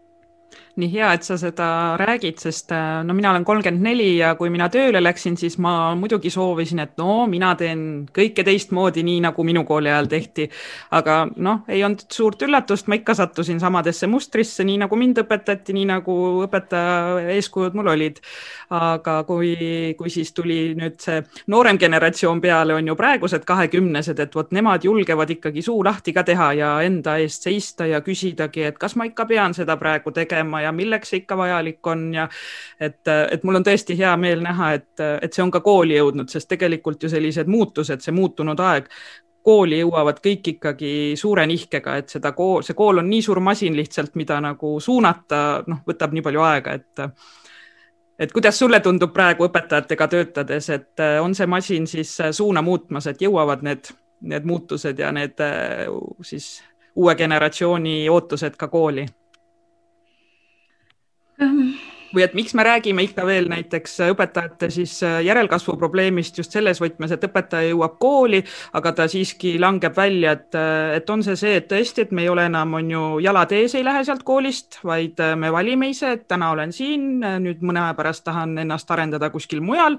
nii 0.80 0.88
hea, 0.94 1.10
et 1.16 1.26
sa 1.28 1.36
seda 1.40 1.68
räägid, 2.00 2.40
sest 2.40 2.72
äh, 2.72 3.02
no 3.04 3.16
mina 3.16 3.32
olen 3.34 3.44
kolmkümmend 3.46 3.84
neli 3.84 4.16
ja 4.18 4.34
kui 4.40 4.50
mina 4.54 4.70
tööle 4.72 5.02
läksin, 5.04 5.36
siis 5.38 5.58
ma 5.62 5.92
muidugi 6.00 6.32
soovisin, 6.32 6.80
et 6.84 6.94
no 7.02 7.26
mina 7.28 7.52
teen 7.60 8.06
kõike 8.16 8.46
teistmoodi, 8.48 9.04
nii 9.04 9.20
nagu 9.26 9.44
minu 9.48 9.66
kooli 9.68 9.92
ajal 9.92 10.08
tehti. 10.12 10.48
aga 10.92 11.18
noh, 11.36 11.66
ei 11.68 11.84
olnud 11.84 12.06
suurt 12.12 12.42
üllatust, 12.48 12.88
ma 12.88 12.96
ikka 13.00 13.16
sattusin 13.20 13.60
samadesse 13.60 14.08
mustrisse, 14.08 14.64
nii 14.68 14.80
nagu 14.86 14.96
mind 14.96 15.20
õpetati, 15.26 15.76
nii 15.76 15.90
nagu 15.92 16.16
õpetaja 16.46 17.36
eeskujud 17.36 17.76
mul 17.76 17.92
olid. 17.92 18.22
aga 18.72 19.18
kui, 19.28 19.56
kui 20.00 20.10
siis 20.10 20.32
tuli 20.32 20.72
nüüd 20.80 20.96
see 21.04 21.20
noorem 21.52 21.76
generatsioon 21.80 22.40
peale, 22.42 22.74
on 22.78 22.88
ju 22.88 22.96
praegused 22.96 23.44
kahekümnesed, 23.48 24.20
et 24.24 24.36
vot 24.36 24.52
nemad 24.56 24.86
julgevad 24.88 25.36
ikkagi 25.36 25.62
suu 25.66 25.84
lahti 25.84 26.14
ka 26.16 26.24
teha 26.24 26.52
ja 26.56 26.72
enda 26.86 27.18
eest 27.20 27.44
seista 27.44 27.86
ja 27.90 28.00
küsidagi, 28.06 28.64
et 28.72 28.80
kas 28.80 28.96
ma 28.96 29.10
ikka 29.10 29.28
pean 29.28 29.54
seda 29.58 29.76
praegu 29.78 30.16
tegema 30.16 30.61
ja 30.62 30.72
milleks 30.76 31.12
see 31.12 31.24
ikka 31.24 31.38
vajalik 31.38 31.88
on 31.88 32.06
ja 32.14 32.28
et, 32.80 33.02
et 33.08 33.44
mul 33.44 33.62
on 33.62 33.66
tõesti 33.66 33.98
hea 34.00 34.14
meel 34.18 34.44
näha, 34.46 34.74
et, 34.80 35.04
et 35.22 35.34
see 35.34 35.44
on 35.44 35.52
ka 35.52 35.64
kooli 35.66 35.98
jõudnud, 35.98 36.30
sest 36.32 36.50
tegelikult 36.52 37.04
ju 37.04 37.12
sellised 37.12 37.52
muutused, 37.52 38.04
see 38.04 38.16
muutunud 38.16 38.60
aeg 38.60 38.90
kooli 39.44 39.80
jõuavad 39.82 40.20
kõik 40.22 40.48
ikkagi 40.56 40.94
suure 41.18 41.46
nihkega, 41.50 41.96
et 42.02 42.14
seda 42.14 42.32
kool, 42.38 42.62
see 42.66 42.78
kool 42.78 43.02
on 43.02 43.10
nii 43.10 43.22
suur 43.26 43.42
masin 43.44 43.76
lihtsalt, 43.78 44.14
mida 44.20 44.38
nagu 44.44 44.76
suunata, 44.80 45.62
noh, 45.68 45.82
võtab 45.88 46.14
nii 46.14 46.26
palju 46.26 46.44
aega, 46.46 46.78
et 46.78 47.06
et 48.22 48.32
kuidas 48.32 48.60
sulle 48.60 48.78
tundub 48.86 49.10
praegu 49.14 49.48
õpetajatega 49.48 50.08
töötades, 50.08 50.70
et 50.70 51.02
on 51.24 51.34
see 51.36 51.48
masin 51.50 51.88
siis 51.90 52.12
suuna 52.38 52.62
muutmas, 52.62 53.08
et 53.10 53.22
jõuavad 53.22 53.64
need, 53.66 53.90
need 54.22 54.46
muutused 54.46 55.00
ja 55.00 55.10
need 55.12 55.42
siis 56.22 56.52
uue 56.96 57.16
generatsiooni 57.16 58.10
ootused 58.10 58.60
ka 58.60 58.68
kooli? 58.68 59.08
Või 62.14 62.24
et 62.26 62.34
miks 62.36 62.54
me 62.58 62.64
räägime 62.64 63.06
ikka 63.06 63.26
veel 63.26 63.48
näiteks 63.52 63.98
õpetajate 64.10 64.70
siis 64.74 64.98
äh, 65.04 65.20
järelkasvu 65.26 65.78
probleemist 65.80 66.38
just 66.38 66.52
selles 66.52 66.82
võtmes, 66.82 67.14
et 67.14 67.24
õpetaja 67.24 67.72
jõuab 67.72 67.98
kooli, 68.02 68.42
aga 68.78 68.94
ta 68.98 69.08
siiski 69.12 69.56
langeb 69.62 69.96
välja, 69.98 70.36
et, 70.38 70.50
äh, 70.58 70.98
et 71.00 71.10
on 71.10 71.24
see 71.24 71.38
see, 71.40 71.56
et 71.62 71.70
tõesti, 71.72 72.06
et 72.06 72.12
me 72.12 72.26
ei 72.26 72.30
ole 72.32 72.46
enam, 72.50 72.76
on 72.80 72.92
ju, 72.92 73.06
jalad 73.24 73.56
ees 73.56 73.76
ei 73.80 73.88
lähe 73.88 74.04
sealt 74.08 74.26
koolist, 74.28 74.82
vaid 74.88 75.20
äh, 75.24 75.36
me 75.40 75.52
valime 75.54 75.92
ise, 75.92 76.16
et 76.18 76.28
täna 76.32 76.52
olen 76.56 76.76
siin, 76.76 77.10
nüüd 77.22 77.64
mõne 77.66 77.86
aja 77.86 77.98
pärast 77.98 78.26
tahan 78.28 78.58
ennast 78.66 78.92
arendada 78.92 79.32
kuskil 79.34 79.64
mujal 79.64 79.98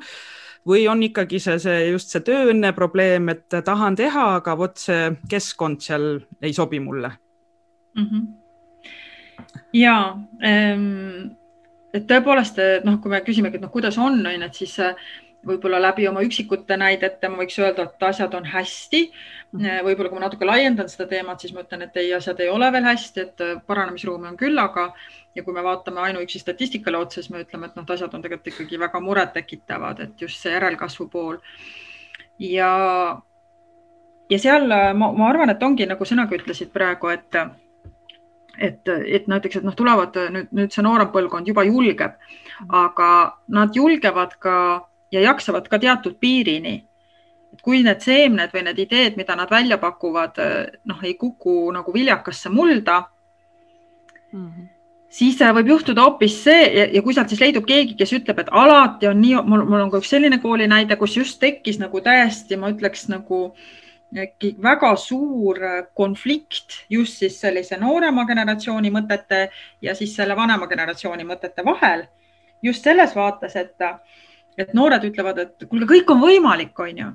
või 0.69 0.85
on 0.87 1.01
ikkagi 1.03 1.41
see, 1.43 1.59
see 1.59 1.89
just 1.91 2.13
see 2.13 2.23
tööõnne 2.23 2.71
probleem, 2.77 3.33
et 3.33 3.63
tahan 3.65 3.97
teha, 3.99 4.29
aga 4.39 4.55
vot 4.59 4.79
see 4.79 5.11
keskkond 5.31 5.83
seal 5.83 6.15
ei 6.43 6.55
sobi 6.55 6.81
mulle 6.81 7.17
mm. 7.97 8.05
-hmm 8.05 8.42
ja 9.73 9.97
ähm, 10.45 11.37
et 11.93 12.09
tõepoolest, 12.09 12.61
noh, 12.87 12.99
kui 13.03 13.13
me 13.13 13.21
küsimegi, 13.25 13.59
et 13.59 13.65
noh, 13.65 13.73
kuidas 13.73 13.99
on, 14.01 14.21
on 14.21 14.35
ju, 14.35 14.47
et 14.47 14.59
siis 14.59 14.75
äh, 14.83 15.13
võib-olla 15.47 15.81
läbi 15.83 16.07
oma 16.09 16.23
üksikute 16.25 16.77
näidete 16.79 17.29
ma 17.29 17.41
võiks 17.43 17.59
öelda, 17.61 17.89
et 17.89 18.05
asjad 18.09 18.35
on 18.39 18.47
hästi. 18.49 19.03
Mhm. 19.53 19.65
Äh, 19.67 19.81
võib-olla 19.87 20.13
kui 20.13 20.21
ma 20.21 20.27
natuke 20.27 20.49
laiendan 20.49 20.89
seda 20.89 21.09
teemat, 21.11 21.43
siis 21.43 21.55
ma 21.55 21.65
ütlen, 21.67 21.85
et 21.87 21.99
ei, 22.01 22.13
asjad 22.17 22.41
ei 22.41 22.53
ole 22.53 22.71
veel 22.73 22.89
hästi, 22.89 23.27
et 23.27 23.45
paranemisruumi 23.67 24.31
on 24.31 24.39
küll, 24.41 24.59
aga 24.59 24.93
ja 25.35 25.45
kui 25.45 25.55
me 25.57 25.65
vaatame 25.65 26.01
ainuüksi 26.01 26.41
statistikale 26.41 27.01
otsa, 27.01 27.21
siis 27.21 27.33
me 27.33 27.45
ütleme, 27.45 27.69
et 27.69 27.77
noh, 27.77 27.89
asjad 27.89 28.15
on 28.15 28.25
tegelikult 28.25 28.53
ikkagi 28.53 28.81
väga 28.81 29.01
murettekitavad, 29.01 30.01
et 30.07 30.25
just 30.25 30.41
see 30.41 30.53
järelkasvu 30.53 31.09
pool. 31.13 31.39
ja, 32.39 32.71
ja 34.31 34.39
seal 34.39 34.67
ma, 34.69 35.13
ma 35.13 35.29
arvan, 35.29 35.53
et 35.53 35.63
ongi 35.63 35.87
nagu 35.87 36.05
sinagi 36.09 36.41
ütlesid 36.41 36.73
praegu, 36.73 37.13
et 37.13 37.41
et, 38.59 38.89
et 38.89 39.29
näiteks, 39.31 39.59
et 39.59 39.67
noh, 39.67 39.75
tulevad 39.77 40.17
nüüd, 40.35 40.51
nüüd 40.53 40.75
see 40.75 40.85
noorem 40.85 41.11
põlvkond 41.13 41.49
juba 41.49 41.65
julgeb, 41.67 42.17
aga 42.69 43.11
nad 43.53 43.77
julgevad 43.77 44.37
ka 44.43 44.57
ja 45.13 45.23
jaksavad 45.29 45.69
ka 45.69 45.81
teatud 45.81 46.19
piirini. 46.21 46.83
et 47.53 47.61
kui 47.61 47.83
need 47.85 48.01
seemned 48.01 48.53
või 48.53 48.63
need 48.65 48.79
ideed, 48.81 49.17
mida 49.17 49.35
nad 49.37 49.51
välja 49.53 49.77
pakuvad, 49.79 50.39
noh, 50.89 51.03
ei 51.05 51.15
kuku 51.21 51.73
nagu 51.73 51.93
viljakasse 51.93 52.49
mulda 52.49 53.03
mm, 54.33 54.47
-hmm. 54.47 54.69
siis 55.09 55.37
võib 55.37 55.69
juhtuda 55.69 56.03
hoopis 56.03 56.39
see 56.45 56.63
ja, 56.79 56.87
ja 56.93 57.03
kui 57.03 57.15
sealt 57.15 57.29
siis 57.29 57.41
leidub 57.41 57.67
keegi, 57.67 57.95
kes 57.95 58.13
ütleb, 58.13 58.39
et 58.39 58.49
alati 58.51 59.07
on 59.07 59.21
nii, 59.21 59.35
mul, 59.45 59.65
mul 59.65 59.81
on 59.81 59.91
ka 59.91 60.01
üks 60.01 60.09
selline 60.09 60.39
kooli 60.39 60.67
näide, 60.67 60.97
kus 60.97 61.17
just 61.17 61.41
tekkis 61.41 61.79
nagu 61.79 62.01
täiesti, 62.01 62.57
ma 62.57 62.73
ütleks 62.73 63.09
nagu 63.09 63.45
äh, 63.53 63.82
äkki 64.19 64.55
väga 64.63 64.97
suur 64.97 65.59
konflikt 65.95 66.85
just 66.91 67.19
siis 67.19 67.39
sellise 67.41 67.77
noorema 67.81 68.25
generatsiooni 68.29 68.91
mõtete 68.93 69.47
ja 69.83 69.95
siis 69.95 70.15
selle 70.17 70.37
vanema 70.37 70.67
generatsiooni 70.67 71.25
mõtete 71.25 71.65
vahel. 71.65 72.07
just 72.63 72.85
selles 72.85 73.15
vaates, 73.17 73.57
et, 73.57 73.75
et 74.59 74.75
noored 74.75 75.05
ütlevad, 75.05 75.39
et 75.39 75.65
kuulge, 75.69 75.87
kõik 75.87 76.11
on 76.15 76.21
võimalik, 76.21 76.79
on 76.79 76.99
ju. 76.99 77.13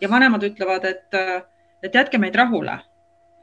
ja 0.00 0.10
vanemad 0.10 0.42
ütlevad, 0.44 0.84
et, 0.84 1.14
et 1.82 1.94
jätke 1.94 2.18
meid 2.18 2.34
rahule. 2.34 2.80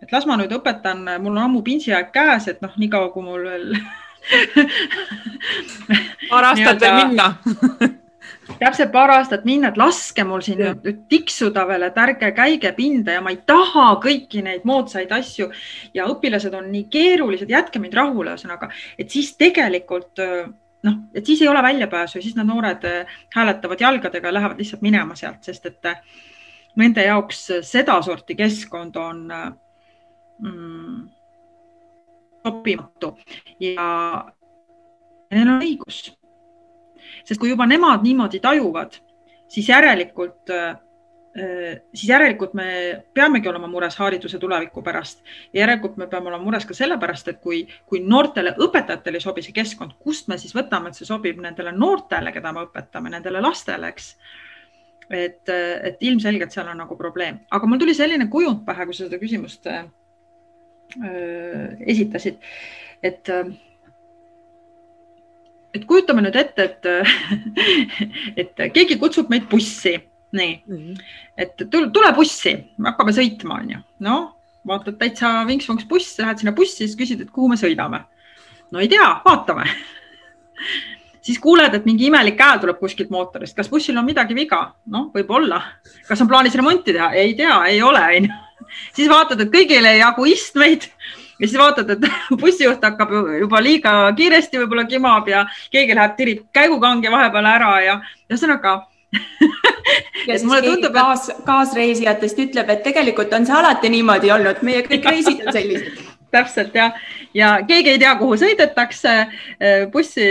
et 0.01 0.11
las 0.11 0.25
ma 0.25 0.37
nüüd 0.37 0.51
õpetan, 0.51 1.05
mul 1.21 1.37
on 1.37 1.43
ammu 1.45 1.61
pintsiaeg 1.63 2.11
käes, 2.11 2.47
et 2.47 2.61
noh, 2.61 2.75
niikaua 2.77 3.09
kui 3.09 3.23
mul 3.23 3.43
veel 3.47 3.77
paar 6.29 6.51
aastat 6.51 6.81
veel 6.81 6.99
minna 7.05 7.31
täpselt 8.60 8.91
paar 8.93 9.12
aastat 9.17 9.45
minna, 9.47 9.71
et 9.71 9.79
laske 9.79 10.23
mul 10.27 10.43
siin 10.45 10.62
nüüd, 10.62 10.83
nüüd 10.86 11.01
tiksuda 11.12 11.65
veel, 11.69 11.88
et 11.88 11.97
ärge 12.01 12.31
käige 12.36 12.71
pinda 12.77 13.17
ja 13.17 13.23
ma 13.23 13.33
ei 13.33 13.41
taha 13.47 13.89
kõiki 14.03 14.43
neid 14.45 14.67
moodsaid 14.67 15.12
asju. 15.15 15.49
Ja 15.97 16.07
õpilased 16.12 16.55
on 16.57 16.69
nii 16.71 16.88
keerulised, 16.93 17.51
jätke 17.51 17.81
mind 17.83 17.97
rahule, 17.97 18.33
ühesõnaga, 18.33 18.71
et 18.99 19.12
siis 19.13 19.33
tegelikult 19.39 20.23
noh, 20.88 20.97
et 21.13 21.25
siis 21.25 21.41
ei 21.41 21.51
ole 21.51 21.62
väljapääsu 21.63 22.19
ja 22.19 22.23
siis 22.23 22.38
need 22.38 22.47
noored 22.47 22.86
hääletavad 23.36 23.81
jalgadega 23.81 24.29
ja 24.29 24.38
lähevad 24.39 24.62
lihtsalt 24.62 24.86
minema 24.86 25.15
sealt, 25.19 25.43
sest 25.43 25.65
et 25.69 25.91
nende 26.77 27.03
jaoks 27.03 27.43
sedasorti 27.65 28.36
keskkond 28.38 28.95
on 29.01 29.23
mm, 30.39 31.01
sobimatu 32.45 33.15
ja 33.60 33.89
neil 35.33 35.49
on 35.55 35.65
õigus 35.65 36.05
sest 37.25 37.39
kui 37.41 37.51
juba 37.51 37.67
nemad 37.69 38.03
niimoodi 38.05 38.39
tajuvad, 38.43 38.97
siis 39.51 39.69
järelikult, 39.69 40.49
äh, 40.49 40.77
siis 41.93 42.09
järelikult 42.09 42.55
me 42.57 42.67
peamegi 43.13 43.49
olema 43.49 43.67
mures 43.69 43.95
hariduse 43.99 44.39
tuleviku 44.39 44.81
pärast. 44.83 45.21
Ja 45.53 45.65
järelikult 45.65 45.97
me 45.97 46.07
peame 46.07 46.31
olema 46.31 46.43
mures 46.43 46.65
ka 46.65 46.73
sellepärast, 46.77 47.27
et 47.27 47.39
kui, 47.43 47.61
kui 47.85 48.01
noortele 48.01 48.55
õpetajatele 48.57 49.21
ei 49.21 49.25
sobi 49.25 49.45
see 49.45 49.55
keskkond, 49.55 49.97
kust 50.03 50.31
me 50.31 50.39
siis 50.41 50.55
võtame, 50.57 50.89
et 50.89 50.99
see 50.99 51.07
sobib 51.09 51.39
nendele 51.43 51.71
noortele, 51.75 52.33
keda 52.33 52.53
me 52.53 52.65
õpetame, 52.67 53.13
nendele 53.13 53.43
lastele, 53.43 53.93
eks? 53.93 54.15
Et, 55.07 55.47
et 55.47 56.01
ilmselgelt 56.03 56.51
seal 56.51 56.67
on 56.67 56.81
nagu 56.81 56.97
probleem, 56.99 57.37
aga 57.55 57.67
mul 57.69 57.79
tuli 57.79 57.93
selline 57.95 58.25
kujund 58.27 58.65
pähe, 58.67 58.83
kui 58.89 58.95
sa 58.97 59.05
seda 59.05 59.15
küsimust 59.21 59.69
äh, 59.71 59.85
esitasid, 61.93 62.41
et 63.07 63.31
äh, 63.31 63.53
et 65.77 65.85
kujutame 65.89 66.23
nüüd 66.25 66.37
ette, 66.39 66.67
et, 66.67 66.89
et 68.43 68.63
keegi 68.75 68.99
kutsub 69.01 69.31
meid 69.33 69.47
bussi, 69.51 69.95
nii 70.37 70.53
mm, 70.65 70.77
-hmm. 70.77 71.05
et 71.37 71.67
tule, 71.71 72.11
bussi, 72.15 72.55
hakkame 72.83 73.15
sõitma, 73.15 73.61
onju. 73.61 73.79
noh, 74.05 74.27
vaatad 74.67 74.97
täitsa 74.99 75.45
vinks-vonks 75.47 75.87
buss, 75.87 76.17
lähed 76.19 76.41
sinna 76.41 76.53
bussi, 76.55 76.83
siis 76.83 76.97
küsid, 76.99 77.23
et 77.23 77.31
kuhu 77.31 77.47
me 77.51 77.55
sõidame. 77.59 78.03
no 78.71 78.79
ei 78.83 78.91
tea, 78.91 79.07
vaatame 79.25 79.69
siis 81.27 81.39
kuuled, 81.43 81.73
et 81.73 81.85
mingi 81.85 82.07
imelik 82.07 82.39
hääl 82.39 82.59
tuleb 82.63 82.79
kuskilt 82.79 83.11
mootorist, 83.13 83.55
kas 83.55 83.69
bussil 83.69 83.97
on 83.99 84.05
midagi 84.07 84.35
viga? 84.35 84.73
noh, 84.85 85.09
võib-olla. 85.13 85.61
kas 86.07 86.21
on 86.23 86.31
plaanis 86.31 86.55
remonti 86.55 86.95
teha? 86.95 87.11
ei 87.13 87.35
tea, 87.35 87.61
ei 87.71 87.81
ole, 87.81 88.03
onju. 88.19 88.41
siis 88.97 89.09
vaatad, 89.11 89.41
et 89.43 89.53
kõigile 89.53 89.95
ei 89.95 90.03
jagu 90.03 90.27
istmeid 90.27 90.89
ja 91.39 91.47
siis 91.47 91.58
vaatad, 91.60 91.89
et 91.95 92.06
bussijuht 92.41 92.84
hakkab 92.84 93.13
juba 93.39 93.62
liiga 93.63 93.95
kiiresti 94.17 94.62
võib-olla 94.63 94.88
kimab 94.89 95.30
ja 95.32 95.45
keegi 95.71 95.95
läheb, 95.95 96.15
tirib 96.17 96.45
käigukange 96.56 97.12
vahepeal 97.13 97.50
ära 97.54 97.73
ja 97.86 97.97
ühesõnaga 98.32 98.80
ja 100.28 100.36
siis 100.36 100.45
mulle 100.47 100.62
tundub, 100.65 100.91
et 100.91 101.00
kaas, 101.00 101.30
kaasreisijatest 101.47 102.39
ütleb, 102.47 102.69
et 102.73 102.84
tegelikult 102.86 103.34
on 103.34 103.47
see 103.47 103.56
alati 103.56 103.91
niimoodi 103.93 104.32
olnud, 104.36 104.62
meie 104.67 104.84
kõik 104.88 105.10
reisid 105.10 105.45
on 105.45 105.56
sellised. 105.56 106.06
Täpselt 106.36 106.73
ja, 106.76 106.89
ja 107.34 107.54
keegi 107.67 107.93
ei 107.93 108.00
tea, 108.02 108.12
kuhu 108.19 108.36
sõidetakse. 108.36 109.13
bussi 109.93 110.26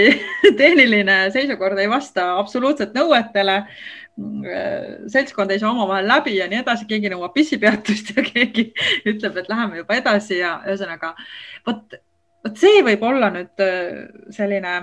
tehniline 0.58 1.30
seisukord 1.32 1.78
ei 1.80 1.88
vasta 1.88 2.34
absoluutselt 2.36 2.92
nõuetele 2.94 3.62
seltskond 4.16 5.50
ei 5.52 5.60
saa 5.60 5.70
omavahel 5.70 6.08
läbi 6.08 6.36
ja 6.38 6.46
nii 6.48 6.62
edasi, 6.62 6.86
keegi 6.88 7.10
nõuab 7.12 7.34
pissipeatust 7.36 8.14
ja 8.16 8.24
keegi 8.30 8.70
ütleb, 9.04 9.36
et 9.36 9.50
läheme 9.52 9.82
juba 9.82 9.98
edasi 9.98 10.38
ja 10.40 10.56
ühesõnaga 10.64 11.12
vot, 11.66 11.98
vot 12.44 12.62
see 12.62 12.80
võib 12.86 13.04
olla 13.04 13.28
nüüd 13.34 13.64
äh, 13.64 14.06
selline 14.32 14.78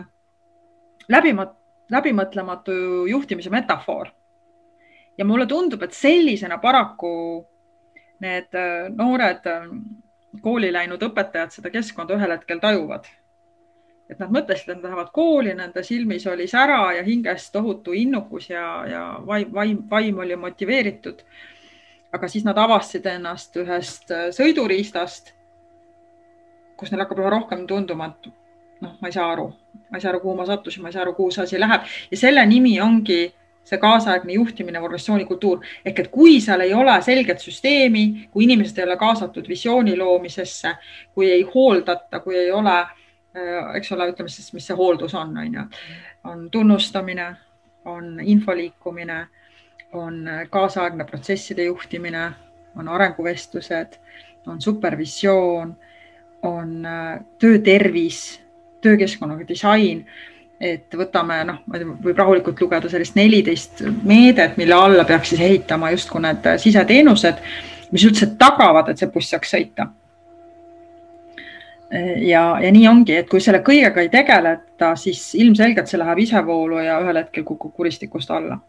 läbimõt-, 1.11 1.57
läbimõtlematu 1.93 3.07
juhtimise 3.09 3.49
metafoor. 3.53 4.13
ja 5.17 5.25
mulle 5.25 5.45
tundub, 5.45 5.81
et 5.83 5.93
sellisena 5.93 6.57
paraku 6.57 7.15
need 8.21 8.53
äh, 8.53 8.89
noored 8.93 9.49
äh, 9.49 9.67
kooli 10.41 10.71
läinud 10.73 11.01
õpetajad 11.09 11.57
seda 11.57 11.73
keskkonda 11.73 12.17
ühel 12.17 12.37
hetkel 12.37 12.61
tajuvad 12.61 13.09
et 14.13 14.19
nad 14.21 14.33
mõtlesid, 14.33 14.69
et 14.69 14.77
nad 14.77 14.85
lähevad 14.87 15.09
kooli, 15.13 15.55
nende 15.57 15.83
silmis 15.85 16.27
oli 16.29 16.45
sära 16.49 16.93
ja 16.97 17.03
hinges 17.05 17.49
tohutu 17.53 17.95
innukus 17.97 18.49
ja, 18.51 18.65
ja 18.89 19.03
vaim, 19.25 19.49
vaim, 19.53 19.79
vaim 19.89 20.21
oli 20.25 20.37
motiveeritud. 20.37 21.23
aga 22.13 22.27
siis 22.29 22.43
nad 22.45 22.57
avastasid 22.61 23.07
ennast 23.09 23.55
ühest 23.57 24.11
äh, 24.13 24.27
sõiduriistast, 24.35 25.31
kus 26.77 26.91
neil 26.91 27.01
hakkab 27.01 27.23
üha 27.23 27.31
rohkem 27.33 27.63
tunduma, 27.67 28.11
et 28.11 28.27
noh, 28.85 28.91
ma 29.01 29.09
ei 29.09 29.15
saa 29.15 29.31
aru, 29.31 29.47
ma 29.89 29.97
ei 29.97 30.03
saa 30.03 30.11
aru, 30.11 30.19
kuhu 30.21 30.35
ma 30.37 30.45
sattusin, 30.45 30.83
ma 30.83 30.91
ei 30.91 30.93
saa 30.93 31.01
aru, 31.07 31.15
kuhu 31.17 31.33
see 31.33 31.47
asi 31.47 31.61
läheb. 31.61 31.89
Ja 32.11 32.19
selle 32.21 32.45
nimi 32.45 32.75
ongi 32.81 33.23
see 33.65 33.79
kaasaegne 33.81 34.35
juhtimine, 34.35 34.77
organisatsioonikultuur. 34.83 35.65
Ehk 35.85 36.03
et 36.03 36.11
kui 36.13 36.35
seal 36.43 36.61
ei 36.61 36.73
ole 36.77 36.99
selget 37.01 37.41
süsteemi, 37.41 38.27
kui 38.29 38.45
inimesed 38.45 38.77
ei 38.77 38.85
ole 38.85 38.97
kaasatud 38.99 39.49
visiooni 39.49 39.95
loomisesse, 39.97 40.75
kui 41.15 41.31
ei 41.31 41.47
hooldata, 41.55 42.19
kui 42.19 42.37
ei 42.37 42.51
ole 42.51 42.75
Äh, 42.83 43.02
eks 43.75 43.91
ole, 43.91 44.09
ütleme 44.11 44.29
siis, 44.29 44.51
mis 44.53 44.67
see 44.67 44.77
hooldus 44.77 45.15
on, 45.17 45.37
on 45.37 45.55
ju, 45.57 45.63
on 46.29 46.43
tunnustamine, 46.51 47.31
on 47.85 48.19
info 48.21 48.55
liikumine, 48.55 49.23
on 49.93 50.21
kaasaegne 50.49 51.05
protsesside 51.05 51.65
juhtimine, 51.65 52.27
on 52.77 52.87
arenguvestlused, 52.89 53.97
on 54.47 54.61
supervisioon, 54.61 55.75
on 56.43 56.85
äh, 56.85 57.19
töötervis, 57.39 58.41
töökeskkonnaga 58.81 59.47
disain. 59.47 60.05
Et 60.63 60.95
võtame, 60.95 61.41
noh, 61.47 61.57
võib 61.67 62.17
rahulikult 62.17 62.61
lugeda 62.61 62.87
sellist 62.87 63.17
neliteist 63.17 63.81
meedet, 64.07 64.55
mille 64.57 64.77
alla 64.77 65.03
peaks 65.03 65.33
siis 65.33 65.41
ehitama 65.43 65.89
justkui 65.91 66.21
need 66.23 66.45
siseteenused, 66.61 67.41
mis 67.91 68.05
üldse 68.07 68.29
tagavad, 68.39 68.93
et 68.93 69.01
see 69.01 69.11
buss 69.11 69.33
saaks 69.33 69.51
sõita 69.55 69.89
ja, 72.17 72.43
ja 72.61 72.71
nii 72.71 72.87
ongi, 72.87 73.15
et 73.21 73.29
kui 73.29 73.41
selle 73.43 73.61
kõigega 73.65 74.03
ei 74.03 74.11
tegeleta, 74.13 74.93
siis 74.99 75.33
ilmselgelt 75.39 75.89
see 75.89 75.99
läheb 76.01 76.23
isevoolu 76.25 76.81
ja 76.81 76.99
ühel 77.03 77.21
hetkel 77.21 77.45
kukub 77.47 77.73
kuristikust 77.75 78.31
alla. 78.31 78.59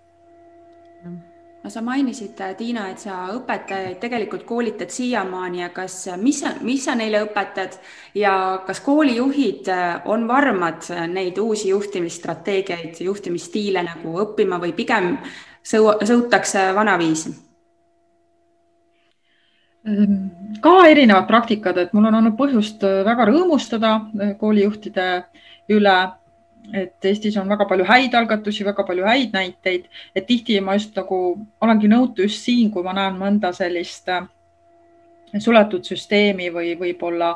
no 1.64 1.70
sa 1.70 1.80
mainisid, 1.80 2.40
Tiina, 2.58 2.88
et 2.92 3.00
sa 3.00 3.22
õpetajaid 3.32 3.96
tegelikult 4.00 4.44
koolitad 4.44 4.92
siiamaani 4.92 5.62
ja 5.62 5.70
kas, 5.72 5.96
mis, 6.20 6.42
mis 6.60 6.84
sa 6.84 6.94
neile 6.94 7.22
õpetad 7.24 7.78
ja 8.14 8.34
kas 8.66 8.82
koolijuhid 8.84 9.72
on 10.04 10.28
varmad 10.28 10.84
neid 11.08 11.40
uusi 11.40 11.72
juhtimisstrateegiaid, 11.72 13.00
juhtimisstiile 13.00 13.86
nagu 13.86 14.18
õppima 14.26 14.60
või 14.60 14.76
pigem 14.76 15.16
sõu-, 15.64 15.96
sõutakse 16.04 16.68
vanaviisi? 16.76 17.32
Ka 19.84 20.74
erinevad 20.88 21.26
praktikad, 21.28 21.76
et 21.76 21.90
mul 21.92 22.06
on 22.08 22.14
olnud 22.16 22.38
põhjust 22.38 22.84
äh, 22.88 23.02
väga 23.04 23.26
rõõmustada 23.28 23.90
äh, 24.00 24.30
koolijuhtide 24.40 25.08
üle, 25.76 25.96
et 26.72 27.04
Eestis 27.04 27.34
on 27.36 27.50
väga 27.52 27.66
palju 27.68 27.84
häid 27.84 28.14
algatusi, 28.16 28.64
väga 28.64 28.86
palju 28.88 29.04
häid 29.04 29.34
näiteid, 29.36 29.90
et 30.16 30.24
tihti 30.24 30.56
ma 30.64 30.78
just 30.78 30.96
nagu 30.96 31.18
olengi 31.60 31.90
nõutu 31.92 32.24
just 32.24 32.46
siin, 32.46 32.70
kui 32.72 32.84
ma 32.86 32.94
näen 32.96 33.18
mõnda 33.20 33.50
sellist 33.52 34.08
äh, 34.08 34.24
suletud 35.36 35.84
süsteemi 35.84 36.48
või 36.54 36.76
võib-olla 36.80 37.34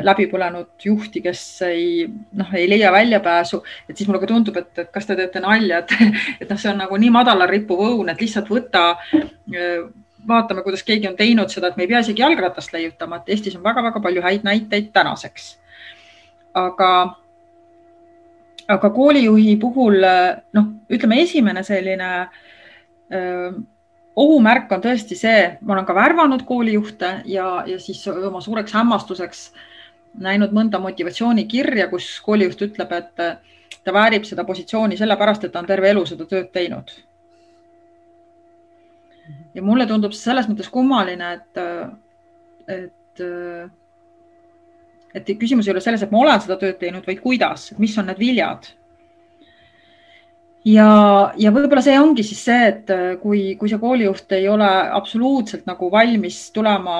läbi 0.00 0.24
põlenud 0.30 0.80
juhti, 0.80 1.20
kes 1.20 1.40
ei, 1.66 2.06
noh, 2.40 2.52
ei 2.56 2.64
leia 2.70 2.88
väljapääsu, 2.88 3.58
et 3.84 3.98
siis 3.98 4.08
mulle 4.08 4.22
ka 4.22 4.28
tundub, 4.30 4.56
et 4.56 4.80
kas 4.88 5.04
te 5.04 5.16
teete 5.18 5.42
nalja, 5.44 5.82
et, 5.82 5.92
et 6.40 6.48
noh, 6.48 6.60
see 6.60 6.70
on 6.72 6.80
nagu 6.80 6.96
nii 6.96 7.12
madalal 7.12 7.50
rippuv 7.52 7.82
õun, 7.84 8.08
et 8.08 8.24
lihtsalt 8.24 8.48
võta 8.48 8.86
vaatame, 10.28 10.62
kuidas 10.62 10.82
keegi 10.82 11.08
on 11.08 11.16
teinud 11.16 11.52
seda, 11.52 11.70
et 11.70 11.76
me 11.76 11.84
ei 11.84 11.90
pea 11.92 12.02
isegi 12.04 12.22
jalgratast 12.22 12.72
leiutama, 12.72 13.20
et 13.20 13.32
Eestis 13.34 13.56
on 13.56 13.64
väga-väga 13.64 14.00
palju 14.04 14.22
häid 14.22 14.44
näiteid 14.46 14.92
tänaseks. 14.92 15.58
aga, 16.54 16.90
aga 18.68 18.90
koolijuhi 18.90 19.56
puhul 19.56 20.00
noh, 20.52 20.70
ütleme 20.90 21.20
esimene 21.22 21.62
selline 21.62 22.08
öö, 23.14 23.50
ohumärk 24.16 24.72
on 24.72 24.82
tõesti 24.82 25.14
see, 25.14 25.42
ma 25.60 25.76
olen 25.76 25.86
ka 25.86 25.94
värvanud 25.94 26.42
koolijuhte 26.48 27.12
ja, 27.24 27.62
ja 27.66 27.78
siis 27.78 28.00
oma 28.08 28.40
suureks 28.40 28.74
hämmastuseks 28.74 29.44
näinud 30.18 30.54
mõnda 30.56 30.80
motivatsioonikirja, 30.82 31.86
kus 31.92 32.16
koolijuht 32.24 32.64
ütleb, 32.66 32.92
et 32.96 33.84
ta 33.84 33.94
väärib 33.94 34.26
seda 34.26 34.44
positsiooni 34.44 34.96
sellepärast, 34.98 35.44
et 35.44 35.52
ta 35.52 35.62
on 35.62 35.68
terve 35.68 35.92
elu 35.92 36.06
seda 36.08 36.26
tööd 36.26 36.50
teinud 36.52 36.90
ja 39.54 39.64
mulle 39.64 39.86
tundub 39.88 40.14
see 40.14 40.28
selles 40.28 40.48
mõttes 40.50 40.70
kummaline, 40.72 41.32
et, 41.38 41.60
et, 42.74 43.22
et 45.18 45.32
küsimus 45.40 45.68
ei 45.68 45.74
ole 45.74 45.82
selles, 45.84 46.04
et 46.04 46.12
ma 46.14 46.22
olen 46.22 46.44
seda 46.44 46.58
tööd 46.60 46.78
teinud, 46.80 47.06
vaid 47.06 47.22
kuidas, 47.24 47.70
mis 47.78 47.96
on 47.98 48.10
need 48.10 48.20
viljad. 48.20 48.70
ja, 50.68 50.88
ja 51.38 51.52
võib-olla 51.54 51.82
see 51.84 51.98
ongi 52.00 52.26
siis 52.26 52.44
see, 52.44 52.70
et 52.72 52.94
kui, 53.22 53.56
kui 53.60 53.70
see 53.70 53.80
koolijuht 53.82 54.32
ei 54.36 54.48
ole 54.48 54.68
absoluutselt 54.68 55.68
nagu 55.68 55.90
valmis 55.90 56.48
tulema 56.52 56.98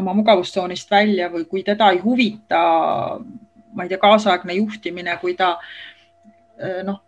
oma 0.00 0.12
mugavustsoonist 0.14 0.90
välja 0.90 1.30
või 1.32 1.46
kui 1.50 1.62
teda 1.66 1.90
ei 1.90 1.98
huvita 2.02 2.60
ma 3.74 3.84
ei 3.84 3.88
tea, 3.88 3.98
kaasaegne 4.02 4.56
juhtimine, 4.58 5.16
kui 5.20 5.34
ta 5.38 5.54
noh, 6.86 7.00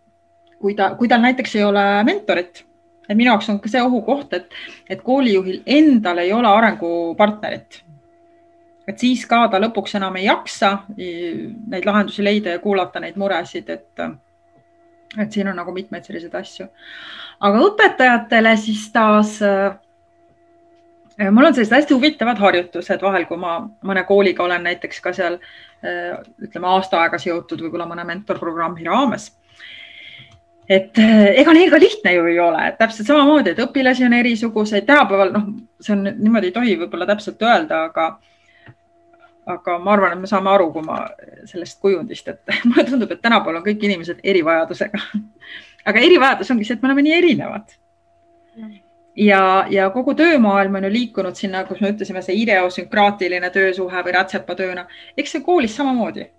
kui 0.59 0.75
ta, 0.77 0.93
kui 0.99 1.09
tal 1.11 1.23
näiteks 1.23 1.57
ei 1.59 1.65
ole 1.67 1.83
mentorit. 2.07 2.63
Et 3.09 3.17
minu 3.17 3.31
jaoks 3.31 3.49
on 3.51 3.59
ka 3.61 3.71
see 3.71 3.81
ohukoht, 3.83 4.33
et, 4.37 4.59
et 4.89 5.01
koolijuhil 5.03 5.61
endal 5.65 6.21
ei 6.23 6.33
ole 6.33 6.47
arengupartnerit. 6.47 7.81
et 8.87 8.99
siis 8.99 9.25
ka 9.25 9.45
ta 9.47 9.59
lõpuks 9.63 9.95
enam 9.99 10.15
ei 10.19 10.25
jaksa 10.25 10.73
neid 10.97 11.85
lahendusi 11.85 12.23
leida 12.23 12.57
ja 12.57 12.59
kuulata 12.59 12.99
neid 12.99 13.15
muresid, 13.19 13.69
et, 13.69 14.03
et 15.17 15.31
siin 15.31 15.47
on 15.47 15.55
nagu 15.55 15.71
mitmeid 15.71 16.03
selliseid 16.03 16.35
asju. 16.35 16.67
aga 17.39 17.65
õpetajatele 17.69 18.55
siis 18.57 18.89
taas 18.91 19.37
mul 21.31 21.45
on 21.45 21.53
sellised 21.53 21.75
hästi 21.75 21.93
huvitavad 21.93 22.39
harjutused 22.39 23.01
vahel, 23.01 23.27
kui 23.29 23.37
ma 23.37 23.59
mõne 23.85 24.03
kooliga 24.07 24.43
olen 24.43 24.63
näiteks 24.63 24.99
ka 25.03 25.13
seal 25.13 25.39
ütleme 25.83 26.67
aasta 26.67 27.01
aega 27.03 27.19
seotud 27.19 27.61
võib-olla 27.61 27.87
mõne 27.89 28.05
mentorprogrammi 28.07 28.87
raames 28.87 29.31
et 30.69 30.99
eh, 30.99 31.33
ega 31.41 31.53
neil 31.55 31.71
ka 31.71 31.79
lihtne 31.81 32.13
ju 32.15 32.27
ei 32.31 32.37
ole, 32.39 32.67
täpselt 32.79 33.09
samamoodi, 33.09 33.53
et 33.53 33.63
õpilasi 33.63 34.05
on 34.07 34.15
erisuguseid, 34.19 34.85
tänapäeval 34.87 35.33
noh, 35.33 35.49
see 35.83 35.95
on 35.95 36.05
niimoodi 36.07 36.51
ei 36.51 36.55
tohi 36.55 36.77
võib-olla 36.79 37.07
täpselt 37.09 37.41
öelda, 37.43 37.85
aga 37.89 38.13
aga 39.53 39.77
ma 39.83 39.91
arvan, 39.91 40.13
et 40.15 40.23
me 40.23 40.29
saame 40.29 40.51
aru, 40.53 40.69
kui 40.71 40.85
ma 40.85 41.01
sellest 41.49 41.81
kujundist, 41.83 42.29
et 42.31 42.53
mulle 42.69 42.85
tundub, 42.87 43.11
et 43.11 43.21
tänapäeval 43.23 43.59
on 43.59 43.65
kõik 43.65 43.83
inimesed 43.83 44.21
erivajadusega. 44.23 45.01
aga 45.89 46.05
erivajadus 46.07 46.53
ongi 46.53 46.67
see, 46.67 46.77
et 46.77 46.83
me 46.85 46.91
oleme 46.91 47.03
nii 47.07 47.17
erinevad. 47.17 47.75
ja, 49.19 49.41
ja 49.69 49.89
kogu 49.91 50.15
töömaailm 50.15 50.79
on 50.79 50.87
ju 50.87 50.93
liikunud 50.93 51.35
sinna, 51.35 51.65
kus 51.67 51.81
me 51.83 51.91
ütlesime, 51.91 52.23
see 52.23 52.39
ideosünkraatiline 52.45 53.51
töösuhe 53.51 54.05
või 54.07 54.15
rätsepatööna, 54.15 54.87
eks 55.17 55.35
see 55.35 55.43
koolis 55.43 55.75
samamoodi 55.75 56.29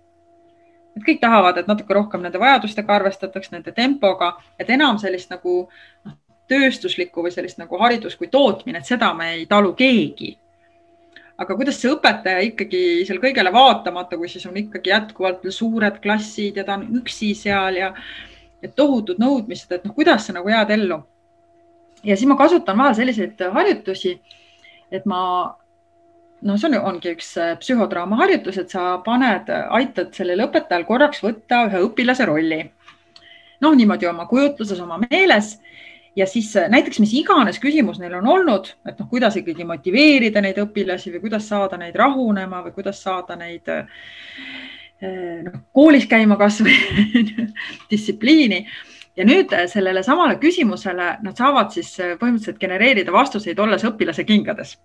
et 0.95 1.03
kõik 1.03 1.19
tahavad, 1.21 1.57
et 1.59 1.67
natuke 1.67 1.93
rohkem 1.93 2.23
nende 2.23 2.39
vajadustega 2.39 2.95
arvestataks, 2.95 3.51
nende 3.51 3.73
tempoga, 3.75 4.35
et 4.59 4.69
enam 4.71 4.99
sellist 5.01 5.31
nagu 5.33 5.65
noh, 5.67 6.15
tööstuslikku 6.49 7.25
või 7.25 7.33
sellist 7.33 7.59
nagu 7.59 7.77
haridus 7.81 8.15
kui 8.19 8.29
tootmine, 8.31 8.79
et 8.79 8.89
seda 8.89 9.11
me 9.17 9.33
ei 9.35 9.45
talu 9.49 9.73
keegi. 9.75 10.37
aga 11.37 11.55
kuidas 11.59 11.75
see 11.75 11.91
õpetaja 11.91 12.43
ikkagi 12.47 12.81
seal 13.07 13.19
kõigele 13.19 13.51
vaatamata, 13.51 14.15
kui 14.15 14.29
siis 14.31 14.45
on 14.47 14.55
ikkagi 14.55 14.93
jätkuvalt 14.93 15.41
suured 15.51 15.97
klassid 15.99 16.55
ja 16.55 16.63
ta 16.63 16.77
on 16.77 16.85
üksi 17.01 17.33
seal 17.35 17.75
ja 17.75 17.89
tohutud 18.75 19.19
nõudmised, 19.19 19.73
et 19.75 19.83
noh, 19.83 19.93
kuidas 19.93 20.25
sa 20.25 20.33
nagu 20.33 20.49
jääd 20.49 20.71
ellu. 20.77 21.01
ja 22.03 22.15
siis 22.15 22.29
ma 22.29 22.37
kasutan 22.37 22.77
vahel 22.77 22.95
selliseid 22.95 23.41
harjutusi, 23.51 24.19
et 24.91 25.05
ma 25.05 25.21
no 26.45 26.57
see 26.61 26.69
on, 26.69 26.77
ongi 26.91 27.13
üks 27.15 27.31
äh, 27.41 27.53
psühhodraama 27.61 28.19
harjutus, 28.21 28.59
et 28.61 28.73
sa 28.73 28.95
paned, 29.05 29.49
aitad 29.49 30.13
sellel 30.15 30.45
õpetajal 30.45 30.85
korraks 30.87 31.23
võtta 31.25 31.65
ühe 31.69 31.81
õpilase 31.87 32.27
rolli. 32.29 32.61
noh, 33.63 33.73
niimoodi 33.73 34.07
oma 34.09 34.27
kujutluses, 34.29 34.79
oma 34.83 34.99
meeles. 35.07 35.55
Ja 36.15 36.27
siis 36.29 36.51
äh, 36.59 36.69
näiteks 36.71 37.01
mis 37.01 37.13
iganes 37.17 37.59
küsimus 37.59 37.99
neil 37.99 38.13
on 38.19 38.27
olnud, 38.31 38.69
et 38.87 38.99
noh, 38.99 39.09
kuidas 39.11 39.35
ikkagi 39.39 39.65
motiveerida 39.67 40.43
neid 40.43 40.59
õpilasi 40.61 41.15
või 41.15 41.25
kuidas 41.25 41.49
saada 41.49 41.79
neid 41.81 41.95
rahunema 41.99 42.61
või 42.67 42.75
kuidas 42.77 43.01
saada 43.03 43.35
neid 43.39 43.71
äh, 43.71 43.87
noh, 45.47 45.61
koolis 45.75 46.05
käima 46.11 46.37
kasvõi 46.39 46.77
distsipliini. 47.91 48.65
Ja 49.15 49.23
nüüd 49.23 49.53
sellele 49.71 50.01
samale 50.03 50.35
küsimusele 50.39 51.13
nad 51.23 51.37
saavad 51.39 51.71
siis 51.71 51.93
põhimõtteliselt 52.19 52.59
genereerida 52.59 53.13
vastuseid, 53.15 53.59
olles 53.63 53.85
õpilase 53.87 54.25
kingades 54.27 54.75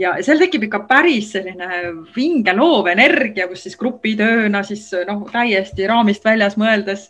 ja 0.00 0.14
seal 0.24 0.40
tekib 0.40 0.64
ikka 0.66 0.82
päris 0.88 1.32
selline 1.34 1.68
vinge 2.14 2.54
loov 2.56 2.88
energia, 2.92 3.48
kus 3.50 3.66
siis 3.66 3.78
grupitööna 3.80 4.62
siis 4.66 4.88
noh, 5.08 5.26
täiesti 5.32 5.88
raamist 5.90 6.24
väljas 6.24 6.56
mõeldes, 6.60 7.08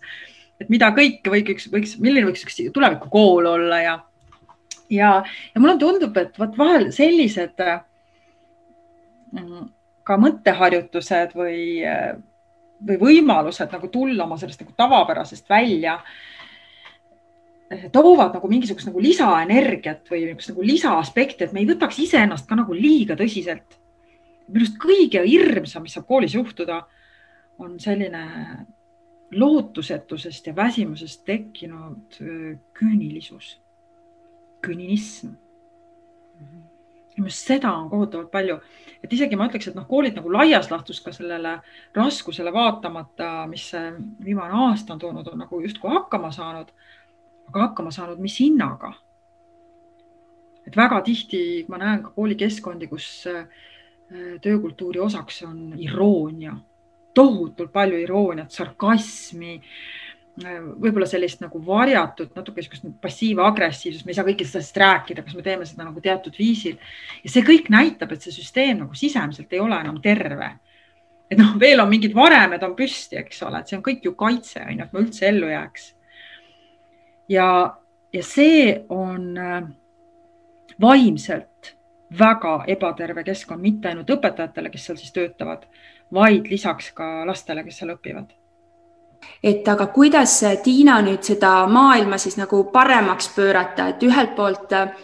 et 0.60 0.70
mida 0.72 0.90
kõike 0.96 1.32
võiks, 1.32 1.68
võiks, 1.72 1.96
milline 2.02 2.28
võiks 2.28 2.44
üks 2.46 2.58
tulevikukool 2.74 3.48
olla 3.54 3.82
ja, 3.84 3.98
ja, 4.90 5.12
ja 5.54 5.62
mulle 5.62 5.78
tundub, 5.80 6.16
et 6.20 6.40
vot 6.40 6.58
vahel 6.58 6.90
sellised 6.94 7.62
mm, 9.32 9.68
ka 10.06 10.18
mõtteharjutused 10.20 11.36
või, 11.38 11.62
või 12.88 13.00
võimalused 13.04 13.70
nagu 13.76 13.92
tulla 13.92 14.26
oma 14.26 14.40
sellest 14.40 14.64
nagu 14.64 14.74
tavapärasest 14.76 15.48
välja 15.50 16.00
toovad 17.92 18.34
nagu 18.34 18.48
mingisugust 18.50 18.88
nagu 18.88 19.02
lisaenergiat 19.02 20.08
või 20.10 20.24
niisugust 20.24 20.52
nagu 20.52 20.64
lisaaspekti, 20.66 21.46
et 21.46 21.52
me 21.54 21.62
ei 21.62 21.68
võtaks 21.68 22.00
iseennast 22.02 22.48
ka 22.48 22.58
nagu 22.58 22.74
liiga 22.74 23.14
tõsiselt. 23.18 23.78
minu 24.50 24.64
arust 24.64 24.78
kõige 24.82 25.22
hirmsam, 25.22 25.82
mis 25.82 25.94
saab 25.94 26.08
koolis 26.08 26.34
juhtuda, 26.34 26.82
on 27.58 27.78
selline 27.78 28.24
lootusetusest 29.30 30.46
ja 30.46 30.56
väsimusest 30.56 31.24
tekkinud 31.24 32.18
küünilisus, 32.74 33.60
küninism. 34.60 35.36
minu 37.14 37.28
arust 37.28 37.46
seda 37.46 37.70
on 37.70 37.88
kohutavalt 37.90 38.30
palju, 38.30 38.58
et 39.04 39.12
isegi 39.12 39.36
ma 39.36 39.46
ütleks, 39.46 39.68
et 39.68 39.78
noh, 39.78 39.86
koolid 39.86 40.18
nagu 40.18 40.32
laias 40.32 40.70
laastus 40.70 40.98
ka 41.00 41.12
sellele 41.12 41.60
raskusele 41.94 42.50
vaatamata, 42.52 43.46
mis 43.46 43.70
viimane 44.24 44.58
aasta 44.66 44.92
on 44.92 44.98
toonud, 44.98 45.28
on 45.28 45.38
nagu 45.38 45.60
justkui 45.62 45.94
hakkama 45.94 46.32
saanud 46.34 46.74
aga 47.50 47.68
hakkama 47.68 47.92
saanud, 47.94 48.20
mis 48.22 48.38
hinnaga? 48.40 48.94
et 50.66 50.76
väga 50.76 51.00
tihti 51.02 51.64
ma 51.72 51.80
näen 51.80 52.02
ka 52.04 52.12
koolikeskkondi, 52.14 52.86
kus 52.90 53.06
äh, 53.26 53.46
töökultuuri 54.44 55.00
osaks 55.02 55.42
on 55.48 55.72
iroonia, 55.80 56.52
tohutult 57.16 57.72
palju 57.72 57.98
irooniat, 58.04 58.52
sarkasmi, 58.54 59.56
äh, 60.44 60.60
võib-olla 60.84 61.08
sellist 61.10 61.42
nagu 61.42 61.62
varjatud, 61.66 62.30
natuke 62.36 62.62
niisugust 62.62 62.86
passiiv-agressiivsust, 63.02 64.06
me 64.06 64.14
ei 64.14 64.20
saa 64.20 64.28
kõigest 64.28 64.54
sellest 64.54 64.80
rääkida, 64.84 65.24
kas 65.26 65.38
me 65.38 65.46
teeme 65.46 65.66
seda 65.66 65.88
nagu 65.88 66.04
teatud 66.04 66.38
viisil. 66.38 66.76
ja 67.24 67.32
see 67.32 67.46
kõik 67.46 67.72
näitab, 67.72 68.12
et 68.14 68.28
see 68.28 68.36
süsteem 68.36 68.84
nagu 68.84 68.94
sisemiselt 68.94 69.52
ei 69.56 69.64
ole 69.64 69.80
enam 69.80 69.98
terve. 70.04 70.52
et 71.30 71.38
noh, 71.38 71.56
veel 71.58 71.80
on 71.80 71.88
mingid 71.90 72.14
varemed 72.14 72.62
on 72.62 72.76
püsti, 72.78 73.16
eks 73.24 73.42
ole, 73.48 73.60
et 73.64 73.72
see 73.72 73.80
on 73.80 73.86
kõik 73.86 74.06
ju 74.06 74.14
kaitse, 74.18 74.60
on 74.66 74.76
ju, 74.76 74.84
et 74.84 74.92
ma 74.92 75.02
üldse 75.02 75.26
ellu 75.26 75.50
jääks 75.50 75.94
ja, 77.30 77.76
ja 78.12 78.22
see 78.26 78.74
on 78.88 79.38
äh, 79.38 79.62
vaimselt 80.80 81.76
väga 82.18 82.64
ebaterve 82.66 83.24
keskkond, 83.24 83.62
mitte 83.62 83.88
ainult 83.88 84.10
õpetajatele, 84.10 84.70
kes 84.70 84.88
seal 84.88 84.98
siis 84.98 85.14
töötavad, 85.14 85.64
vaid 86.12 86.50
lisaks 86.50 86.90
ka 86.96 87.22
lastele, 87.26 87.64
kes 87.64 87.78
seal 87.82 87.94
õpivad. 87.94 88.32
Et 89.44 89.68
aga 89.68 89.86
kuidas 89.92 90.38
Tiina 90.64 90.96
nüüd 91.04 91.22
seda 91.22 91.66
maailma 91.68 92.18
siis 92.18 92.38
nagu 92.40 92.64
paremaks 92.72 93.28
pöörata, 93.36 93.90
et 93.92 94.02
ühelt 94.02 94.34
poolt 94.36 94.72
äh, 94.72 94.94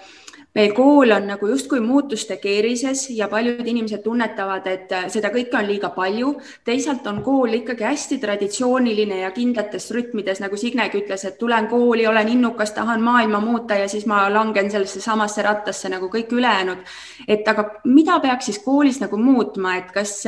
meil 0.56 0.72
kool 0.72 1.12
on 1.12 1.26
nagu 1.28 1.48
justkui 1.50 1.80
muutuste 1.84 2.38
keerises 2.40 3.10
ja 3.10 3.28
paljud 3.28 3.66
inimesed 3.66 4.02
tunnetavad, 4.04 4.66
et 4.72 4.92
äh, 4.96 5.08
seda 5.12 5.30
kõike 5.34 5.58
on 5.58 5.68
liiga 5.68 5.90
palju. 5.92 6.32
teisalt 6.64 7.06
on 7.06 7.22
kool 7.22 7.58
ikkagi 7.60 7.84
hästi 7.84 8.18
traditsiooniline 8.22 9.20
ja 9.20 9.30
kindlates 9.36 9.90
rütmides, 9.94 10.40
nagu 10.40 10.56
Signegi 10.56 11.02
ütles, 11.02 11.24
et 11.28 11.38
tulen 11.38 11.68
kooli, 11.68 12.06
olen 12.06 12.28
innukas, 12.28 12.72
tahan 12.72 13.04
maailma 13.04 13.40
muuta 13.40 13.76
ja 13.76 13.88
siis 13.88 14.06
ma 14.06 14.26
langen 14.32 14.70
sellesse 14.70 15.00
samasse 15.00 15.44
rattasse 15.44 15.92
nagu 15.92 16.08
kõik 16.12 16.32
ülejäänud. 16.32 16.78
et 17.28 17.48
aga 17.48 17.70
mida 17.84 18.20
peaks 18.20 18.46
siis 18.46 18.58
koolis 18.64 19.00
nagu 19.00 19.16
muutma, 19.16 19.76
et 19.76 19.92
kas 19.92 20.24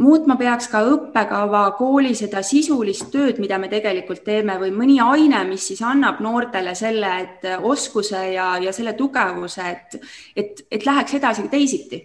muutma 0.00 0.36
peaks 0.38 0.66
ka 0.72 0.80
õppekava, 0.88 1.64
kooli 1.78 2.14
seda 2.18 2.42
sisulist 2.46 3.10
tööd, 3.12 3.38
mida 3.42 3.58
me 3.62 3.68
tegelikult 3.70 4.24
teeme 4.26 4.56
või 4.58 4.72
mõni 4.74 4.98
aine, 5.02 5.44
mis 5.48 5.68
siis 5.70 5.82
annab 5.86 6.22
noortele 6.24 6.74
selle, 6.78 7.12
et 7.22 7.46
oskuse 7.62 8.24
ja, 8.34 8.54
ja 8.62 8.72
selle 8.74 8.96
tugevuse, 8.98 9.68
et, 9.70 10.00
et, 10.36 10.64
et 10.70 10.86
läheks 10.86 11.14
edasi 11.20 11.46
teisiti. 11.52 12.02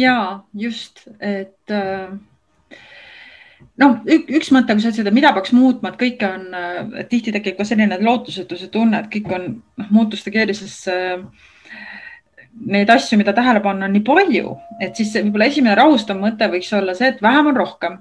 ja 0.00 0.40
just, 0.54 1.04
et 1.20 1.70
äh, 1.70 2.10
noh, 3.78 3.96
üks 4.08 4.50
mõte, 4.54 4.74
kui 4.74 4.82
sa 4.82 4.90
ütlesid, 4.90 5.06
et 5.06 5.14
mida 5.14 5.32
peaks 5.36 5.54
muutma, 5.54 5.92
et 5.92 6.00
kõike 6.00 6.34
on, 6.34 6.50
tihti 7.10 7.34
tekib 7.36 7.58
ka 7.58 7.68
selline 7.68 8.00
lootusetuse 8.02 8.70
tunne, 8.74 9.04
et 9.04 9.10
kõik 9.12 9.30
on 9.36 9.48
noh, 9.54 9.94
muutuste 9.94 10.34
keerises 10.34 10.82
äh, 10.90 11.22
neid 12.66 12.90
asju, 12.90 13.18
mida 13.18 13.32
tähele 13.32 13.60
panna, 13.64 13.86
on 13.86 13.94
nii 13.94 14.04
palju, 14.06 14.54
et 14.82 14.96
siis 14.96 15.12
võib-olla 15.16 15.48
esimene 15.50 15.76
rahustav 15.78 16.18
mõte 16.20 16.48
võiks 16.50 16.70
olla 16.76 16.94
see, 16.98 17.12
et 17.12 17.22
vähem 17.22 17.52
on 17.52 17.56
rohkem. 17.56 17.98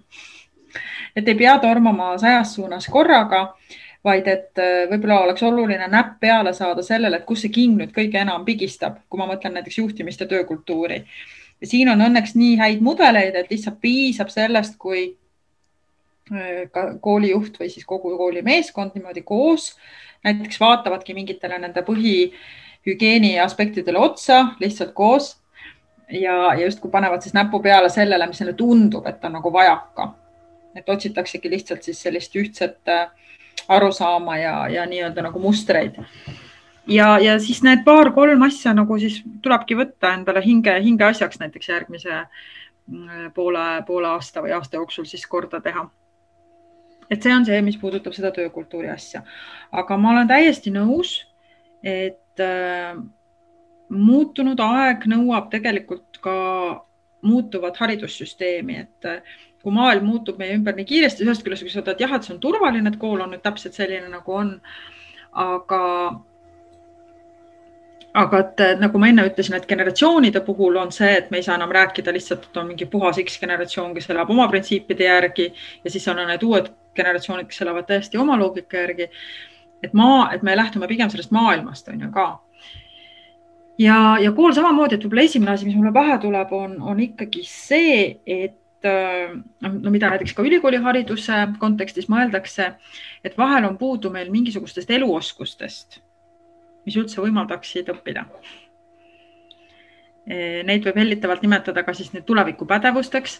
et 1.15 1.27
ei 1.27 1.35
pea 1.35 1.57
tormama 1.59 2.13
sajas 2.21 2.53
suunas 2.55 2.85
korraga, 2.87 3.55
vaid 4.05 4.27
et 4.27 4.59
äh, 4.61 4.85
võib-olla 4.91 5.23
oleks 5.25 5.43
oluline 5.43 5.87
näpp 5.91 6.19
peale 6.21 6.53
saada 6.53 6.83
sellele, 6.85 7.17
et 7.17 7.25
kus 7.27 7.41
see 7.43 7.51
king 7.51 7.79
nüüd 7.79 7.91
kõige 7.95 8.21
enam 8.21 8.45
pigistab, 8.45 9.01
kui 9.09 9.19
ma 9.19 9.27
mõtlen 9.27 9.57
näiteks 9.57 9.81
juhtimist 9.81 10.21
ja 10.21 10.27
töökultuuri. 10.27 11.03
siin 11.63 11.89
on 11.89 12.01
õnneks 12.01 12.35
nii 12.35 12.57
häid 12.57 12.81
mudeleid, 12.81 13.35
et 13.35 13.49
lihtsalt 13.51 13.81
piisab 13.81 14.29
sellest, 14.29 14.77
kui 14.77 15.15
äh, 16.31 16.69
ka 16.71 16.93
koolijuht 17.01 17.59
või 17.59 17.69
siis 17.69 17.85
kogu 17.85 18.15
kooli 18.17 18.41
meeskond 18.41 18.95
niimoodi 18.95 19.21
koos 19.21 19.73
näiteks 20.23 20.59
vaatavadki 20.59 21.13
mingitele 21.13 21.59
nende 21.59 21.83
põhi 21.87 22.31
hügieeni 22.88 23.39
aspektidele 23.39 23.99
otsa 23.99 24.45
lihtsalt 24.59 24.93
koos 24.93 25.39
ja, 26.11 26.53
ja 26.53 26.63
justkui 26.63 26.91
panevad 26.91 27.21
siis 27.21 27.34
näpu 27.34 27.59
peale 27.59 27.89
sellele, 27.89 28.27
mis 28.27 28.41
neile 28.41 28.53
tundub, 28.53 29.07
et 29.07 29.23
on 29.25 29.38
nagu 29.38 29.53
vajaka. 29.53 30.13
et 30.75 30.89
otsitaksegi 30.89 31.49
lihtsalt 31.49 31.84
siis 31.84 32.01
sellist 32.01 32.36
ühtset 32.36 32.88
äh, 32.88 33.09
arusaama 33.67 34.38
ja, 34.38 34.67
ja 34.67 34.86
nii-öelda 34.86 35.21
nagu 35.21 35.39
mustreid. 35.39 35.99
ja, 36.88 37.19
ja 37.19 37.39
siis 37.39 37.63
need 37.63 37.84
paar-kolm 37.86 38.41
asja 38.41 38.73
nagu 38.73 38.99
siis 38.99 39.21
tulebki 39.41 39.75
võtta 39.75 40.13
endale 40.13 40.43
hinge, 40.45 40.80
hingeasjaks 40.84 41.39
näiteks 41.39 41.69
järgmise 41.69 42.23
mm, 42.88 43.32
poole, 43.34 43.84
poole 43.88 44.07
aasta 44.07 44.41
või 44.41 44.55
aasta 44.55 44.77
jooksul 44.77 45.05
siis 45.05 45.27
korda 45.27 45.61
teha 45.61 45.89
et 47.09 47.23
see 47.23 47.34
on 47.34 47.45
see, 47.45 47.61
mis 47.65 47.77
puudutab 47.77 48.13
seda 48.13 48.32
töökultuuri 48.32 48.89
asja. 48.89 49.23
aga 49.71 49.97
ma 49.97 50.11
olen 50.13 50.27
täiesti 50.30 50.71
nõus, 50.73 51.15
et 51.84 52.21
äh, 52.43 52.95
muutunud 53.89 54.59
aeg 54.59 55.05
nõuab 55.09 55.49
tegelikult 55.53 56.19
ka 56.23 56.35
muutuvat 57.25 57.77
haridussüsteemi, 57.81 58.79
et 58.85 59.07
äh, 59.07 59.37
kui 59.63 59.75
maailm 59.75 60.07
muutub 60.07 60.39
meie 60.39 60.55
ümber 60.55 60.77
nii 60.77 60.87
kiiresti, 60.87 61.25
ühest 61.27 61.43
küljest 61.43 61.65
võiks 61.65 61.75
öelda, 61.79 61.95
et 61.95 62.05
jah, 62.05 62.15
et 62.15 62.25
see 62.25 62.35
on 62.35 62.41
turvaline, 62.43 62.87
et 62.89 62.97
kool 63.01 63.19
on 63.23 63.33
nüüd 63.33 63.43
täpselt 63.43 63.75
selline, 63.75 64.07
nagu 64.11 64.35
on. 64.35 64.55
aga, 65.39 65.81
aga 68.17 68.39
et 68.41 68.63
nagu 68.79 69.01
ma 69.01 69.11
enne 69.11 69.27
ütlesin, 69.29 69.57
et 69.59 69.67
generatsioonide 69.69 70.41
puhul 70.47 70.79
on 70.81 70.93
see, 70.95 71.11
et 71.19 71.29
me 71.31 71.37
ei 71.37 71.45
saa 71.45 71.59
enam 71.59 71.75
rääkida 71.75 72.13
lihtsalt, 72.15 72.47
et 72.49 72.57
on 72.57 72.71
mingi 72.71 72.87
puhas 72.89 73.19
X 73.21 73.37
generatsioon, 73.43 73.93
kes 73.93 74.09
elab 74.09 74.31
oma 74.33 74.47
printsiipide 74.49 75.05
järgi 75.05 75.51
ja 75.83 75.91
siis 75.91 76.07
on 76.07 76.23
need 76.23 76.43
uued 76.47 76.71
generatsioonid, 76.97 77.47
kes 77.51 77.61
elavad 77.67 77.87
täiesti 77.91 78.17
oma 78.17 78.39
loogika 78.39 78.85
järgi. 78.85 79.09
Et 79.84 79.93
maa, 79.93 80.30
et 80.34 80.43
me 80.43 80.55
lähtume 80.57 80.88
pigem 80.88 81.09
sellest 81.11 81.32
maailmast 81.36 81.88
on 81.91 82.01
ju 82.01 82.11
ka. 82.13 82.27
ja, 83.80 84.17
ja 84.21 84.32
kool 84.36 84.53
samamoodi, 84.55 84.97
et 84.97 85.05
võib-olla 85.05 85.27
esimene 85.27 85.55
asi, 85.55 85.67
mis 85.67 85.77
mulle 85.77 85.93
pähe 85.95 86.17
tuleb, 86.21 86.53
on, 86.55 86.77
on 86.82 86.99
ikkagi 87.03 87.43
see, 87.47 87.99
et 88.25 88.88
äh, 88.88 89.36
no 89.63 89.93
mida 89.93 90.11
näiteks 90.11 90.36
ka 90.36 90.45
ülikoolihariduse 90.47 91.41
kontekstis 91.59 92.09
mõeldakse, 92.11 92.73
et 93.23 93.38
vahel 93.38 93.69
on 93.69 93.77
puudu 93.80 94.11
meil 94.13 94.32
mingisugustest 94.34 94.91
eluoskustest, 94.99 96.01
mis 96.88 96.97
üldse 96.99 97.21
võimaldaksid 97.23 97.91
õppida. 97.93 98.25
Neid 100.30 100.84
võib 100.86 100.97
hellitavalt 100.99 101.41
nimetada 101.41 101.82
ka 101.82 101.93
siis 101.97 102.11
nüüd 102.13 102.21
tulevikupädevusteks. 102.27 103.39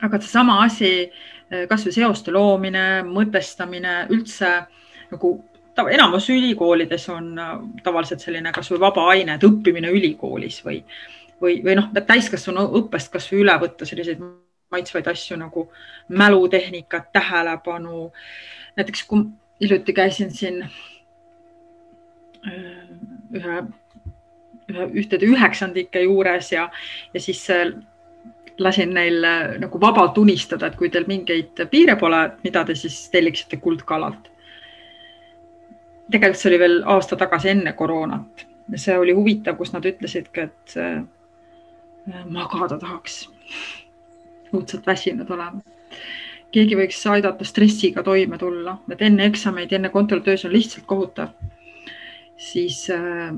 aga 0.00 0.18
seesama 0.20 0.62
asi 0.64 1.10
Äh, 1.52 1.66
kasvõi 1.68 1.92
seoste 1.92 2.32
loomine, 2.32 3.02
mõtestamine, 3.04 4.06
üldse 4.14 4.62
nagu 5.12 5.32
enamus 5.92 6.28
ülikoolides 6.30 7.08
on 7.12 7.32
äh, 7.38 7.58
tavaliselt 7.82 8.20
selline 8.20 8.52
kasvõi 8.52 8.80
vaba 8.80 9.06
aine, 9.14 9.36
et 9.36 9.44
õppimine 9.46 9.90
ülikoolis 9.92 10.60
või, 10.64 10.82
või, 11.40 11.60
või 11.64 11.76
noh, 11.78 11.90
täiskasvanu 12.06 12.68
õppest 12.80 13.12
kasvõi 13.12 13.42
üle 13.44 13.58
võtta 13.62 13.88
selliseid 13.88 14.22
maitsvaid 14.72 15.08
asju 15.12 15.36
nagu 15.36 15.66
mälutehnikat, 16.08 17.12
tähelepanu. 17.12 18.12
näiteks 18.76 19.04
kui 19.04 19.24
hiljuti 19.60 19.92
käisin 19.92 20.30
siin 20.30 20.62
äh, 20.62 20.72
ühe, 23.32 23.62
ühe, 24.72 24.90
ühtede 25.04 25.28
üheksandike 25.28 26.02
juures 26.04 26.52
ja, 26.52 26.70
ja 27.14 27.20
siis 27.20 27.46
lasin 28.58 28.94
neil 28.94 29.24
äh, 29.24 29.54
nagu 29.60 29.80
vabalt 29.80 30.18
unistada, 30.18 30.68
et 30.68 30.76
kui 30.76 30.90
teil 30.90 31.06
mingeid 31.08 31.64
piire 31.70 31.96
pole, 32.00 32.22
mida 32.44 32.64
te 32.64 32.76
siis 32.78 33.06
telliksite 33.12 33.58
kuldkalalt. 33.62 34.31
Tegelikult 36.12 36.40
see 36.40 36.50
oli 36.52 36.62
veel 36.62 36.80
aasta 36.94 37.16
tagasi 37.16 37.50
enne 37.56 37.72
koroonat 37.72 38.46
see 38.76 38.98
oli 38.98 39.12
huvitav, 39.16 39.56
kus 39.58 39.72
nad 39.74 39.86
ütlesidki, 39.88 40.46
et 40.48 40.76
äh, 40.80 41.02
magada 42.30 42.78
tahaks. 42.78 43.28
õudselt 44.52 44.84
väsinud 44.86 45.30
olema. 45.32 45.62
keegi 46.52 46.76
võiks 46.76 46.98
aidata 47.08 47.44
stressiga 47.48 48.02
toime 48.04 48.36
tulla, 48.38 48.74
et 48.92 49.00
enne 49.00 49.24
eksameid, 49.24 49.72
enne 49.72 49.88
kontrolltöös 49.88 50.44
on 50.44 50.52
lihtsalt 50.52 50.86
kohutav. 50.86 51.28
siis 52.36 52.90
äh, 52.90 53.32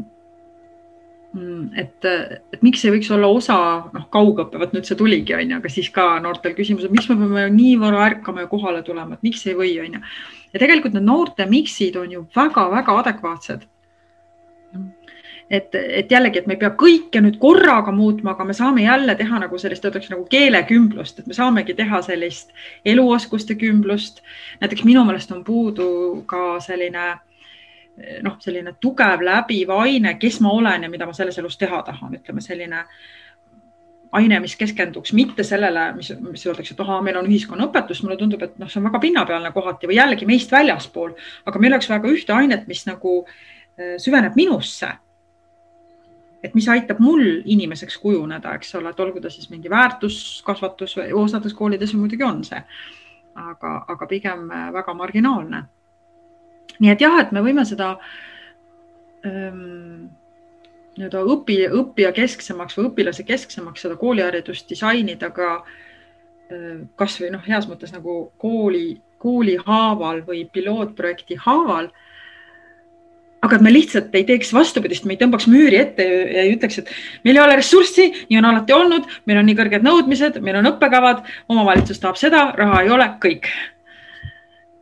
et, 1.76 2.06
et 2.06 2.62
miks 2.62 2.84
ei 2.84 2.92
võiks 2.94 3.10
olla 3.14 3.28
osa 3.32 3.56
noh, 3.90 4.06
kaugõppe, 4.12 4.58
vot 4.60 4.74
nüüd 4.74 4.86
see 4.86 4.98
tuligi, 4.98 5.34
onju, 5.34 5.58
aga 5.58 5.70
siis 5.72 5.90
ka 5.94 6.06
noortel 6.22 6.54
küsimused, 6.54 6.92
miks 6.94 7.08
me 7.10 7.18
peame 7.18 7.48
nii 7.54 7.74
vara 7.82 8.04
ärkama 8.06 8.44
ja 8.44 8.50
kohale 8.50 8.82
tulema, 8.86 9.16
et 9.16 9.26
miks 9.26 9.42
ei 9.48 9.56
või, 9.58 9.72
onju. 9.82 10.02
ja 10.52 10.62
tegelikult 10.62 10.94
need 10.94 11.06
noorte 11.08 11.46
miksid 11.50 11.98
on 11.98 12.12
ju 12.14 12.26
väga-väga 12.36 12.98
adekvaatsed. 13.02 13.66
et, 15.50 15.74
et 15.74 16.10
jällegi, 16.10 16.38
et 16.38 16.46
me 16.46 16.54
ei 16.54 16.62
pea 16.62 16.70
kõike 16.78 17.20
nüüd 17.24 17.40
korraga 17.42 17.92
muutma, 17.92 18.36
aga 18.36 18.46
me 18.46 18.54
saame 18.54 18.86
jälle 18.86 19.14
teha 19.18 19.42
nagu 19.42 19.58
sellist, 19.58 19.84
öeldakse 19.84 20.14
nagu 20.14 20.24
keelekümblust, 20.30 21.18
et 21.18 21.26
me 21.26 21.34
saamegi 21.34 21.74
teha 21.74 22.02
sellist 22.02 22.54
eluoskuste 22.84 23.58
kümblust. 23.58 24.22
näiteks 24.62 24.86
minu 24.86 25.04
meelest 25.04 25.34
on 25.34 25.44
puudu 25.44 26.22
ka 26.30 26.60
selline 26.62 27.10
äh, 27.10 27.22
noh, 28.22 28.38
selline 28.42 28.74
tugev 28.82 29.22
läbiv 29.22 29.70
aine, 29.74 30.16
kes 30.18 30.40
ma 30.42 30.52
olen 30.52 30.86
ja 30.86 30.90
mida 30.90 31.06
ma 31.06 31.14
selles 31.14 31.38
elus 31.38 31.58
teha 31.58 31.82
tahan, 31.86 32.16
ütleme 32.18 32.42
selline 32.42 32.82
aine, 34.14 34.38
mis 34.42 34.54
keskenduks 34.58 35.12
mitte 35.14 35.44
sellele, 35.46 35.88
mis, 35.96 36.10
mis 36.22 36.46
öeldakse, 36.46 36.74
et 36.74 36.82
ahaa, 36.84 37.00
meil 37.02 37.18
on 37.18 37.28
ühiskonnaõpetus, 37.30 38.02
mulle 38.04 38.18
tundub, 38.18 38.42
et 38.46 38.58
noh, 38.62 38.70
see 38.70 38.80
on 38.80 38.88
väga 38.88 39.00
pinnapealne 39.02 39.50
kohati 39.54 39.90
või 39.90 39.98
jällegi 39.98 40.28
meist 40.28 40.52
väljaspool, 40.54 41.14
aga 41.46 41.62
meil 41.62 41.74
oleks 41.74 41.90
ka 41.90 42.00
ühte 42.10 42.34
ainet, 42.34 42.68
mis 42.70 42.84
nagu 42.90 43.22
äh, 43.24 43.96
süveneb 44.02 44.38
minusse. 44.38 44.92
et 46.44 46.52
mis 46.54 46.66
aitab 46.68 46.98
mul 47.00 47.22
inimeseks 47.48 47.94
kujuneda, 48.02 48.50
eks 48.58 48.74
ole, 48.76 48.90
et 48.92 48.98
olgu 49.00 49.20
ta 49.20 49.30
siis 49.32 49.48
mingi 49.48 49.70
väärtuskasvatus 49.72 50.98
või 50.98 51.14
osades 51.16 51.54
koolides 51.56 51.94
muidugi 51.96 52.22
on 52.26 52.42
see, 52.44 52.60
aga, 53.34 53.70
aga 53.88 54.06
pigem 54.06 54.50
äh, 54.52 54.66
väga 54.74 54.94
marginaalne 54.94 55.62
nii 56.80 56.92
et 56.92 57.00
jah, 57.04 57.18
et 57.22 57.32
me 57.32 57.42
võime 57.44 57.64
seda 57.68 57.94
ähm, 59.26 60.06
nii-öelda 60.98 61.24
õpi, 61.34 61.58
õppija 61.80 62.12
kesksemaks 62.14 62.78
või 62.78 62.88
õpilase 62.90 63.26
kesksemaks 63.26 63.84
seda 63.84 63.96
kooliharidust 63.98 64.68
disainida 64.70 65.30
ka 65.34 65.56
äh, 65.56 66.84
kasvõi 67.00 67.32
noh, 67.34 67.42
heas 67.46 67.68
mõttes 67.70 67.92
nagu 67.94 68.32
kooli, 68.40 69.00
kooli 69.22 69.58
haaval 69.66 70.22
või 70.26 70.44
pilootprojekti 70.52 71.38
haaval. 71.46 71.90
aga 73.44 73.56
et 73.56 73.62
me 73.62 73.72
lihtsalt 73.72 74.14
ei 74.16 74.24
teeks 74.24 74.54
vastupidist, 74.56 75.04
me 75.04 75.12
ei 75.14 75.20
tõmbaks 75.20 75.44
müüri 75.52 75.76
ette 75.76 76.04
ja 76.04 76.44
ei 76.46 76.54
ütleks, 76.54 76.78
et 76.80 76.88
meil 77.26 77.36
ei 77.36 77.42
ole 77.42 77.58
ressurssi, 77.58 78.06
nii 78.30 78.38
on 78.40 78.46
alati 78.48 78.72
olnud, 78.72 79.10
meil 79.28 79.38
on 79.38 79.44
nii 79.50 79.56
kõrged 79.58 79.84
nõudmised, 79.84 80.38
meil 80.40 80.56
on 80.62 80.70
õppekavad, 80.70 81.26
omavalitsus 81.52 82.00
tahab 82.00 82.16
seda, 82.16 82.46
raha 82.56 82.80
ei 82.86 82.94
ole, 82.94 83.10
kõik. 83.20 83.50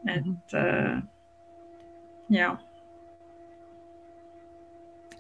et 0.06 0.54
äh, 2.32 2.38
ja 2.38 2.58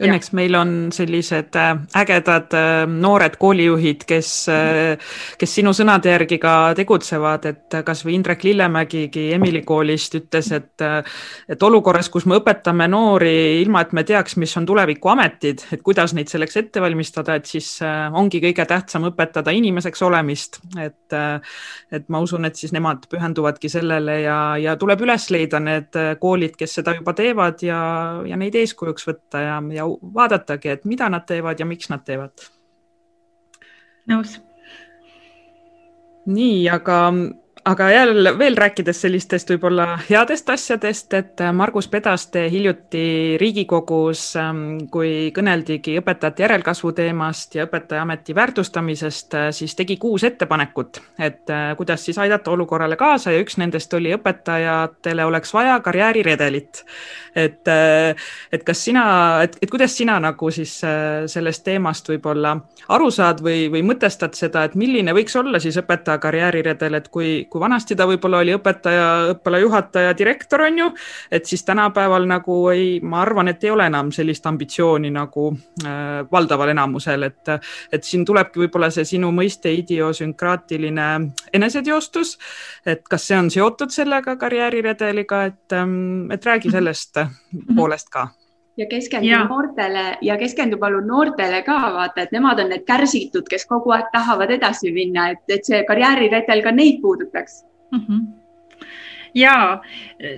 Õnneks 0.00 0.30
ja. 0.30 0.36
meil 0.38 0.56
on 0.56 0.72
sellised 0.94 1.56
äh, 1.58 1.72
ägedad 1.98 2.54
äh, 2.56 2.70
noored 2.88 3.36
koolijuhid, 3.40 4.06
kes, 4.08 4.30
äh, 4.52 5.12
kes 5.38 5.56
sinu 5.58 5.74
sõnade 5.76 6.12
järgi 6.12 6.38
ka 6.42 6.54
tegutsevad, 6.78 7.48
et 7.50 7.76
kasvõi 7.84 8.16
Indrek 8.16 8.44
Lillemägigi 8.46 9.28
Emili 9.36 9.62
koolist 9.66 10.16
ütles, 10.18 10.50
et, 10.56 10.84
et 11.52 11.66
olukorras, 11.66 12.08
kus 12.12 12.26
me 12.30 12.38
õpetame 12.40 12.88
noori 12.90 13.34
ilma, 13.62 13.84
et 13.84 13.92
me 13.96 14.04
teaks, 14.08 14.36
mis 14.40 14.54
on 14.58 14.66
tulevikuametid, 14.68 15.66
et 15.76 15.84
kuidas 15.84 16.14
neid 16.16 16.32
selleks 16.32 16.58
ette 16.62 16.82
valmistada, 16.82 17.36
et 17.38 17.48
siis 17.50 17.74
ongi 17.82 18.40
kõige 18.42 18.66
tähtsam 18.68 19.08
õpetada 19.10 19.52
inimeseks 19.54 20.02
olemist, 20.06 20.60
et, 20.80 21.16
et 21.92 22.08
ma 22.12 22.22
usun, 22.24 22.46
et 22.48 22.58
siis 22.58 22.72
nemad 22.74 23.06
pühenduvadki 23.10 23.70
sellele 23.72 24.20
ja, 24.22 24.38
ja 24.60 24.76
tuleb 24.80 25.04
üles 25.04 25.28
leida 25.34 25.60
need 25.62 26.00
koolid, 26.20 26.56
kes 26.58 26.78
seda 26.80 26.96
juba 26.96 27.14
teevad 27.16 27.62
ja, 27.64 27.80
ja 28.28 28.38
neid 28.40 28.56
eeskujuks 28.58 29.08
võtta 29.08 29.42
ja, 29.42 29.56
ja 29.74 29.81
vaadatagi, 29.86 30.68
et 30.68 30.84
mida 30.88 31.08
nad 31.12 31.26
teevad 31.28 31.60
ja 31.60 31.66
miks 31.68 31.90
nad 31.92 32.04
teevad. 32.06 32.48
nõus. 34.10 34.38
nii, 36.26 36.68
aga 36.70 36.98
aga 37.64 37.90
jälle 37.90 38.38
veel 38.38 38.56
rääkides 38.58 39.00
sellistest 39.04 39.50
võib-olla 39.52 39.84
headest 40.08 40.48
asjadest, 40.50 41.14
et 41.14 41.42
Margus 41.54 41.86
Pedaste 41.88 42.48
hiljuti 42.50 43.36
Riigikogus, 43.40 44.24
ähm, 44.36 44.88
kui 44.90 45.30
kõneldigi 45.34 45.94
õpetajate 46.00 46.42
järelkasvu 46.42 46.90
teemast 46.96 47.54
ja 47.54 47.68
õpetajaameti 47.68 48.34
väärtustamisest, 48.34 49.34
äh, 49.38 49.48
siis 49.54 49.76
tegi 49.78 49.96
kuus 50.02 50.24
ettepanekut, 50.26 50.98
et 51.18 51.50
äh, 51.50 51.76
kuidas 51.78 52.04
siis 52.04 52.18
aidata 52.18 52.50
olukorrale 52.50 52.98
kaasa 52.98 53.30
ja 53.30 53.44
üks 53.44 53.58
nendest 53.62 53.94
oli 53.94 54.10
õpetajatele 54.16 55.24
oleks 55.24 55.54
vaja 55.54 55.78
karjääriredelit. 55.80 56.84
et, 57.36 57.68
äh, 57.68 58.16
et 58.52 58.64
kas 58.64 58.84
sina, 58.84 59.04
et, 59.42 59.56
et 59.62 59.70
kuidas 59.70 59.96
sina 59.96 60.18
nagu 60.20 60.50
siis 60.50 60.80
sellest 61.26 61.64
teemast 61.64 62.08
võib-olla 62.08 62.56
aru 62.88 63.10
saad 63.10 63.40
või, 63.40 63.70
või 63.70 63.86
mõtestad 63.86 64.34
seda, 64.34 64.64
et 64.64 64.74
milline 64.74 65.14
võiks 65.14 65.36
olla 65.38 65.60
siis 65.62 65.78
õpetaja 65.78 66.18
karjääriredel, 66.18 66.98
et 66.98 67.08
kui 67.08 67.46
kui 67.52 67.60
vanasti 67.60 67.96
ta 67.98 68.06
võib-olla 68.08 68.40
oli 68.42 68.54
õpetaja, 68.56 69.06
õppealajuhataja, 69.34 70.14
direktor 70.16 70.64
on 70.64 70.78
ju, 70.80 70.88
et 71.30 71.48
siis 71.48 71.64
tänapäeval 71.68 72.26
nagu 72.28 72.56
ei, 72.72 72.98
ma 73.04 73.20
arvan, 73.22 73.52
et 73.52 73.64
ei 73.64 73.72
ole 73.74 73.86
enam 73.90 74.12
sellist 74.14 74.46
ambitsiooni 74.48 75.12
nagu 75.12 75.48
äh, 75.84 76.22
valdaval 76.32 76.72
enamusel, 76.72 77.28
et, 77.28 77.54
et 77.92 78.08
siin 78.08 78.24
tulebki 78.28 78.64
võib-olla 78.64 78.90
see 78.94 79.04
sinu 79.14 79.32
mõiste 79.36 79.72
idiosünkraatiline 79.76 81.08
eneseteostus, 81.52 82.38
et 82.86 83.04
kas 83.08 83.28
see 83.28 83.38
on 83.38 83.50
seotud 83.52 83.92
sellega 83.92 84.38
karjääriredeliga, 84.40 85.44
et, 85.52 85.76
ähm, 85.76 86.30
et 86.32 86.46
räägi 86.46 86.72
sellest 86.72 87.20
poolest 87.76 88.08
ka 88.12 88.30
ja 88.76 88.86
keskendu 88.86 89.28
ja. 89.28 89.44
noortele 89.48 90.04
ja 90.20 90.36
keskendu 90.40 90.78
palun 90.80 91.06
noortele 91.06 91.62
ka, 91.62 91.78
vaata, 91.94 92.22
et 92.22 92.32
nemad 92.32 92.60
on 92.62 92.70
need 92.72 92.86
kärsitud, 92.88 93.48
kes 93.48 93.66
kogu 93.68 93.92
aeg 93.92 94.08
tahavad 94.12 94.50
edasi 94.50 94.92
minna, 94.92 95.28
et, 95.34 95.42
et 95.48 95.64
see 95.68 95.82
karjääriredel 95.88 96.62
ka 96.64 96.72
neid 96.72 97.02
puudutaks 97.02 97.64
mm. 97.92 98.06
-hmm 98.06 98.30
ja 99.34 99.80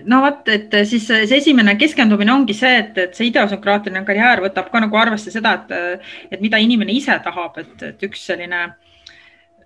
no 0.07 0.21
vot, 0.23 0.49
et 0.49 0.75
siis 0.87 1.07
see 1.07 1.37
esimene 1.37 1.75
keskendumine 1.77 2.33
ongi 2.33 2.55
see, 2.55 2.79
et, 2.79 2.99
et 2.99 3.15
see 3.15 3.27
ideosünkraatiline 3.27 4.05
karjäär 4.07 4.43
võtab 4.45 4.71
ka 4.71 4.81
nagu 4.81 4.97
arvesse 4.97 5.31
seda, 5.35 5.55
et, 5.55 6.05
et 6.31 6.41
mida 6.41 6.61
inimene 6.63 6.93
ise 6.93 7.19
tahab, 7.25 7.59
et, 7.59 7.83
et 7.83 8.03
üks 8.07 8.23
selline, 8.27 8.61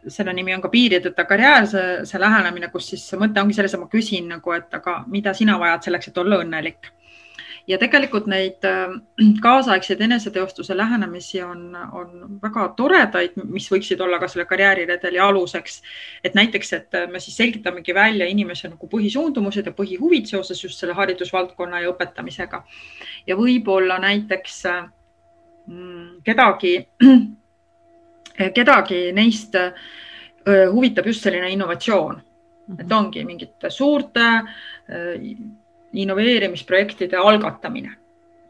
selle 0.09 0.33
nimi 0.33 0.55
on 0.57 0.63
ka 0.65 0.71
piirideta 0.73 1.25
karjäär, 1.29 1.67
see, 1.69 2.07
see 2.09 2.21
lähenemine, 2.21 2.71
kus 2.73 2.89
siis 2.95 3.05
mõte 3.21 3.43
ongi 3.43 3.59
selles, 3.59 3.75
et 3.75 3.81
ma 3.81 3.91
küsin 3.93 4.33
nagu, 4.33 4.53
et 4.57 4.81
aga 4.81 5.03
mida 5.07 5.35
sina 5.37 5.59
vajad 5.61 5.91
selleks, 5.91 6.09
et 6.09 6.25
olla 6.25 6.41
õnnelik 6.41 6.93
ja 7.69 7.79
tegelikult 7.79 8.27
neid 8.31 8.65
äh, 8.67 8.95
kaasaegseid 9.45 10.01
eneseteostuse 10.01 10.77
lähenemisi 10.77 11.43
on, 11.43 11.77
on 11.93 12.39
väga 12.43 12.69
toredaid, 12.77 13.37
mis 13.45 13.69
võiksid 13.73 14.01
olla 14.05 14.21
ka 14.23 14.29
selle 14.29 14.47
karjääriredeli 14.49 15.21
aluseks. 15.23 15.83
et 16.25 16.35
näiteks, 16.35 16.73
et 16.73 16.99
me 17.13 17.21
siis 17.21 17.37
selgitamegi 17.37 17.95
välja 17.95 18.27
inimese 18.27 18.69
nagu 18.73 18.89
põhisuundumused 18.89 19.67
ja 19.67 19.75
põhihuvid 19.77 20.31
seoses 20.31 20.65
just 20.65 20.81
selle 20.81 20.97
haridusvaldkonna 20.97 21.83
ja 21.85 21.93
õpetamisega. 21.93 22.63
ja 23.27 23.37
võib-olla 23.37 23.99
näiteks 24.03 24.63
mm, 25.67 26.09
kedagi, 26.25 26.75
kedagi 28.59 29.03
neist 29.13 29.55
äh, 29.55 29.73
huvitab 30.73 31.07
just 31.07 31.23
selline 31.23 31.53
innovatsioon, 31.53 32.21
et 32.81 32.93
ongi 32.93 33.25
mingite 33.25 33.71
suurte 33.71 34.29
äh, 34.39 35.17
innoveerimisprojektide 35.93 37.17
algatamine, 37.17 37.95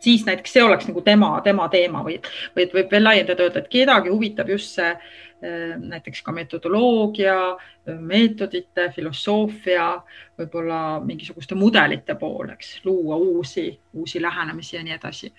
siis 0.03 0.24
näiteks 0.26 0.53
see 0.53 0.64
oleks 0.64 0.89
nagu 0.91 1.03
tema, 1.07 1.32
tema 1.45 1.68
teema 1.72 2.03
või, 2.07 2.18
või 2.57 2.68
võib 2.74 2.93
veel 2.93 3.05
laiendada 3.05 3.47
öelda, 3.47 3.62
et 3.62 3.70
kedagi 3.72 4.12
huvitab 4.12 4.51
just 4.51 4.74
see 4.78 4.89
äh, 4.91 5.76
näiteks 5.78 6.22
ka 6.26 6.34
metodoloogia, 6.34 7.39
meetodite, 7.86 8.91
filosoofia, 8.97 9.93
võib-olla 10.39 10.99
mingisuguste 11.05 11.57
mudelite 11.57 12.18
pool, 12.18 12.51
eks, 12.57 12.80
luua 12.84 13.16
uusi, 13.16 13.70
uusi 13.95 14.22
lähenemisi 14.22 14.76
ja 14.76 14.82
nii 14.82 14.99
edasi. 14.99 15.32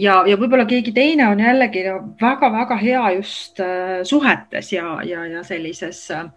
ja, 0.00 0.22
ja 0.26 0.36
võib-olla 0.40 0.64
keegi 0.64 0.92
teine 0.96 1.26
on 1.28 1.40
jällegi 1.40 1.82
väga-väga 2.20 2.76
hea 2.80 3.10
just 3.18 3.60
äh, 3.60 4.00
suhetes 4.08 4.72
ja, 4.72 5.02
ja, 5.04 5.26
ja 5.26 5.42
sellises 5.44 6.06
Äh, 6.10 6.30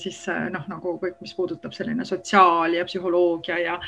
siis 0.00 0.22
äh, 0.32 0.46
noh, 0.52 0.64
nagu 0.70 0.96
kõik, 1.02 1.18
mis 1.20 1.34
puudutab 1.36 1.74
selline 1.76 2.04
sotsiaal 2.04 2.78
ja 2.78 2.86
psühholoogia 2.88 3.58
ja, 3.62 3.78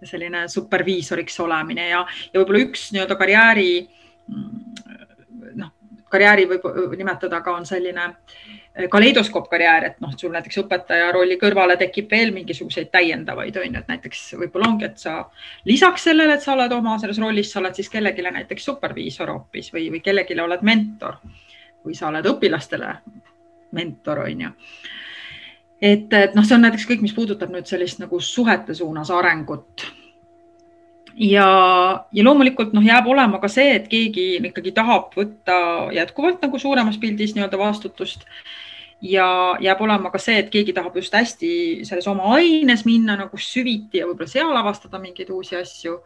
ja 0.00 0.08
selline 0.08 0.46
superviisoriks 0.52 1.40
olemine 1.44 1.88
ja, 1.90 2.04
ja 2.32 2.40
võib-olla 2.40 2.64
üks 2.66 2.90
nii-öelda 2.94 3.18
karjääri 3.20 3.70
mm, 3.84 4.84
noh, 5.62 5.74
karjääri 6.12 6.46
võib 6.50 6.70
nimetada 6.98 7.42
ka 7.44 7.56
on 7.58 7.66
selline 7.68 8.06
äh, 8.06 8.88
kaleidoskoopkarjäär, 8.90 9.84
et 9.84 10.00
noh, 10.04 10.12
sul 10.18 10.32
näiteks 10.34 10.60
õpetaja 10.60 11.08
rolli 11.14 11.38
kõrvale 11.40 11.78
tekib 11.80 12.10
veel 12.12 12.32
mingisuguseid 12.34 12.90
täiendavaid, 12.92 13.56
on 13.56 13.72
ju, 13.72 13.80
et 13.80 13.92
näiteks 13.92 14.24
võib-olla 14.40 14.70
ongi, 14.72 14.90
et 14.90 15.00
sa 15.00 15.18
lisaks 15.68 16.04
sellele, 16.10 16.36
et 16.36 16.44
sa 16.44 16.52
oled 16.56 16.72
oma 16.76 16.98
selles 17.00 17.20
rollis, 17.22 17.52
sa 17.52 17.62
oled 17.62 17.78
siis 17.78 17.88
kellelegi 17.92 18.26
näiteks 18.26 18.68
superviisor 18.68 19.32
hoopis 19.32 19.72
või, 19.72 19.88
või 19.94 20.02
kellelegi 20.04 20.38
oled 20.40 20.64
mentor 20.66 21.20
või 21.86 21.96
sa 21.96 22.10
oled 22.10 22.26
õpilastele 22.26 22.92
mentor, 23.76 24.24
on 24.26 24.46
ju 24.46 24.52
et, 25.80 26.12
et 26.12 26.34
noh, 26.34 26.44
see 26.46 26.56
on 26.56 26.64
näiteks 26.64 26.86
kõik, 26.88 27.04
mis 27.04 27.14
puudutab 27.16 27.52
nüüd 27.52 27.68
sellist 27.68 28.00
nagu 28.02 28.20
suhete 28.20 28.74
suunas 28.74 29.10
arengut. 29.12 29.86
ja, 31.16 31.48
ja 32.12 32.24
loomulikult 32.24 32.74
noh, 32.76 32.84
jääb 32.84 33.08
olema 33.08 33.40
ka 33.40 33.48
see, 33.48 33.74
et 33.78 33.88
keegi 33.88 34.36
ikkagi 34.50 34.72
tahab 34.76 35.14
võtta 35.16 35.88
jätkuvalt 35.96 36.42
nagu 36.44 36.58
suuremas 36.60 36.98
pildis 37.00 37.34
nii-öelda 37.36 37.58
vastutust 37.60 38.26
ja 39.00 39.56
jääb 39.60 39.80
olema 39.80 40.10
ka 40.12 40.20
see, 40.20 40.38
et 40.40 40.50
keegi 40.52 40.74
tahab 40.76 40.96
just 40.96 41.14
hästi 41.14 41.50
selles 41.88 42.06
oma 42.08 42.34
aines 42.36 42.84
minna 42.88 43.16
nagu 43.16 43.40
süviti 43.40 44.00
ja 44.00 44.08
võib-olla 44.08 44.28
seal 44.32 44.56
avastada 44.56 45.00
mingeid 45.00 45.32
uusi 45.32 45.56
asju. 45.56 45.98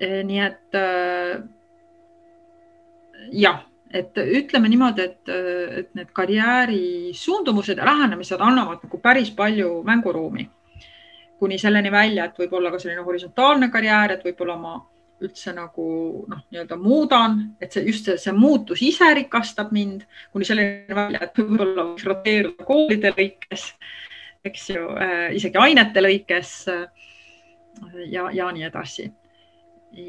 nii 0.00 0.40
et 0.42 0.74
äh, 0.76 1.38
jah 3.32 3.62
et 3.94 4.18
ütleme 4.18 4.68
niimoodi, 4.70 5.04
et, 5.06 5.30
et 5.80 5.92
need 5.94 6.10
karjääri 6.16 7.12
suundumused 7.14 7.78
ja 7.78 7.86
lähenemised 7.86 8.42
annavad 8.42 8.82
nagu 8.82 8.98
päris 9.02 9.30
palju 9.34 9.82
mänguruumi. 9.86 10.50
kuni 11.38 11.58
selleni 11.58 11.90
välja, 11.92 12.24
et 12.24 12.38
võib 12.38 12.52
olla 12.56 12.70
ka 12.70 12.78
selline 12.78 13.02
horisontaalne 13.04 13.68
karjäär, 13.68 14.14
et 14.14 14.22
võib-olla 14.24 14.54
ma 14.56 14.74
üldse 15.20 15.52
nagu 15.52 15.86
noh, 16.30 16.40
nii-öelda 16.50 16.78
muudan, 16.80 17.34
et 17.60 17.74
see 17.74 17.82
just 17.88 18.06
see, 18.06 18.16
see 18.22 18.32
muutus 18.32 18.80
ise 18.82 19.10
rikastab 19.18 19.72
mind, 19.74 20.06
kuni 20.32 20.46
selleni 20.48 20.94
välja, 20.94 21.20
et 21.26 21.36
võib-olla 21.38 21.88
võiks 21.90 22.06
roteeruda 22.08 22.68
koolide 22.68 23.12
lõikes, 23.18 23.66
eks 24.46 24.70
ju 24.70 24.86
äh,, 24.94 25.34
isegi 25.36 25.60
ainete 25.60 26.06
lõikes 26.06 26.54
äh, 26.72 27.10
ja, 28.06 28.30
ja 28.32 28.48
nii 28.54 28.66
edasi. 28.70 29.10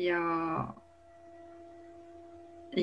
ja, 0.05 0.21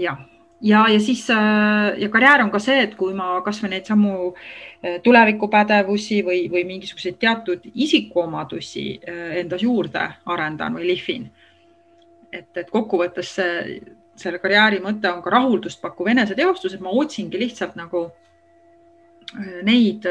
jah 0.03 0.21
ja, 0.63 0.89
ja 0.89 1.01
siis 1.01 1.31
äh, 1.31 1.99
ja 1.99 2.09
karjäär 2.09 2.45
on 2.45 2.51
ka 2.51 2.61
see, 2.63 2.83
et 2.87 2.95
kui 2.99 3.15
ma 3.15 3.35
kasvõi 3.45 3.73
neid 3.73 3.89
samu 3.89 4.15
äh, 4.33 5.01
tulevikupädevusi 5.05 6.23
või, 6.27 6.45
või 6.53 6.65
mingisuguseid 6.69 7.19
teatud 7.21 7.67
isikuomadusi 7.75 8.87
äh, 9.01 9.25
endas 9.43 9.63
juurde 9.63 10.07
arendan 10.27 10.79
või 10.79 10.93
lihvin. 10.93 11.31
et, 12.33 12.49
et 12.57 12.71
kokkuvõttes 12.71 13.35
see, 13.37 13.81
selle 14.17 14.39
karjääri 14.39 14.79
mõte 14.81 15.11
on 15.11 15.23
ka 15.23 15.31
rahuldust 15.31 15.81
pakkuv 15.83 16.09
eneseteostus, 16.15 16.75
et 16.75 16.81
ma 16.81 16.93
otsingi 16.97 17.39
lihtsalt 17.39 17.75
nagu 17.77 18.07
neid, 19.65 20.07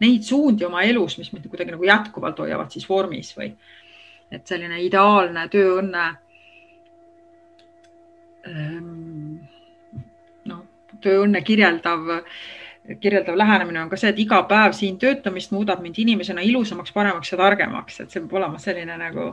neid 0.00 0.24
suundi 0.24 0.64
oma 0.64 0.82
elus, 0.84 1.18
mis 1.18 1.30
mind 1.32 1.48
kuidagi 1.48 1.72
nagu 1.72 1.84
jätkuvalt 1.84 2.40
hoiavad 2.44 2.72
siis 2.72 2.88
vormis 2.88 3.32
või 3.36 3.50
et 4.30 4.46
selline 4.46 4.80
ideaalne 4.84 5.46
tööõnne 5.52 6.04
ähm, 8.48 9.27
tööõnne 11.04 11.42
kirjeldav, 11.46 12.12
kirjeldav 13.00 13.36
lähenemine 13.36 13.82
on 13.82 13.90
ka 13.90 13.98
see, 14.00 14.12
et 14.12 14.22
iga 14.22 14.42
päev 14.48 14.76
siin 14.76 14.98
töötamist 15.00 15.52
muudab 15.52 15.82
mind 15.84 15.98
inimesena 16.04 16.44
ilusamaks, 16.44 16.92
paremaks 16.96 17.32
ja 17.32 17.40
targemaks, 17.40 18.00
et 18.00 18.14
see 18.14 18.22
peab 18.22 18.38
olema 18.40 18.60
selline 18.62 18.96
nagu 19.00 19.28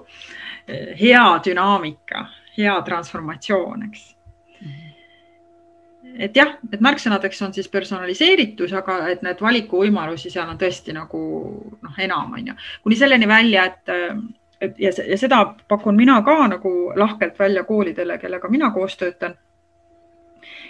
eh, 0.67 0.91
hea 0.99 1.25
dünaamika, 1.45 2.27
hea 2.57 2.75
transformatsioon, 2.87 3.87
eks. 3.89 4.11
Et 6.15 6.37
jah, 6.37 6.53
et 6.71 6.79
märksõnadeks 6.79 7.41
on 7.43 7.53
siis 7.55 7.67
personaliseeritus, 7.67 8.71
aga 8.77 9.01
et 9.11 9.23
need 9.25 9.41
valikuvõimalusi 9.41 10.29
seal 10.31 10.47
on 10.47 10.59
tõesti 10.59 10.93
nagu 10.95 11.21
noh, 11.75 11.97
enam 11.99 12.37
on 12.37 12.51
ju, 12.51 12.55
kuni 12.85 12.99
selleni 12.99 13.27
välja, 13.27 13.65
et, 13.65 14.21
et 14.63 14.79
ja, 14.79 14.93
ja 15.09 15.17
seda 15.19 15.41
pakun 15.67 15.97
mina 15.97 16.21
ka 16.23 16.37
nagu 16.53 16.71
lahkelt 16.95 17.39
välja 17.39 17.65
koolidele, 17.67 18.19
kellega 18.21 18.51
mina 18.53 18.69
koos 18.71 18.95
töötan 19.01 19.35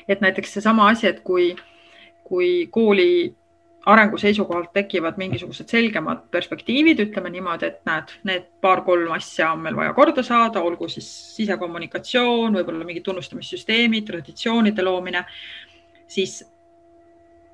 et 0.07 0.21
näiteks 0.21 0.53
seesama 0.53 0.89
asi, 0.91 1.07
et 1.07 1.19
kui, 1.25 1.55
kui 2.23 2.67
kooli 2.71 3.35
arengu 3.85 4.17
seisukohalt 4.17 4.71
tekivad 4.73 5.19
mingisugused 5.21 5.69
selgemad 5.69 6.25
perspektiivid, 6.33 7.03
ütleme 7.05 7.29
niimoodi, 7.29 7.69
et 7.69 7.85
näed, 7.85 8.15
need 8.25 8.47
paar-kolm 8.61 9.13
asja 9.13 9.51
on 9.53 9.61
meil 9.61 9.77
vaja 9.77 9.93
korda 9.97 10.23
saada, 10.25 10.63
olgu 10.65 10.89
siis 10.89 11.07
sisekommunikatsioon, 11.35 12.57
võib-olla 12.57 12.87
mingid 12.87 13.05
tunnustamissüsteemid, 13.05 14.07
traditsioonide 14.09 14.85
loomine, 14.85 15.21
siis 16.09 16.39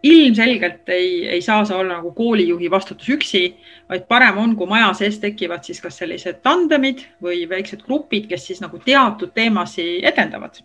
ilmselgelt 0.07 0.89
ei, 0.89 1.27
ei 1.35 1.41
saa 1.45 1.65
see 1.67 1.77
olla 1.77 1.99
nagu 1.99 2.13
koolijuhi 2.15 2.71
vastutus 2.71 3.11
üksi, 3.13 3.43
vaid 3.91 4.07
parem 4.09 4.39
on, 4.41 4.55
kui 4.57 4.71
maja 4.71 4.93
sees 4.97 5.19
tekivad 5.21 5.67
siis 5.67 5.83
kas 5.83 5.99
sellised 6.01 6.39
tandemid 6.45 7.03
või 7.21 7.43
väiksed 7.49 7.83
grupid, 7.85 8.31
kes 8.31 8.47
siis 8.49 8.63
nagu 8.63 8.79
teatud 8.81 9.35
teemasid 9.35 10.07
edendavad 10.09 10.63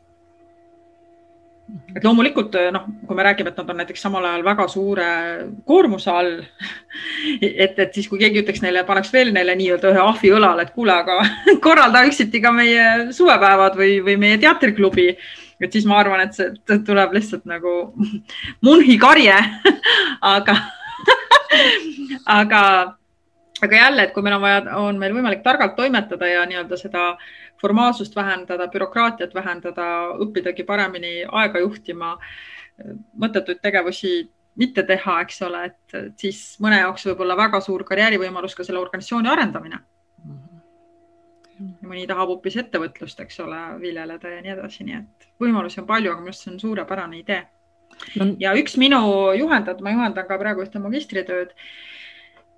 et 1.96 2.04
loomulikult 2.04 2.54
noh, 2.74 2.84
kui 3.08 3.16
me 3.18 3.24
räägime, 3.26 3.50
et 3.50 3.58
nad 3.60 3.72
on 3.72 3.80
näiteks 3.80 4.04
samal 4.06 4.26
ajal 4.28 4.44
väga 4.46 4.66
suure 4.70 5.08
koormuse 5.66 6.10
all. 6.12 6.36
et, 7.40 7.78
et 7.78 7.96
siis, 7.96 8.06
kui 8.10 8.20
keegi 8.20 8.42
ütleks 8.44 8.62
neile, 8.64 8.84
paneks 8.88 9.12
veel 9.14 9.32
neile 9.34 9.56
nii-öelda 9.58 9.92
ühe 9.94 10.04
ahvi 10.04 10.32
õlale, 10.36 10.66
et 10.66 10.76
kuule, 10.76 10.94
aga 10.94 11.18
korralda 11.66 12.04
üksiti 12.08 12.42
ka 12.44 12.54
meie 12.54 12.86
suvepäevad 13.16 13.78
või, 13.80 13.98
või 14.06 14.16
meie 14.22 14.38
teatriklubi. 14.42 15.10
et 15.60 15.72
siis 15.72 15.86
ma 15.88 16.00
arvan, 16.02 16.26
et 16.26 16.36
see 16.36 16.80
tuleb 16.86 17.14
lihtsalt 17.16 17.46
nagu 17.48 17.76
munhikarje 18.66 19.38
aga 20.34 20.58
aga, 22.26 22.62
aga 23.62 23.76
jälle, 23.76 24.02
et 24.04 24.12
kui 24.14 24.22
meil 24.22 24.36
on 24.36 24.42
vaja, 24.42 24.62
on 24.76 24.98
meil 25.00 25.14
võimalik 25.16 25.42
targalt 25.44 25.76
toimetada 25.76 26.28
ja 26.28 26.44
nii-öelda 26.48 26.76
seda 26.80 27.06
formaalsust 27.60 28.16
vähendada, 28.16 28.68
bürokraatiat 28.72 29.34
vähendada, 29.34 29.86
õppidagi 30.24 30.66
paremini 30.68 31.14
aega 31.24 31.62
juhtima, 31.64 32.16
mõttetuid 33.16 33.62
tegevusi 33.64 34.16
mitte 34.60 34.84
teha, 34.88 35.20
eks 35.24 35.42
ole, 35.44 35.64
et 35.70 36.20
siis 36.20 36.40
mõne 36.64 36.80
jaoks 36.80 37.06
võib 37.10 37.22
olla 37.24 37.36
väga 37.36 37.60
suur 37.64 37.84
karjäärivõimalus 37.88 38.56
ka 38.56 38.64
selle 38.64 38.80
organisatsiooni 38.80 39.32
arendamine. 39.32 39.80
Mõni 41.56 42.04
tahab 42.08 42.28
hoopis 42.34 42.58
ettevõtlust, 42.60 43.20
eks 43.24 43.40
ole, 43.40 43.58
viljeleda 43.80 44.32
ja 44.34 44.40
nii 44.44 44.52
edasi, 44.52 44.84
nii 44.84 44.96
et 44.98 45.28
võimalusi 45.40 45.80
on 45.80 45.86
palju, 45.88 46.12
aga 46.12 46.20
minu 46.20 46.32
arust 46.32 46.44
see 46.44 46.52
on 46.52 46.58
suurepärane 46.60 47.20
idee. 47.22 47.42
Ja 48.42 48.52
üks 48.58 48.76
minu 48.80 49.00
juhendajad, 49.36 49.80
ma 49.80 49.94
juhendan 49.94 50.26
ka 50.28 50.36
praegu 50.40 50.64
ühte 50.66 50.82
magistritööd, 50.82 51.54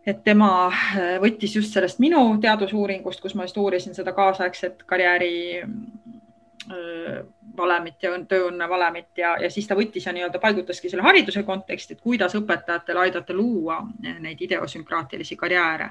et 0.09 0.21
tema 0.25 0.51
äh, 0.69 1.17
võttis 1.23 1.57
just 1.57 1.75
sellest 1.77 2.01
minu 2.03 2.21
teadusuuringust, 2.43 3.21
kus 3.21 3.35
ma 3.37 3.45
just 3.47 3.59
uurisin 3.61 3.97
seda 3.97 4.15
kaasaegset 4.17 4.85
karjääri 4.89 5.33
äh, 5.63 7.19
valemit 7.59 8.03
ja 8.03 8.13
tööõnne 8.31 8.69
valemit 8.71 9.19
ja, 9.19 9.35
ja 9.43 9.51
siis 9.51 9.67
ta 9.69 9.77
võttis 9.79 10.07
ja 10.07 10.15
nii-öelda 10.15 10.41
paigutaski 10.43 10.91
selle 10.91 11.05
hariduse 11.07 11.43
konteksti, 11.43 11.97
et 11.97 12.05
kuidas 12.05 12.37
õpetajatele 12.39 13.05
aidata 13.07 13.37
luua 13.37 13.81
neid 13.99 14.41
ideosünkraatilisi 14.47 15.37
karjääre. 15.37 15.91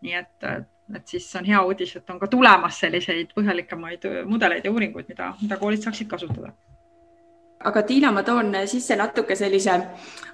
nii 0.00 0.14
et 0.14 0.50
et 0.96 1.06
siis 1.08 1.26
on 1.36 1.44
hea 1.44 1.60
uudis, 1.62 1.96
et 1.96 2.10
on 2.10 2.18
ka 2.18 2.26
tulemas 2.32 2.78
selliseid 2.80 3.34
põhjalikemaid 3.36 4.06
mudeleid 4.24 4.64
ja 4.64 4.72
uuringuid, 4.72 5.08
mida, 5.08 5.34
mida 5.42 5.58
koolid 5.60 5.82
saaksid 5.84 6.08
kasutada. 6.08 6.52
Aga 7.64 7.82
Tiina, 7.82 8.12
ma 8.12 8.22
toon 8.22 8.54
sisse 8.66 8.96
natuke 8.96 9.36
sellise, 9.36 9.76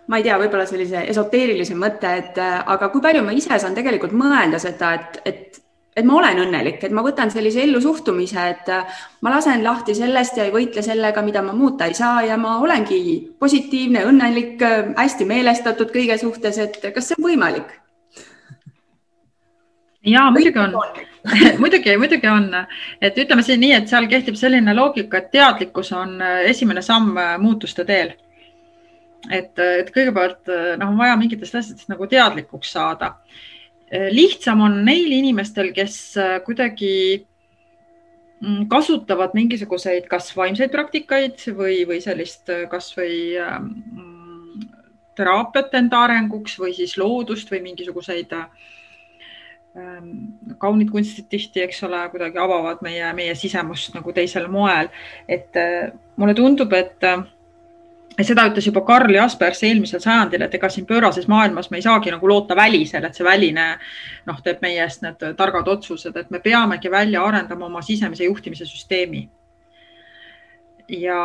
ma 0.07 0.21
ei 0.21 0.27
tea, 0.27 0.39
võib-olla 0.39 0.67
sellise 0.69 1.07
esoteerilise 1.09 1.77
mõtte, 1.79 2.15
et 2.21 2.41
aga 2.41 2.89
kui 2.93 3.01
palju 3.05 3.25
ma 3.25 3.33
ise 3.33 3.59
saan 3.59 3.77
tegelikult 3.77 4.13
mõelda 4.13 4.61
seda, 4.63 4.95
et, 4.99 5.21
et 5.25 5.61
et 5.95 6.03
ma 6.03 6.17
olen 6.19 6.41
õnnelik, 6.43 6.81
et 6.83 6.95
ma 6.95 7.05
võtan 7.07 7.31
sellise 7.31 7.63
ellusuhtumise, 7.63 8.47
et 8.51 8.71
ma 9.23 9.31
lasen 9.31 9.63
lahti 9.63 9.95
sellest 9.95 10.41
ja 10.41 10.49
ei 10.49 10.51
võitle 10.55 10.83
sellega, 10.83 11.23
mida 11.23 11.43
ma 11.43 11.55
muuta 11.55 11.87
ei 11.87 11.95
saa 11.95 12.25
ja 12.27 12.35
ma 12.41 12.57
olengi 12.63 13.37
positiivne, 13.39 14.03
õnnelik, 14.11 14.65
hästi 14.99 15.29
meelestatud 15.31 15.95
kõige 15.95 16.19
suhtes, 16.19 16.59
et 16.59 16.81
kas 16.95 17.13
see 17.13 17.21
on 17.21 17.29
võimalik? 17.29 17.71
Ja 20.05 20.31
muidugi 20.31 20.59
on 20.59 20.75
muidugi, 21.63 21.97
muidugi 21.97 22.29
on, 22.29 22.51
et 23.03 23.19
ütleme 23.19 23.43
siin 23.45 23.63
nii, 23.63 23.73
et 23.79 23.89
seal 23.89 24.07
kehtib 24.11 24.37
selline 24.39 24.75
loogika, 24.77 25.21
et 25.23 25.31
teadlikkus 25.33 25.93
on 25.97 26.19
äh, 26.23 26.45
esimene 26.51 26.83
samm 26.85 27.17
äh, 27.17 27.35
muutuste 27.41 27.85
teel. 27.89 28.15
et, 29.31 29.57
äh, 29.59 29.79
et 29.81 29.93
kõigepealt 29.95 30.51
noh, 30.79 30.91
on 30.91 30.99
vaja 31.01 31.17
mingitest 31.17 31.55
asjadest 31.61 31.93
nagu 31.93 32.07
teadlikuks 32.07 32.73
saada. 32.77 33.15
lihtsam 34.11 34.61
on 34.65 34.81
neil 34.85 35.13
inimestel, 35.13 35.69
kes 35.73 36.17
kuidagi 36.45 37.25
mm, 38.41 38.65
kasutavad 38.69 39.37
mingisuguseid 39.37 40.09
kas 40.11 40.33
vaimseid 40.37 40.73
praktikaid 40.73 41.45
või, 41.55 41.85
või 41.87 42.01
sellist 42.03 42.51
kasvõi 42.71 43.37
ähm, 43.39 43.69
teraapiat 45.17 45.75
enda 45.79 46.05
arenguks 46.09 46.59
või 46.59 46.75
siis 46.75 46.97
loodust 46.99 47.53
või 47.53 47.63
mingisuguseid 47.69 48.33
äh, 48.35 48.49
kaunid 50.59 50.91
kunstid 50.91 51.27
tihti, 51.29 51.65
eks 51.65 51.83
ole, 51.83 51.99
kuidagi 52.13 52.39
avavad 52.39 52.83
meie, 52.87 53.09
meie 53.17 53.35
sisemust 53.35 53.95
nagu 53.97 54.13
teisel 54.15 54.47
moel. 54.49 54.89
et 55.29 55.57
äh, 55.57 55.91
mulle 56.17 56.35
tundub, 56.35 56.73
et 56.73 57.03
äh, 57.03 57.25
seda 58.23 58.47
ütles 58.51 58.69
juba 58.69 58.85
Karl 58.87 59.15
Jaspers 59.15 59.65
eelmisel 59.67 60.01
sajandil, 60.01 60.47
et 60.47 60.55
ega 60.55 60.71
siin 60.71 60.87
pöörases 60.87 61.27
maailmas 61.29 61.71
me 61.71 61.81
ei 61.81 61.87
saagi 61.87 62.13
nagu 62.15 62.29
loota 62.31 62.57
välisele, 62.57 63.11
et 63.11 63.19
see 63.19 63.27
väline 63.27 63.67
noh, 64.31 64.41
teeb 64.45 64.63
meie 64.63 64.83
eest 64.85 65.03
need 65.03 65.27
targad 65.37 65.69
otsused, 65.69 66.17
et 66.17 66.31
me 66.31 66.39
peamegi 66.45 66.91
välja 66.91 67.25
arendama 67.27 67.67
oma 67.67 67.83
sisemise 67.83 68.31
juhtimise 68.31 68.67
süsteemi. 68.71 69.29
ja 70.89 71.21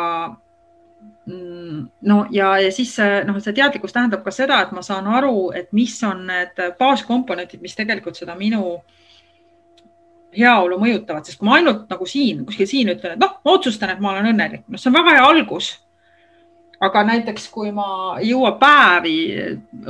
no 1.29 2.19
ja, 2.31 2.53
ja 2.59 2.71
siis 2.73 2.95
noh, 3.27 3.37
see 3.43 3.55
teadlikkus 3.57 3.93
tähendab 3.95 4.23
ka 4.25 4.33
seda, 4.33 4.61
et 4.63 4.71
ma 4.75 4.83
saan 4.85 5.07
aru, 5.19 5.49
et 5.55 5.73
mis 5.75 5.95
on 6.07 6.25
need 6.29 6.63
baaskomponentid, 6.79 7.61
mis 7.61 7.77
tegelikult 7.77 8.17
seda 8.19 8.37
minu 8.39 8.79
heaolu 10.37 10.77
mõjutavad, 10.81 11.25
sest 11.25 11.39
kui 11.39 11.49
ma 11.49 11.57
ainult 11.57 11.85
nagu 11.89 12.07
siin, 12.09 12.43
kuskil 12.45 12.69
siin 12.69 12.93
ütlen, 12.93 13.15
et 13.15 13.21
noh, 13.21 13.37
ma 13.45 13.53
otsustan, 13.57 13.93
et 13.93 14.01
ma 14.01 14.13
olen 14.13 14.31
õnnelik, 14.31 14.65
noh, 14.69 14.81
see 14.81 14.91
on 14.91 14.97
väga 14.99 15.15
hea 15.17 15.29
algus. 15.33 15.77
aga 16.79 17.01
näiteks, 17.03 17.49
kui 17.51 17.73
ma 17.75 18.15
ei 18.21 18.29
jõua 18.29 18.53
päevi 18.55 19.15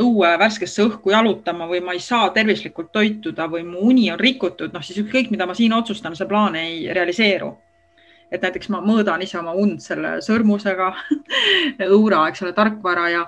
õue 0.02 0.30
värskesse 0.42 0.82
õhku 0.88 1.12
jalutama 1.14 1.68
või 1.70 1.84
ma 1.86 1.94
ei 1.94 2.00
saa 2.02 2.32
tervislikult 2.34 2.90
toituda 2.92 3.46
või 3.46 3.62
mu 3.62 3.84
uni 3.92 4.08
on 4.12 4.18
rikutud, 4.20 4.74
noh 4.74 4.82
siis 4.82 4.98
ükskõik, 5.04 5.30
mida 5.30 5.46
ma 5.46 5.54
siin 5.54 5.74
otsustan, 5.78 6.16
see 6.18 6.26
plaan 6.26 6.56
ei 6.58 6.88
realiseeru 6.94 7.52
et 8.32 8.42
näiteks 8.42 8.70
ma 8.70 8.82
mõõdan 8.86 9.24
ise 9.26 9.40
oma 9.40 9.56
und 9.58 9.82
selle 9.84 10.20
sõrmusega 10.26 10.92
õura, 11.96 12.28
eks 12.30 12.44
ole, 12.46 12.54
tarkvara 12.58 13.10
ja, 13.10 13.26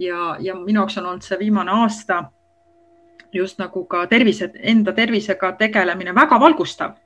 ja, 0.00 0.34
ja 0.40 0.56
minu 0.56 0.82
jaoks 0.82 0.98
on 1.00 1.12
olnud 1.12 1.26
see 1.26 1.38
viimane 1.40 1.74
aasta 1.82 2.24
just 3.32 3.58
nagu 3.60 3.84
ka 3.84 4.06
tervise, 4.08 4.50
enda 4.56 4.94
tervisega 4.96 5.52
tegelemine 5.58 6.14
väga 6.16 6.40
valgustav. 6.40 6.96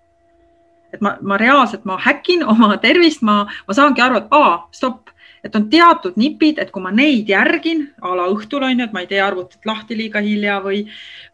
et 0.92 1.00
ma, 1.00 1.16
ma 1.24 1.38
reaalselt, 1.40 1.86
ma 1.88 1.96
häkin 1.96 2.42
oma 2.44 2.76
tervist, 2.76 3.22
ma, 3.24 3.46
ma 3.68 3.74
saangi 3.74 4.02
aru, 4.04 4.18
et 4.20 4.34
aa, 4.36 4.58
stopp, 4.76 5.08
et 5.40 5.54
on 5.56 5.64
teatud 5.72 6.18
nipid, 6.20 6.58
et 6.60 6.68
kui 6.70 6.84
ma 6.84 6.90
neid 6.92 7.30
järgin 7.32 7.86
a 8.04 8.12
la 8.18 8.26
õhtul 8.28 8.66
on 8.66 8.76
ju, 8.76 8.84
et 8.84 8.92
ma 8.92 9.00
ei 9.00 9.08
tee 9.08 9.22
arvutit 9.24 9.64
lahti 9.64 9.96
liiga 9.96 10.20
hilja 10.20 10.58
või, 10.60 10.82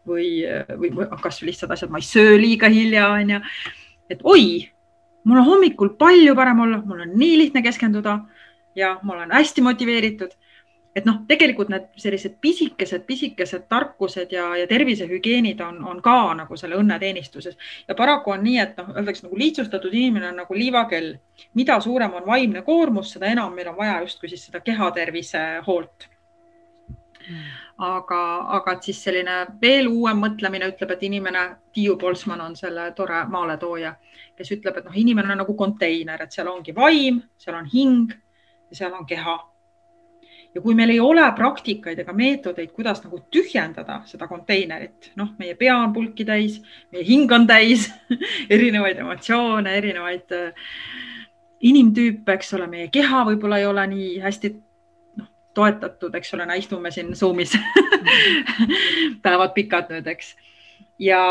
või, 0.07 0.29
või, 0.79 0.93
või 0.95 1.09
kasvõi 1.19 1.51
lihtsad 1.51 1.75
asjad, 1.75 1.91
ma 1.91 1.99
ei 1.99 2.07
söö 2.07 2.37
liiga 2.39 2.71
hilja, 2.71 3.09
on 3.17 3.35
ju. 3.35 3.41
et 4.15 4.23
oi 4.23 4.45
mul 5.23 5.37
on 5.37 5.45
hommikul 5.45 5.89
palju 5.99 6.35
parem 6.35 6.59
olla, 6.59 6.81
mul 6.85 7.01
on 7.05 7.15
nii 7.15 7.37
lihtne 7.37 7.61
keskenduda 7.61 8.19
ja 8.75 8.99
ma 9.03 9.13
olen 9.13 9.31
hästi 9.31 9.61
motiveeritud. 9.61 10.31
et 10.95 11.05
noh, 11.05 11.19
tegelikult 11.27 11.69
need 11.69 11.83
sellised 12.01 12.39
pisikesed, 12.41 13.03
pisikesed 13.07 13.67
tarkused 13.69 14.31
ja, 14.33 14.47
ja 14.57 14.65
tervisehügieenid 14.67 15.59
on, 15.61 15.77
on 15.85 16.01
ka 16.01 16.33
nagu 16.35 16.57
selle 16.57 16.75
õnneteenistuses 16.81 17.55
ja 17.87 17.95
paraku 17.95 18.33
on 18.33 18.43
nii, 18.43 18.57
et 18.59 18.77
noh, 18.77 18.89
öeldakse 18.97 19.27
nagu 19.27 19.37
lihtsustatud 19.37 19.93
inimene 19.93 20.31
on 20.31 20.41
nagu 20.41 20.57
liivakell. 20.57 21.13
mida 21.53 21.79
suurem 21.79 22.13
on 22.13 22.25
vaimne 22.25 22.61
koormus, 22.61 23.13
seda 23.13 23.29
enam 23.29 23.53
meil 23.53 23.69
on 23.69 23.77
vaja 23.77 24.01
justkui 24.01 24.29
siis 24.29 24.45
seda 24.49 24.59
kehatervise 24.65 25.45
hoolt 25.67 26.09
aga, 27.77 28.21
aga 28.57 28.73
et 28.75 28.89
siis 28.89 29.03
selline 29.03 29.45
veel 29.61 29.87
uuem 29.87 30.19
mõtlemine 30.19 30.71
ütleb, 30.73 30.91
et 30.95 31.03
inimene, 31.07 31.45
Tiiu 31.73 31.97
Polsman 31.97 32.41
on 32.41 32.55
selle 32.59 32.91
tore 32.97 33.23
maaletooja 33.29 33.95
kes 34.39 34.55
ütleb, 34.55 34.79
et 34.79 34.87
noh, 34.87 34.95
inimene 34.95 35.33
on 35.33 35.41
nagu 35.43 35.55
konteiner, 35.59 36.23
et 36.23 36.35
seal 36.35 36.47
ongi 36.51 36.73
vaim, 36.75 37.19
seal 37.39 37.57
on 37.59 37.67
hing 37.69 38.11
ja 38.71 38.83
seal 38.83 38.95
on 38.95 39.07
keha. 39.09 39.37
ja 40.49 40.61
kui 40.63 40.73
meil 40.73 40.89
ei 40.89 40.97
ole 40.97 41.21
praktikaid 41.37 41.99
ega 42.01 42.13
meetodeid, 42.15 42.71
kuidas 42.73 43.03
nagu 43.03 43.19
tühjendada 43.29 43.99
seda 44.09 44.25
konteinerit, 44.25 45.11
noh, 45.19 45.35
meie 45.37 45.53
pea 45.59 45.75
on 45.77 45.91
pulki 45.93 46.25
täis, 46.25 46.55
meie 46.89 47.03
hing 47.05 47.29
on 47.35 47.45
täis 47.47 47.85
erinevaid 48.55 48.97
emotsioone, 49.03 49.75
erinevaid 49.77 50.33
äh, 50.33 50.71
inimtüüpe, 51.69 52.39
eks 52.39 52.55
ole, 52.57 52.65
meie 52.71 52.87
keha 52.89 53.21
võib-olla 53.27 53.59
ei 53.61 53.67
ole 53.69 53.85
nii 53.91 54.09
hästi 54.23 54.53
toetatud, 55.53 56.15
eks 56.15 56.33
ole, 56.33 56.47
istume 56.57 56.91
siin 56.91 57.15
Zoomis 57.15 57.55
päevad 59.23 59.53
pikad 59.55 59.89
nüüd, 59.93 60.07
eks. 60.07 60.35
ja, 61.01 61.21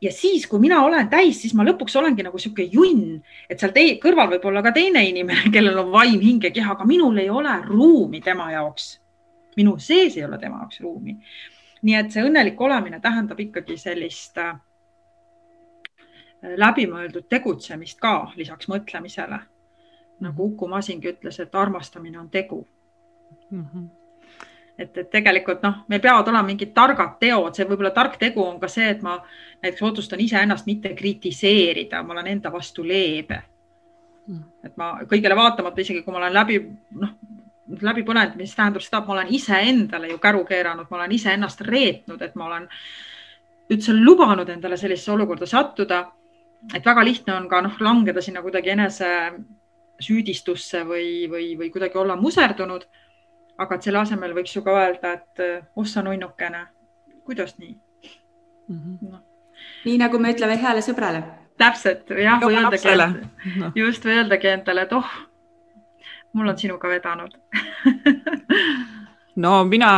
ja 0.00 0.12
siis, 0.12 0.46
kui 0.50 0.60
mina 0.62 0.82
olen 0.84 1.08
täis, 1.12 1.42
siis 1.42 1.54
ma 1.54 1.64
lõpuks 1.66 1.96
olengi 2.00 2.24
nagu 2.26 2.38
sihuke 2.38 2.66
junn, 2.72 3.20
et 3.48 3.60
seal 3.60 3.74
tei, 3.76 3.94
kõrval 4.02 4.32
võib 4.34 4.48
olla 4.50 4.64
ka 4.66 4.74
teine 4.76 5.04
inimene, 5.08 5.50
kellel 5.54 5.78
on 5.84 5.92
vaim, 5.94 6.18
hing 6.22 6.48
ja 6.48 6.52
keha, 6.54 6.74
aga 6.76 6.88
minul 6.88 7.20
ei 7.22 7.30
ole 7.30 7.54
ruumi 7.66 8.22
tema 8.24 8.50
jaoks. 8.54 8.96
minu 9.56 9.78
sees 9.78 10.16
ei 10.16 10.24
ole 10.24 10.38
tema 10.38 10.62
jaoks 10.62 10.80
ruumi. 10.80 11.18
nii 11.82 11.94
et 11.96 12.10
see 12.12 12.24
õnnelik 12.24 12.60
olemine 12.60 13.00
tähendab 13.00 13.38
ikkagi 13.40 13.76
sellist 13.80 14.38
äh, 14.38 14.58
läbimõeldud 16.42 17.28
tegutsemist 17.28 18.00
ka 18.00 18.32
lisaks 18.36 18.68
mõtlemisele. 18.68 19.40
nagu 20.20 20.44
Uku 20.44 20.68
Masingi 20.68 21.08
ütles, 21.08 21.40
et 21.40 21.54
armastamine 21.54 22.18
on 22.18 22.28
tegu 22.28 22.66
mm. 23.50 23.64
-hmm 23.64 23.88
et, 24.80 24.98
et 24.98 25.10
tegelikult 25.10 25.62
noh, 25.62 25.82
meil 25.88 26.00
peavad 26.00 26.28
olema 26.28 26.46
mingid 26.46 26.72
targad 26.76 27.18
teod, 27.20 27.54
see 27.56 27.66
võib-olla 27.68 27.90
tark 27.96 28.16
tegu 28.20 28.42
on 28.44 28.58
ka 28.60 28.68
see, 28.68 28.88
et 28.94 29.02
ma 29.04 29.18
näiteks 29.62 29.82
otsustan 29.82 30.20
iseennast 30.24 30.66
mitte 30.66 30.94
kritiseerida, 30.96 32.02
ma 32.02 32.14
olen 32.16 32.30
enda 32.34 32.52
vastu 32.52 32.86
leebe. 32.86 33.42
Hmm. 34.26 34.42
et 34.64 34.76
ma 34.76 34.92
kõigele 35.10 35.34
vaatamata, 35.36 35.80
isegi 35.80 36.02
kui 36.04 36.12
ma 36.12 36.20
olen 36.20 36.34
läbi, 36.34 36.58
noh, 37.00 37.12
läbi 37.80 38.04
põlenud, 38.06 38.36
mis 38.38 38.52
tähendab 38.54 38.84
seda, 38.84 39.00
et 39.00 39.08
ma 39.08 39.14
olen 39.16 39.32
iseendale 39.34 40.10
ju 40.10 40.18
käru 40.22 40.44
keeranud, 40.46 40.86
ma 40.90 40.98
olen 41.00 41.14
iseennast 41.16 41.64
reetnud, 41.66 42.22
et 42.22 42.36
ma 42.38 42.46
olen 42.46 42.68
üldse 43.70 43.94
lubanud 43.96 44.48
endale 44.52 44.76
sellisesse 44.78 45.12
olukorda 45.14 45.46
sattuda. 45.46 46.04
et 46.74 46.84
väga 46.84 47.04
lihtne 47.04 47.32
on 47.34 47.48
ka 47.48 47.62
noh, 47.64 47.76
langeda 47.80 48.20
sinna 48.20 48.42
kuidagi 48.42 48.70
enese 48.70 49.10
süüdistusse 50.00 50.82
või, 50.84 51.28
või, 51.30 51.56
või 51.56 51.70
kuidagi 51.72 51.98
olla 51.98 52.16
muserdunud. 52.16 52.84
Aga 53.60 53.76
et 53.76 53.88
selle 53.88 54.00
asemel 54.00 54.34
võiks 54.36 54.54
ju 54.56 54.62
ka 54.66 54.76
öelda, 54.82 55.14
et 55.18 55.42
oh 55.76 55.86
sa 55.86 56.02
nunnukene, 56.06 56.66
kuidas 57.24 57.58
nii 57.58 57.74
mm? 58.68 58.78
-hmm. 58.78 59.10
No. 59.10 59.18
nii 59.84 59.98
nagu 59.98 60.18
me 60.18 60.32
ütleme 60.34 60.56
heale 60.60 60.84
sõbrale. 60.84 61.22
täpselt 61.58 62.10
jah, 62.10 62.40
või 62.40 62.56
öeldagi, 62.56 63.26
no. 63.58 63.72
just 63.74 64.04
või 64.04 64.16
öeldagi 64.20 64.48
endale, 64.48 64.82
et 64.82 64.92
oh, 64.92 65.10
mul 66.32 66.48
on 66.48 66.58
sinuga 66.58 66.88
vedanud 66.88 67.36
no 69.40 69.52
mina, 69.68 69.90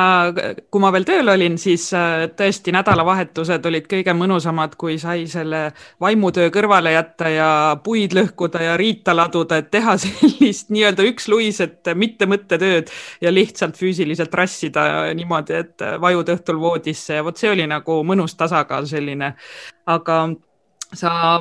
kui 0.71 0.83
ma 0.83 0.91
veel 0.95 1.07
tööl 1.07 1.33
olin, 1.33 1.57
siis 1.61 1.89
äh, 1.97 2.27
tõesti 2.37 2.75
nädalavahetused 2.75 3.67
olid 3.69 3.89
kõige 3.91 4.15
mõnusamad, 4.17 4.77
kui 4.81 4.99
sai 5.03 5.27
selle 5.31 5.65
vaimutöö 6.03 6.51
kõrvale 6.55 6.95
jätta 6.95 7.31
ja 7.33 7.49
puid 7.85 8.15
lõhkuda 8.17 8.63
ja 8.67 8.77
riita 8.81 9.17
laduda, 9.17 9.61
et 9.63 9.71
teha 9.75 9.97
sellist 10.05 10.73
nii-öelda 10.75 11.07
üksluiset 11.11 11.93
mitte 11.99 12.29
mõttetööd 12.31 12.93
ja 13.25 13.33
lihtsalt 13.35 13.79
füüsiliselt 13.79 14.35
rassida 14.35 14.87
niimoodi, 15.17 15.59
et 15.65 15.87
vajud 16.01 16.33
õhtul 16.37 16.61
voodisse 16.63 17.21
ja 17.21 17.27
vot 17.27 17.39
see 17.39 17.53
oli 17.53 17.67
nagu 17.71 18.03
mõnus 18.07 18.37
tasakaal 18.39 18.87
selline. 18.91 19.35
aga 19.87 20.17
sa 20.95 21.41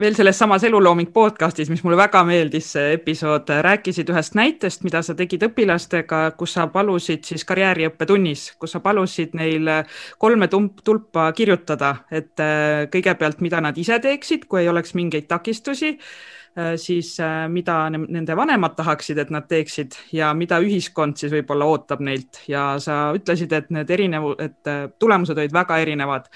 veel 0.00 0.14
selles 0.14 0.38
samas 0.38 0.64
Elulooming 0.66 1.12
podcastis, 1.14 1.68
mis 1.70 1.82
mulle 1.84 1.96
väga 1.98 2.24
meeldis, 2.26 2.72
see 2.74 2.94
episood, 2.96 3.50
rääkisid 3.62 4.10
ühest 4.10 4.34
näitest, 4.34 4.82
mida 4.86 5.02
sa 5.06 5.14
tegid 5.14 5.46
õpilastega, 5.46 6.22
kus 6.38 6.56
sa 6.56 6.66
palusid 6.72 7.22
siis 7.28 7.46
karjääriõppetunnis, 7.46 8.48
kus 8.58 8.74
sa 8.74 8.82
palusid 8.82 9.36
neil 9.38 9.70
kolme 10.18 10.48
tulpa 10.50 11.28
kirjutada, 11.36 11.94
et 12.10 12.42
äh, 12.42 12.86
kõigepealt, 12.90 13.42
mida 13.44 13.62
nad 13.62 13.78
ise 13.78 14.00
teeksid, 14.02 14.48
kui 14.50 14.64
ei 14.64 14.72
oleks 14.72 14.96
mingeid 14.98 15.28
takistusi 15.30 15.92
äh, 15.94 16.74
siis 16.80 17.14
äh, 17.22 17.44
mida 17.48 17.84
nende 17.94 18.36
vanemad 18.36 18.74
tahaksid, 18.74 19.22
et 19.22 19.30
nad 19.30 19.46
teeksid 19.46 19.94
ja 20.16 20.32
mida 20.34 20.58
ühiskond 20.64 21.22
siis 21.22 21.32
võib-olla 21.36 21.70
ootab 21.70 22.02
neilt. 22.02 22.42
ja 22.50 22.72
sa 22.82 23.06
ütlesid, 23.14 23.54
et 23.54 23.70
need 23.70 23.94
erinev, 23.94 24.32
et 24.42 24.74
tulemused 24.98 25.38
olid 25.38 25.54
väga 25.54 25.78
erinevad 25.86 26.26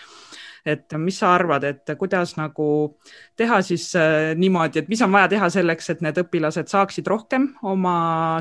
et 0.68 0.94
mis 1.00 1.16
sa 1.18 1.32
arvad, 1.34 1.64
et 1.64 1.92
kuidas 1.98 2.34
nagu 2.36 2.68
teha 3.38 3.60
siis 3.64 3.86
äh, 3.96 4.34
niimoodi, 4.38 4.82
et 4.82 4.88
mis 4.90 5.00
on 5.04 5.12
vaja 5.12 5.30
teha 5.32 5.48
selleks, 5.52 5.90
et 5.94 6.02
need 6.04 6.18
õpilased 6.22 6.70
saaksid 6.70 7.08
rohkem 7.08 7.48
oma 7.68 7.94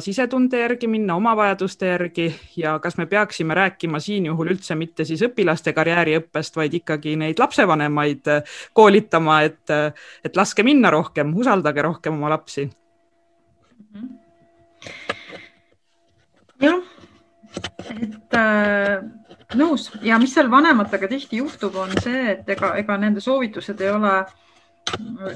sisetunde 0.04 0.62
järgi 0.62 0.90
minna, 0.92 1.16
oma 1.16 1.36
vajaduste 1.40 1.92
järgi 1.92 2.28
ja 2.60 2.78
kas 2.84 2.98
me 3.00 3.08
peaksime 3.10 3.56
rääkima 3.58 4.02
siin 4.04 4.28
juhul 4.30 4.54
üldse 4.56 4.76
mitte 4.80 5.06
siis 5.08 5.24
õpilaste 5.28 5.74
karjääriõppest, 5.78 6.60
vaid 6.60 6.76
ikkagi 6.82 7.16
neid 7.20 7.40
lapsevanemaid 7.40 8.34
äh, 8.34 8.58
koolitama, 8.78 9.42
et, 9.48 9.64
äh, 9.74 10.10
et 10.26 10.36
laske 10.40 10.66
minna 10.68 10.92
rohkem, 10.94 11.36
usaldage 11.38 11.86
rohkem 11.86 12.20
oma 12.20 12.36
lapsi. 12.36 12.70
jah, 16.58 16.82
et 18.02 18.36
äh 18.36 19.27
nõus 19.56 19.91
ja 20.04 20.18
mis 20.20 20.34
seal 20.36 20.50
vanematega 20.52 21.08
tihti 21.08 21.39
juhtub, 21.39 21.76
on 21.80 21.93
see, 22.02 22.34
et 22.34 22.50
ega, 22.50 22.74
ega 22.80 22.98
nende 23.00 23.24
soovitused 23.24 23.80
ei 23.82 23.91
ole 23.93 24.14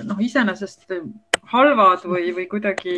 noh, 0.08 0.20
iseenesest 0.20 0.92
halvad 1.52 2.04
või, 2.08 2.32
või 2.36 2.48
kuidagi 2.52 2.96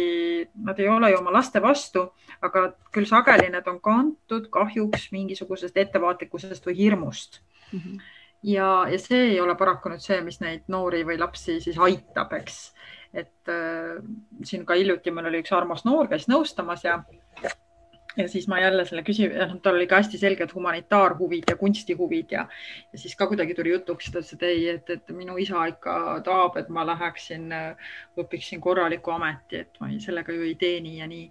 nad 0.66 0.80
ei 0.82 0.90
ole 0.90 1.12
ju 1.14 1.20
oma 1.20 1.34
laste 1.34 1.62
vastu, 1.62 2.08
aga 2.46 2.68
küll 2.94 3.08
sageli 3.10 3.50
need 3.54 3.70
on 3.70 3.80
kantud 3.84 4.50
kahjuks 4.54 5.10
mingisugusest 5.14 5.78
ettevaatlikkusest 5.86 6.66
või 6.70 6.78
hirmust 6.82 7.42
mm. 7.72 7.80
-hmm. 7.80 8.02
ja, 8.56 8.70
ja 8.90 9.00
see 9.02 9.30
ei 9.32 9.40
ole 9.42 9.56
paraku 9.60 9.94
nüüd 9.94 10.04
see, 10.04 10.20
mis 10.22 10.42
neid 10.42 10.66
noori 10.68 11.04
või 11.08 11.20
lapsi 11.22 11.60
siis 11.62 11.78
aitab, 11.78 12.34
eks. 12.34 12.62
et 13.14 13.54
äh, 13.54 14.02
siin 14.44 14.66
ka 14.66 14.78
hiljuti 14.78 15.12
meil 15.12 15.30
oli 15.30 15.44
üks 15.46 15.54
armas 15.54 15.86
noor, 15.86 16.10
käis 16.10 16.28
nõustamas 16.28 16.86
ja 16.86 17.02
ja 18.18 18.28
siis 18.30 18.48
ma 18.48 18.60
jälle 18.62 18.86
selle 18.86 19.04
küsi-, 19.08 19.30
noh, 19.34 19.56
tal 19.64 19.80
oli 19.80 19.88
ka 19.90 20.02
hästi 20.02 20.20
selged 20.22 20.54
humanitaarhuvid 20.56 21.50
ja 21.50 21.58
kunstihuvid 21.58 22.36
ja, 22.36 22.46
ja 22.92 23.02
siis 23.02 23.16
ka 23.20 23.28
kuidagi 23.28 23.56
tuli 23.58 23.74
jutuks, 23.74 24.12
ta 24.12 24.22
ütles, 24.22 24.34
et 24.38 24.48
ei, 24.50 24.64
et, 24.76 24.94
et 24.98 25.14
minu 25.16 25.38
isa 25.42 25.66
ikka 25.72 25.98
tahab, 26.26 26.58
et 26.62 26.70
ma 26.74 26.86
läheksin, 26.88 27.50
õpiksin 28.20 28.62
korraliku 28.64 29.16
ameti, 29.16 29.64
et 29.66 29.82
ma 29.82 29.92
ei, 29.92 30.00
sellega 30.04 30.36
ju 30.36 30.46
ei 30.48 30.56
tee 30.60 30.80
nii 30.86 30.98
ja 31.02 31.10
nii. 31.10 31.28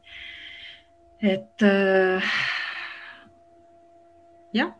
et 1.33 1.66
äh, 1.68 2.37
jah 4.53 4.74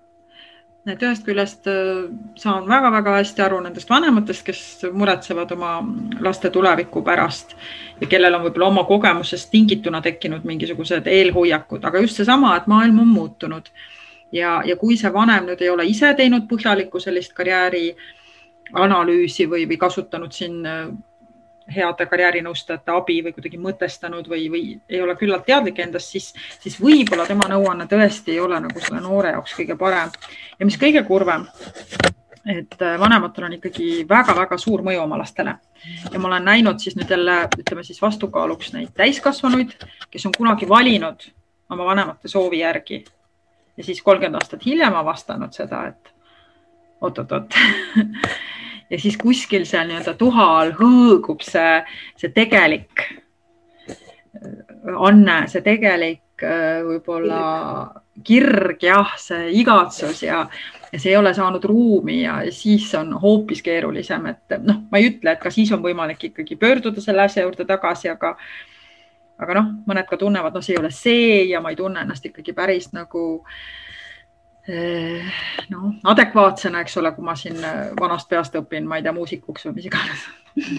et 0.91 1.03
ühest 1.03 1.23
küljest 1.27 1.69
äh, 1.71 2.09
saan 2.39 2.67
väga-väga 2.69 3.15
hästi 3.21 3.45
aru 3.45 3.61
nendest 3.63 3.91
vanematest, 3.91 4.45
kes 4.47 4.63
muretsevad 4.93 5.53
oma 5.55 5.77
laste 6.21 6.51
tuleviku 6.51 7.05
pärast 7.07 7.55
ja 8.01 8.09
kellel 8.11 8.35
on 8.35 8.47
võib-olla 8.49 8.71
oma 8.73 8.85
kogemusest 8.89 9.51
tingituna 9.53 10.03
tekkinud 10.03 10.47
mingisugused 10.49 11.07
eelhoiakud, 11.07 11.85
aga 11.87 12.03
just 12.03 12.19
seesama, 12.19 12.57
et 12.57 12.67
maailm 12.67 12.99
on 13.05 13.13
muutunud. 13.15 13.71
Ja, 14.33 14.63
ja 14.65 14.79
kui 14.81 14.97
see 14.97 15.13
vanem 15.13 15.47
nüüd 15.51 15.61
ei 15.61 15.69
ole 15.69 15.85
ise 15.87 16.15
teinud 16.17 16.47
põhjalikku 16.49 17.01
sellist 17.05 17.35
karjääri 17.37 17.91
analüüsi 18.73 19.45
või, 19.47 19.67
või 19.69 19.77
kasutanud 19.79 20.33
siin 20.33 20.63
äh, 20.67 20.87
heade 21.71 22.07
karjäärinõustajate 22.11 22.93
abi 22.95 23.21
või 23.25 23.35
kuidagi 23.37 23.59
mõtestanud 23.61 24.29
või, 24.29 24.47
või 24.51 24.63
ei 24.89 25.03
ole 25.03 25.15
küllalt 25.17 25.47
teadlik 25.47 25.79
endast, 25.83 26.11
siis, 26.15 26.33
siis 26.63 26.79
võib-olla 26.81 27.27
tema 27.29 27.49
nõuanne 27.51 27.87
tõesti 27.91 28.35
ei 28.35 28.41
ole 28.41 28.59
nagu 28.61 28.83
selle 28.83 29.03
noore 29.05 29.35
jaoks 29.37 29.55
kõige 29.59 29.77
parem. 29.79 30.11
ja 30.59 30.67
mis 30.67 30.79
kõige 30.81 31.05
kurvem, 31.07 31.47
et 32.47 32.83
äh, 32.83 32.99
vanematel 33.01 33.47
on 33.47 33.57
ikkagi 33.59 34.05
väga-väga 34.09 34.59
suur 34.59 34.83
mõju 34.83 35.03
oma 35.05 35.19
lastele. 35.21 35.57
Ja 36.13 36.19
ma 36.19 36.29
olen 36.29 36.45
näinud 36.45 36.83
siis 36.83 36.97
nüüd 36.99 37.11
jälle, 37.11 37.45
ütleme 37.59 37.85
siis 37.87 38.03
vastukaaluks 38.03 38.73
neid 38.75 38.93
täiskasvanuid, 38.99 39.75
kes 40.11 40.27
on 40.27 40.35
kunagi 40.37 40.69
valinud 40.69 41.29
oma 41.71 41.87
vanemate 41.87 42.29
soovi 42.29 42.63
järgi. 42.63 43.05
Ja 43.77 43.85
siis 43.85 44.03
kolmkümmend 44.03 44.43
aastat 44.43 44.67
hiljem 44.67 44.95
avastanud 44.95 45.55
seda, 45.57 45.87
et 45.89 46.13
oot-oot-oot 47.01 47.55
ja 48.93 49.01
siis 49.01 49.17
kuskil 49.17 49.65
seal 49.69 49.89
nii-öelda 49.89 50.15
tuha 50.21 50.47
all 50.61 50.75
hõõgub 50.77 51.43
see, 51.45 51.81
see 52.21 52.33
tegelik 52.37 53.07
anne, 55.09 55.37
see 55.49 55.65
tegelik 55.65 56.45
äh, 56.45 56.83
võib-olla 56.85 57.43
kirg, 58.25 58.83
jah, 58.85 59.15
see 59.19 59.49
igatsus 59.63 60.21
ja, 60.27 60.43
ja 60.93 61.01
see 61.01 61.15
ei 61.15 61.17
ole 61.17 61.33
saanud 61.35 61.65
ruumi 61.65 62.21
ja 62.21 62.37
siis 62.53 62.91
on 62.99 63.15
hoopis 63.23 63.65
keerulisem, 63.65 64.29
et 64.35 64.59
noh, 64.61 64.85
ma 64.91 65.01
ei 65.01 65.09
ütle, 65.15 65.33
et 65.33 65.41
ka 65.41 65.51
siis 65.55 65.73
on 65.73 65.81
võimalik 65.85 66.29
ikkagi 66.29 66.59
pöörduda 66.61 67.01
selle 67.01 67.25
asja 67.25 67.47
juurde 67.47 67.65
tagasi, 67.69 68.13
aga 68.13 68.37
aga 69.43 69.57
noh, 69.57 69.71
mõned 69.89 70.07
ka 70.07 70.21
tunnevad, 70.21 70.55
noh, 70.55 70.63
see 70.63 70.77
ei 70.77 70.83
ole 70.83 70.93
see 70.95 71.31
ja 71.51 71.65
ma 71.65 71.73
ei 71.73 71.81
tunne 71.81 72.05
ennast 72.05 72.29
ikkagi 72.29 72.53
päris 72.55 72.93
nagu 72.93 73.25
äh, 73.41 73.57
noh, 74.69 75.91
adekvaatsena, 76.05 76.81
eks 76.85 76.97
ole, 77.01 77.11
kui 77.17 77.25
ma 77.27 77.35
siin 77.39 77.59
eh, 77.65 77.91
vanast 77.99 78.29
peast 78.31 78.55
õpin, 78.59 78.87
ma 78.87 78.99
ei 78.99 79.03
tea, 79.03 79.15
muusikuks 79.17 79.67
või 79.67 79.81
mis 79.81 79.89
iganes. 79.91 80.27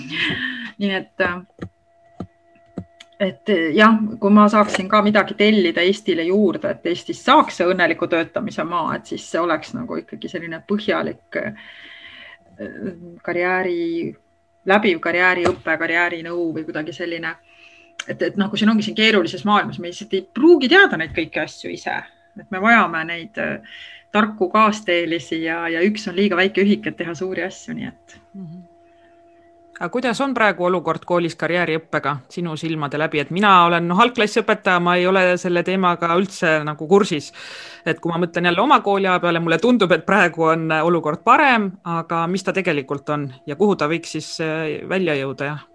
Nii 0.80 0.94
et, 0.96 1.24
eh, 1.26 1.68
et 3.28 3.54
jah, 3.76 3.98
kui 4.20 4.32
ma 4.32 4.48
saaksin 4.52 4.88
ka 4.92 5.02
midagi 5.04 5.36
tellida 5.40 5.84
Eestile 5.84 6.24
juurde, 6.30 6.72
et 6.72 6.92
Eestis 6.94 7.24
saaks 7.26 7.60
see 7.60 7.68
õnneliku 7.68 8.08
töötamise 8.08 8.64
maa, 8.68 8.96
et 8.96 9.12
siis 9.12 9.28
see 9.32 9.44
oleks 9.44 9.76
nagu 9.76 10.00
ikkagi 10.00 10.32
selline 10.32 10.64
põhjalik 10.68 11.42
karjääri, 13.26 14.14
läbiv 14.70 15.00
karjääriõpe, 15.04 15.78
karjäärinõu 15.82 16.52
või 16.56 16.64
kuidagi 16.64 16.94
selline, 16.96 17.36
et, 18.08 18.22
et 18.22 18.38
noh, 18.38 18.48
kui 18.52 18.62
siin 18.62 18.70
ongi 18.72 18.86
siin 18.86 18.96
keerulises 18.96 19.44
maailmas, 19.50 19.80
me 19.82 19.90
lihtsalt 19.90 20.14
ei 20.14 20.22
pruugi 20.24 20.70
teada 20.72 21.00
neid 21.02 21.16
kõiki 21.18 21.42
asju 21.42 21.72
ise 21.74 21.98
et 22.40 22.52
me 22.52 22.62
vajame 22.62 23.04
neid 23.10 23.38
äh, 23.42 23.80
tarku 24.12 24.50
kaasteelisi 24.54 25.44
ja, 25.44 25.64
ja 25.70 25.82
üks 25.86 26.08
on 26.10 26.16
liiga 26.16 26.38
väike 26.38 26.62
ühik, 26.66 26.88
et 26.88 26.98
teha 26.98 27.16
suuri 27.18 27.44
asju, 27.48 27.74
nii 27.80 27.90
et 27.90 28.22
mm. 28.34 28.46
-hmm 28.46 28.70
aga 29.80 29.90
kuidas 29.90 30.22
on 30.22 30.34
praegu 30.34 30.68
olukord 30.68 31.02
koolis 31.06 31.36
karjääriõppega 31.36 32.14
sinu 32.32 32.56
silmade 32.60 32.98
läbi, 33.02 33.20
et 33.20 33.32
mina 33.34 33.52
olen 33.66 33.88
noh, 33.90 34.00
algklassiõpetaja, 34.06 34.80
ma 34.80 34.96
ei 35.00 35.08
ole 35.10 35.24
selle 35.42 35.64
teemaga 35.64 36.14
üldse 36.16 36.60
nagu 36.64 36.88
kursis. 36.88 37.32
et 37.86 38.00
kui 38.00 38.12
ma 38.12 38.22
mõtlen 38.22 38.46
jälle 38.46 38.62
oma 38.62 38.80
kooliaja 38.80 39.20
peale, 39.20 39.40
mulle 39.40 39.58
tundub, 39.58 39.92
et 39.92 40.06
praegu 40.06 40.44
on 40.44 40.72
olukord 40.72 41.24
parem, 41.24 41.72
aga 41.84 42.28
mis 42.28 42.44
ta 42.44 42.54
tegelikult 42.54 43.10
on 43.10 43.34
ja 43.46 43.56
kuhu 43.56 43.76
ta 43.76 43.88
võiks 43.88 44.16
siis 44.16 44.40
äh, 44.42 44.88
välja 44.90 45.16
jõuda, 45.16 45.46
jah? 45.46 45.73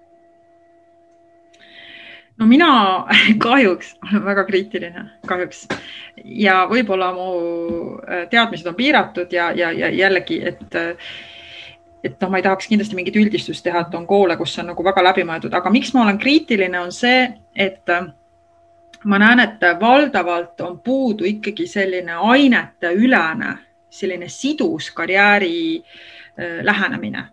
No 2.39 2.47
mina 2.47 2.70
kahjuks 3.47 3.97
olen 4.09 4.24
väga 4.24 4.45
kriitiline, 4.49 5.05
kahjuks. 5.26 5.66
Ja 6.24 6.61
võib-olla 6.70 7.12
mu 7.16 7.30
äh, 8.03 8.26
teadmised 8.30 8.66
on 8.66 8.78
piiratud 8.78 9.32
ja, 9.32 9.51
ja, 9.57 9.72
ja 9.72 9.91
jällegi, 9.95 10.43
et 10.53 10.78
et 12.05 12.20
noh, 12.22 12.30
ma 12.30 12.39
ei 12.39 12.45
tahaks 12.47 12.68
kindlasti 12.70 12.95
mingit 12.95 13.16
üldistust 13.18 13.64
teha, 13.66 13.82
et 13.82 13.95
on 13.99 14.07
koole, 14.07 14.36
kus 14.39 14.55
on 14.62 14.70
nagu 14.70 14.84
väga 14.86 15.03
läbimõeldud, 15.09 15.55
aga 15.55 15.70
miks 15.74 15.91
ma 15.95 16.05
olen 16.05 16.20
kriitiline, 16.22 16.78
on 16.80 16.93
see, 16.95 17.24
et 17.59 17.91
äh, 17.91 18.07
ma 19.05 19.18
näen, 19.18 19.43
et 19.43 19.66
valdavalt 19.80 20.61
on 20.66 20.78
puudu 20.84 21.26
ikkagi 21.28 21.66
selline 21.66 22.20
aineteülene, 22.30 23.57
selline 23.91 24.28
sidus 24.30 24.93
karjääri 24.95 25.59
äh, 25.78 26.61
lähenemine. 26.62 27.26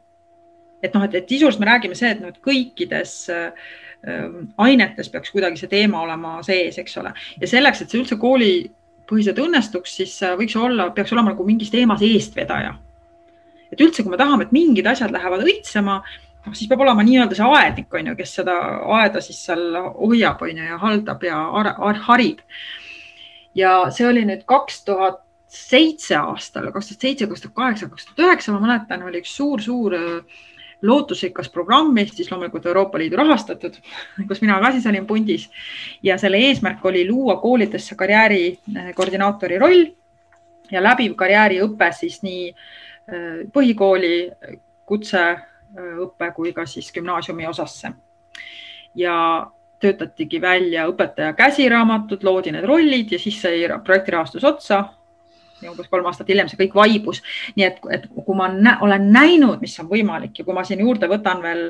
Et 0.83 0.93
noh, 0.93 1.05
et, 1.05 1.15
et 1.17 1.29
sisuliselt 1.29 1.61
me 1.61 1.69
räägime 1.69 1.97
see, 1.97 2.11
et 2.13 2.21
noh, 2.21 2.33
et 2.33 2.41
kõikides 2.43 3.15
äh, 3.33 3.73
ainetes 4.61 5.09
peaks 5.09 5.31
kuidagi 5.33 5.59
see 5.59 5.71
teema 5.71 6.01
olema 6.05 6.37
sees, 6.45 6.77
eks 6.81 6.97
ole, 7.01 7.13
ja 7.41 7.49
selleks, 7.49 7.81
et 7.81 7.91
see 7.91 8.01
üldse 8.01 8.17
koolipõhiselt 8.21 9.41
õnnestuks, 9.41 9.95
siis 10.01 10.13
võiks 10.39 10.55
olla, 10.59 10.91
peaks 10.95 11.13
olema 11.15 11.33
nagu 11.33 11.47
mingis 11.47 11.73
teemas 11.73 12.03
eestvedaja. 12.05 12.75
et 13.71 13.81
üldse, 13.81 14.03
kui 14.03 14.13
me 14.13 14.21
tahame, 14.21 14.45
et 14.45 14.53
mingid 14.55 14.87
asjad 14.87 15.11
lähevad 15.11 15.43
õitsema, 15.43 15.99
noh, 16.45 16.53
siis 16.53 16.69
peab 16.69 16.85
olema 16.85 17.03
nii-öelda 17.03 17.35
see 17.35 17.51
aednik, 17.57 17.93
on 17.93 18.11
ju, 18.11 18.15
kes 18.19 18.37
seda 18.39 18.55
aeda 18.99 19.21
siis 19.25 19.41
seal 19.47 19.65
hoiab, 19.97 20.41
on 20.45 20.53
ju, 20.53 20.69
ja 20.69 20.79
haldab 20.81 21.23
ja 21.25 21.41
harib. 22.07 22.41
ja 23.55 23.77
see 23.91 24.07
oli 24.07 24.25
nüüd 24.27 24.45
kaks 24.45 24.83
tuhat 24.85 25.23
seitse 25.55 26.17
aastal, 26.19 26.69
kaks 26.75 26.91
tuhat 26.91 27.07
seitse, 27.07 27.27
kaks 27.31 27.45
tuhat 27.45 27.55
kaheksa, 27.55 27.89
kaks 27.89 28.09
tuhat 28.09 28.27
üheksa, 28.27 28.53
ma 28.53 28.61
mäletan, 28.67 29.03
oli 29.07 29.23
üks 29.23 29.33
suur-suur 29.37 29.95
lootusrikas 30.85 31.49
programm 31.49 31.97
Eestis, 31.97 32.29
loomulikult 32.31 32.65
Euroopa 32.69 32.99
Liidu 33.01 33.19
rahastatud, 33.19 33.77
kus 34.29 34.41
mina 34.43 34.59
ka 34.61 34.71
siis 34.75 34.87
olin 34.91 35.07
pundis 35.07 35.49
ja 36.03 36.17
selle 36.21 36.41
eesmärk 36.47 36.85
oli 36.85 37.05
luua 37.09 37.37
koolidesse 37.41 37.95
karjääri 37.95 38.45
eh, 38.75 39.59
roll 39.59 39.85
ja 40.71 40.83
läbiv 40.83 41.15
karjääriõpe 41.15 41.91
siis 41.93 42.21
nii 42.23 42.47
eh, 42.49 43.43
põhikooli 43.53 44.15
kutseõppe 44.85 46.31
kui 46.35 46.53
ka 46.53 46.65
siis 46.65 46.91
gümnaasiumi 46.93 47.47
osasse. 47.47 47.91
ja 48.95 49.47
töötatigi 49.79 50.39
välja 50.41 50.85
õpetaja 50.87 51.33
käsiraamatud, 51.35 52.23
loodi 52.23 52.53
need 52.55 52.63
rollid 52.65 53.11
ja 53.11 53.19
siis 53.19 53.41
sai 53.41 53.65
projektirahastus 53.83 54.43
otsa 54.43 54.83
umbes 55.71 55.89
kolm 55.91 56.07
aastat 56.09 56.29
hiljem 56.31 56.49
see 56.51 56.59
kõik 56.63 56.75
vaibus. 56.77 57.21
nii 57.55 57.67
et, 57.67 57.79
et 57.97 58.09
kui 58.15 58.37
ma 58.37 58.49
nä 58.51 58.77
olen 58.85 59.07
näinud, 59.13 59.61
mis 59.61 59.77
on 59.79 59.89
võimalik 59.91 60.39
ja 60.39 60.45
kui 60.47 60.55
ma 60.55 60.63
siin 60.67 60.83
juurde 60.83 61.09
võtan 61.11 61.41
veel, 61.43 61.69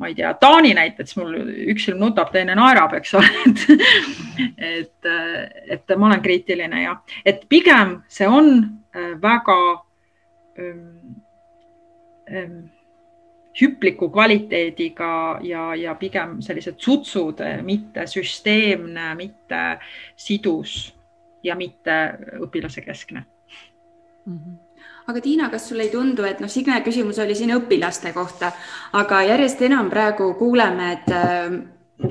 ma 0.00 0.08
ei 0.08 0.16
tea, 0.18 0.32
Taani 0.40 0.72
näited, 0.76 1.08
siis 1.08 1.20
mul 1.20 1.36
üks 1.74 1.86
silm 1.88 2.00
nutab, 2.00 2.32
teine 2.32 2.56
naerab, 2.58 2.94
eks 2.98 3.14
ole, 3.18 3.30
et, 3.46 3.64
et, 4.56 5.12
et 5.76 5.96
ma 5.96 6.10
olen 6.10 6.24
kriitiline 6.24 6.84
ja 6.84 6.98
et 7.24 7.46
pigem 7.48 8.00
see 8.08 8.28
on 8.28 8.52
äh, 8.96 9.14
väga 9.22 9.60
ähm, 10.58 10.84
ähm, 12.32 12.60
hüpliku 13.60 14.08
kvaliteediga 14.10 15.40
ja, 15.42 15.74
ja 15.74 15.94
pigem 15.94 16.38
sellised 16.42 16.78
sutsud, 16.78 17.42
mitte 17.66 18.06
süsteemne, 18.06 19.14
mitte 19.18 19.64
sidus 20.16 20.94
ja 21.42 21.56
mitte 21.56 22.00
õpilase 22.40 22.84
keskne 22.86 23.24
mm. 24.26 24.36
-hmm 24.36 24.58
aga 25.10 25.20
Tiina, 25.20 25.50
kas 25.50 25.68
sulle 25.68 25.86
ei 25.86 25.92
tundu, 25.92 26.24
et 26.28 26.40
noh, 26.42 26.50
Signe 26.50 26.80
küsimus 26.86 27.18
oli 27.22 27.34
siin 27.34 27.54
õpilaste 27.56 28.12
kohta, 28.14 28.52
aga 28.96 29.24
järjest 29.26 29.62
enam 29.66 29.90
praegu 29.90 30.32
kuuleme, 30.38 30.92
et 30.96 31.12
äh, 31.14 31.54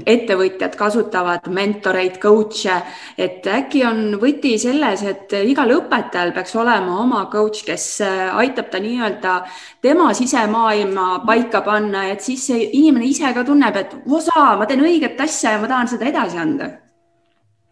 ettevõtjad 0.05 0.75
kasutavad 0.77 1.47
mentoreid, 1.53 2.19
coach'e, 2.21 2.75
et 3.17 3.47
äkki 3.49 3.82
on 3.88 4.19
võti 4.21 4.53
selles, 4.61 5.01
et 5.07 5.34
igal 5.39 5.73
õpetajal 5.80 6.34
peaks 6.36 6.53
olema 6.59 6.99
oma 7.01 7.23
coach, 7.32 7.63
kes 7.65 7.88
äh, 8.05 8.27
aitab 8.43 8.69
ta 8.69 8.82
nii-öelda 8.84 9.39
tema 9.82 10.11
sisemaailma 10.13 11.23
paika 11.25 11.63
panna, 11.65 12.07
et 12.13 12.25
siis 12.25 12.45
see 12.51 12.69
inimene 12.82 13.09
ise 13.09 13.34
ka 13.34 13.45
tunneb, 13.47 13.82
et 13.82 13.97
osa, 14.05 14.53
ma 14.59 14.69
teen 14.69 14.86
õiget 14.86 15.19
asja 15.25 15.55
ja 15.55 15.61
ma 15.63 15.71
tahan 15.71 15.93
seda 15.95 16.09
edasi 16.11 16.41
anda. 16.41 16.73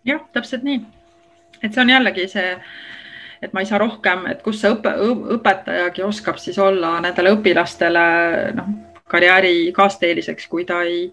jah, 0.08 0.24
täpselt 0.34 0.64
nii 0.64 0.97
et 1.64 1.74
see 1.74 1.84
on 1.84 1.91
jällegi 1.91 2.28
see, 2.32 2.53
et 3.41 3.53
ma 3.53 3.64
ei 3.64 3.70
saa 3.70 3.80
rohkem, 3.82 4.26
et 4.32 4.41
kus 4.45 4.62
see 4.62 4.72
õpe, 4.74 4.93
õpetajagi 5.38 6.05
oskab 6.05 6.39
siis 6.41 6.58
olla 6.62 6.97
nendele 7.03 7.34
õpilastele 7.38 8.05
noh, 8.58 8.72
karjääri 9.08 9.72
kaasteeliseks, 9.76 10.47
kui 10.51 10.66
ta 10.68 10.82
ei, 10.88 11.08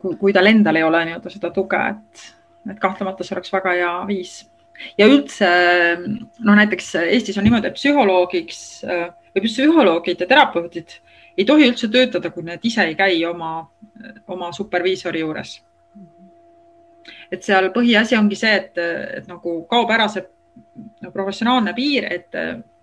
kui 0.00 0.32
tal 0.32 0.50
endal 0.50 0.78
ei 0.78 0.86
ole 0.86 1.04
nii-öelda 1.08 1.32
seda 1.32 1.50
tuge, 1.54 1.80
et, 1.92 2.28
et 2.72 2.78
kahtlemata 2.80 3.26
see 3.26 3.36
oleks 3.36 3.52
väga 3.52 3.74
hea 3.76 3.92
viis. 4.08 4.38
ja 4.98 5.08
üldse 5.10 5.50
noh, 5.98 6.54
näiteks 6.54 6.94
Eestis 7.02 7.38
on 7.38 7.48
niimoodi, 7.48 7.70
et 7.70 7.78
psühholoogiks 7.78 8.62
või 8.86 9.44
psühholoogid 9.44 10.24
ja 10.24 10.30
terapeudid 10.30 10.98
ei 11.38 11.46
tohi 11.46 11.68
üldse 11.70 11.90
töötada, 11.90 12.30
kui 12.34 12.42
need 12.46 12.64
ise 12.66 12.82
ei 12.86 12.96
käi 12.98 13.20
oma, 13.26 13.68
oma 14.26 14.52
superviisori 14.54 15.22
juures 15.22 15.58
et 17.32 17.44
seal 17.44 17.70
põhiasi 17.74 18.16
ongi 18.18 18.36
see, 18.36 18.54
et, 18.56 18.78
et 19.20 19.28
nagu 19.28 19.60
kaob 19.70 19.90
ära 19.92 20.08
see 20.08 20.24
no, 21.02 21.12
professionaalne 21.12 21.74
piir, 21.76 22.08
et 22.12 22.36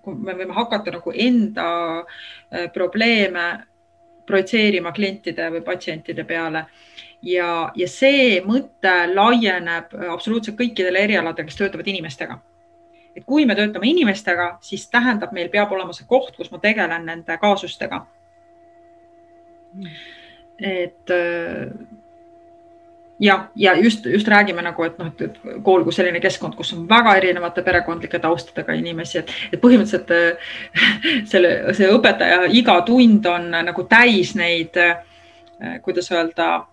kui 0.05 0.17
me 0.21 0.35
võime 0.37 0.53
hakata 0.53 0.93
nagu 0.93 1.13
enda 1.27 1.69
äh, 2.01 2.67
probleeme 2.73 3.45
projitseerima 4.25 4.91
klientide 4.93 5.49
või 5.53 5.61
patsientide 5.65 6.25
peale 6.25 6.65
ja, 7.25 7.49
ja 7.75 7.87
see 7.89 8.39
mõte 8.45 8.93
laieneb 9.11 9.93
absoluutselt 10.13 10.57
kõikidele 10.59 11.05
erialadele, 11.07 11.47
kes 11.49 11.59
töötavad 11.59 11.89
inimestega. 11.89 12.39
et 13.15 13.23
kui 13.23 13.45
me 13.47 13.55
töötame 13.55 13.87
inimestega, 13.87 14.57
siis 14.61 14.89
tähendab, 14.91 15.31
meil 15.31 15.47
peab 15.49 15.71
olema 15.71 15.93
see 15.95 16.07
koht, 16.07 16.35
kus 16.35 16.51
ma 16.51 16.59
tegelen 16.59 17.05
nende 17.07 17.37
kaasustega. 17.39 18.05
et 20.59 21.13
äh, 23.15 23.19
jah, 23.19 23.47
ja 23.55 23.73
just, 23.79 24.05
just 24.05 24.27
räägime 24.27 24.61
nagu, 24.61 24.83
et 24.83 24.97
noh, 24.99 25.11
et 25.21 25.39
kool 25.63 25.83
kui 25.83 25.93
selline 25.95 26.19
keskkond, 26.23 26.55
kus 26.57 26.73
on 26.75 26.85
väga 26.89 27.15
erinevate 27.21 27.63
perekondlike 27.63 28.19
taustadega 28.19 28.75
inimesi, 28.75 29.21
et, 29.21 29.33
et 29.53 29.61
põhimõtteliselt 29.61 30.13
selle, 31.31 31.55
see 31.77 31.89
õpetaja 31.91 32.45
iga 32.51 32.79
tund 32.87 33.25
on 33.31 33.51
nagu 33.55 33.87
täis 33.89 34.35
neid, 34.35 34.79
kuidas 35.83 36.11
öelda, 36.11 36.65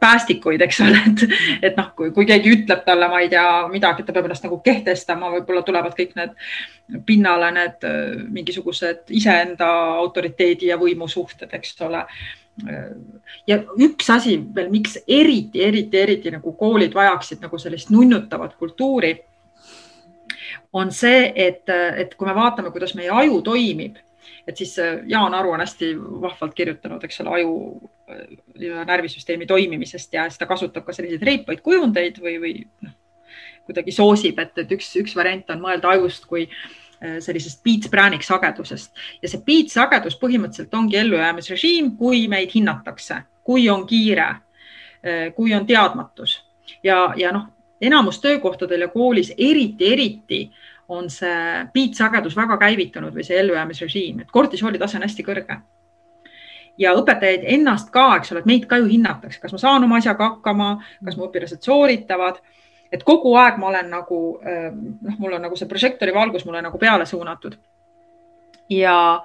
päästikuid, 0.00 0.60
eks 0.60 0.82
ole, 0.84 0.98
et, 1.08 1.22
et 1.70 1.78
noh, 1.78 1.86
kui, 1.96 2.10
kui 2.12 2.26
keegi 2.28 2.50
ütleb 2.58 2.82
talle, 2.84 3.06
ma 3.08 3.22
ei 3.22 3.30
tea 3.32 3.46
midagi, 3.72 4.04
ta 4.04 4.12
peab 4.12 4.26
ennast 4.28 4.44
nagu 4.44 4.58
kehtestama, 4.64 5.30
võib-olla 5.38 5.62
tulevad 5.64 5.94
kõik 5.96 6.12
need 6.18 6.34
pinnale 7.08 7.48
need 7.56 7.86
mingisugused 8.34 9.14
iseenda 9.16 9.70
autoriteedi 10.02 10.68
ja 10.68 10.76
võimu 10.76 11.08
suhted, 11.08 11.48
eks 11.56 11.72
ole 11.86 12.02
ja 13.46 13.58
üks 13.80 14.10
asi 14.12 14.36
veel, 14.54 14.70
miks 14.72 14.98
eriti, 15.08 15.62
eriti, 15.64 15.98
eriti 15.98 16.32
nagu 16.34 16.52
koolid 16.58 16.94
vajaksid 16.94 17.42
nagu 17.42 17.58
sellist 17.58 17.90
nunnutavat 17.90 18.56
kultuuri, 18.60 19.14
on 20.72 20.92
see, 20.92 21.32
et, 21.36 21.68
et 21.68 22.14
kui 22.16 22.28
me 22.28 22.34
vaatame, 22.36 22.72
kuidas 22.72 22.94
meie 22.96 23.10
aju 23.12 23.40
toimib, 23.44 23.96
et 24.48 24.58
siis 24.58 24.74
äh, 24.82 25.00
Jaan 25.08 25.34
Aru 25.34 25.52
on 25.54 25.62
hästi 25.62 25.92
vahvalt 25.96 26.54
kirjutanud, 26.54 27.04
eks 27.04 27.20
ole, 27.22 27.34
aju 27.38 27.54
äh, 28.10 28.84
närvisüsteemi 28.88 29.46
toimimisest 29.46 30.14
ja 30.14 30.26
siis 30.28 30.40
ta 30.40 30.48
kasutab 30.50 30.86
ka 30.86 30.94
selliseid 30.96 31.24
reipaid 31.26 31.62
kujundeid 31.64 32.20
või, 32.22 32.36
või 32.42 32.54
noh, 32.84 32.94
kuidagi 33.68 33.94
soosib, 33.94 34.40
et, 34.42 34.56
et 34.58 34.72
üks, 34.74 34.90
üks 34.98 35.16
variant 35.16 35.50
on 35.54 35.62
mõelda 35.62 35.92
ajust 35.94 36.26
kui 36.30 36.48
äh, 36.48 36.81
sellisest 37.20 37.62
beats-präänik 37.64 38.22
sagedusest 38.22 38.92
ja 39.22 39.28
see 39.28 39.42
beats 39.46 39.74
sagedus 39.78 40.18
põhimõtteliselt 40.20 40.74
ongi 40.78 41.00
ellujäämisrežiim, 41.00 41.96
kui 41.98 42.26
meid 42.30 42.52
hinnatakse, 42.54 43.22
kui 43.44 43.68
on 43.70 43.86
kiire, 43.86 44.28
äh, 45.02 45.32
kui 45.34 45.54
on 45.54 45.66
teadmatus. 45.66 46.38
Ja, 46.82 47.12
ja 47.16 47.32
noh, 47.34 47.48
enamus 47.80 48.20
töökohtadel 48.20 48.86
ja 48.86 48.88
koolis 48.88 49.32
eriti, 49.38 49.92
eriti 49.92 50.42
on 50.88 51.10
see 51.10 51.66
beats-sagedus 51.74 52.36
väga 52.36 52.56
käivitunud 52.60 53.14
või 53.14 53.26
see 53.26 53.38
ellujäämisrežiim, 53.40 54.22
et 54.22 54.32
kortisooli 54.32 54.78
tase 54.78 54.98
on 54.98 55.06
hästi 55.06 55.26
kõrge. 55.26 55.58
Ja 56.78 56.94
õpetajaid 56.96 57.44
ennast 57.52 57.90
ka, 57.92 58.06
eks 58.16 58.32
ole, 58.32 58.40
et 58.40 58.48
meid 58.48 58.64
ka 58.68 58.78
ju 58.80 58.88
hinnatakse, 58.88 59.40
kas 59.40 59.52
ma 59.52 59.60
saan 59.60 59.84
oma 59.84 59.98
asjaga 60.00 60.30
hakkama, 60.30 60.70
kas 61.04 61.18
mu 61.18 61.26
õpilased 61.28 61.60
sooritavad 61.64 62.40
et 62.92 63.04
kogu 63.04 63.34
aeg 63.40 63.56
ma 63.58 63.70
olen 63.70 63.90
nagu 63.90 64.18
noh, 64.44 65.18
mul 65.18 65.36
on 65.38 65.46
nagu 65.46 65.56
see 65.56 65.68
prožektori 65.68 66.14
valgus 66.14 66.44
mulle 66.44 66.62
nagu 66.62 66.78
peale 66.78 67.06
suunatud. 67.08 67.56
ja, 68.68 69.22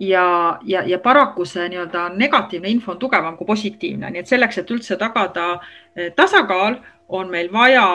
ja, 0.00 0.58
ja, 0.64 0.82
ja 0.86 0.98
paraku 0.98 1.44
see 1.44 1.68
nii-öelda 1.68 2.08
negatiivne 2.16 2.70
info 2.70 2.92
on 2.92 2.98
tugevam 2.98 3.36
kui 3.36 3.46
positiivne, 3.46 4.10
nii 4.10 4.22
et 4.22 4.30
selleks, 4.30 4.60
et 4.60 4.70
üldse 4.70 4.96
tagada 4.98 5.48
eh, 5.96 6.12
tasakaal, 6.16 6.78
on 7.08 7.30
meil 7.30 7.48
vaja 7.52 7.86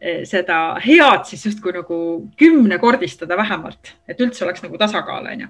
eh, 0.00 0.22
seda 0.28 0.60
head 0.84 1.24
siis 1.30 1.46
justkui 1.46 1.74
nagu 1.74 2.00
kümnekordistada 2.38 3.36
vähemalt, 3.36 3.96
et 4.08 4.20
üldse 4.20 4.44
oleks 4.44 4.62
nagu 4.66 4.78
tasakaal, 4.78 5.26
onju 5.32 5.48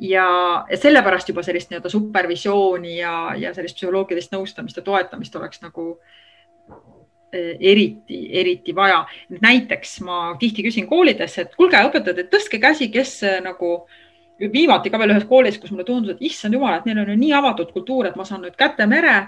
ja, 0.00 0.26
ja 0.70 0.80
sellepärast 0.80 1.28
juba 1.28 1.44
sellist 1.46 1.70
nii-öelda 1.70 1.92
supervisiooni 1.92 2.96
ja, 2.98 3.14
ja 3.36 3.54
sellist 3.54 3.76
psühholoogilist 3.76 4.32
nõustamist 4.34 4.80
ja 4.80 4.82
toetamist 4.86 5.36
oleks 5.36 5.62
nagu 5.62 5.92
Eh, 5.92 6.28
eriti, 7.32 8.20
eriti 8.40 8.74
vaja. 8.74 9.04
näiteks 9.40 10.00
ma 10.06 10.36
tihti 10.38 10.64
küsin 10.66 10.86
koolides, 10.90 11.38
et 11.38 11.54
kuulge, 11.56 11.80
õpetajad, 11.90 12.18
et 12.18 12.30
tõstke 12.32 12.60
käsi, 12.62 12.90
kes 12.90 13.22
eh, 13.22 13.40
nagu 13.44 13.86
viimati 14.40 14.90
ka 14.90 14.98
veel 14.98 15.14
ühes 15.14 15.26
koolis, 15.28 15.58
kus 15.60 15.70
mulle 15.70 15.84
tundus, 15.84 16.16
et 16.16 16.24
issand 16.30 16.56
jumal, 16.56 16.78
et 16.78 16.88
neil 16.88 17.02
on 17.02 17.12
ju 17.12 17.18
nii 17.20 17.36
avatud 17.36 17.72
kultuur, 17.74 18.08
et 18.08 18.16
ma 18.16 18.24
saan 18.24 18.42
nüüd 18.46 18.56
käte 18.58 18.86
mere 18.88 19.18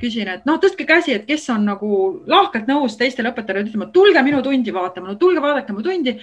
küsin, 0.00 0.28
et 0.28 0.44
noh, 0.46 0.58
tõstke 0.62 0.86
käsi, 0.86 1.14
et 1.16 1.24
kes 1.26 1.48
on 1.50 1.64
nagu 1.66 1.90
lahkelt 2.28 2.68
nõus 2.70 2.98
teistele 3.00 3.32
õpetajatele 3.32 3.66
ütlema, 3.66 3.88
tulge 3.92 4.22
minu 4.22 4.42
tundi 4.44 4.74
vaatama, 4.74 5.08
no 5.10 5.16
tulge 5.20 5.42
vaadake 5.42 5.74
mu 5.74 5.82
tundi 5.84 6.14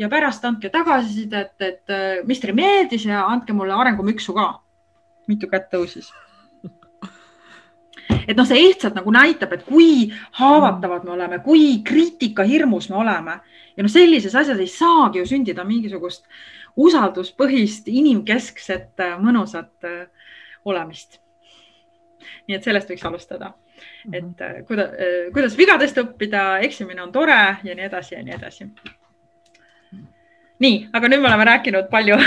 ja 0.00 0.08
pärast 0.08 0.44
andke 0.46 0.70
tagasisidet, 0.72 1.56
et, 1.58 1.82
et 1.90 2.26
mis 2.28 2.40
teile 2.40 2.56
meeldis 2.56 3.08
ja 3.08 3.26
andke 3.26 3.56
mulle 3.56 3.74
arengumüksu 3.74 4.34
ka. 4.36 4.54
mitu 5.26 5.48
kätt 5.50 5.72
tõusis? 5.72 6.12
Et 8.26 8.36
noh, 8.36 8.46
see 8.46 8.58
lihtsalt 8.60 8.96
nagu 8.98 9.12
näitab, 9.14 9.52
et 9.56 9.64
kui 9.66 10.08
haavatavad 10.40 11.04
me 11.06 11.14
oleme, 11.16 11.38
kui 11.44 11.82
kriitikahirmus 11.86 12.90
me 12.90 13.00
oleme 13.02 13.38
ja 13.76 13.84
noh, 13.84 13.92
sellises 13.92 14.34
asjas 14.34 14.60
ei 14.62 14.70
saagi 14.70 15.20
ju 15.20 15.28
sündida 15.28 15.64
mingisugust 15.66 16.26
usalduspõhist, 16.76 17.88
inimkeskset, 17.88 19.04
mõnusat 19.22 19.86
äh, 19.88 20.34
olemist. 20.64 21.20
nii 22.48 22.56
et 22.56 22.64
sellest 22.64 22.90
võiks 22.90 23.04
alustada, 23.06 23.52
et 24.12 24.22
mhm. 24.24 24.34
äh, 24.42 24.60
kuidas, 24.66 24.92
äh, 24.92 25.16
kuidas 25.32 25.56
vigadest 25.58 25.98
õppida, 26.02 26.58
eksimine 26.66 27.02
on 27.02 27.12
tore 27.12 27.38
ja 27.62 27.74
nii 27.74 27.86
edasi 27.86 28.14
ja 28.14 28.22
nii 28.24 28.34
edasi. 28.34 28.68
nii, 30.58 30.76
aga 30.92 31.08
nüüd 31.08 31.22
me 31.22 31.30
oleme 31.30 31.48
rääkinud 31.52 31.90
palju 31.92 32.18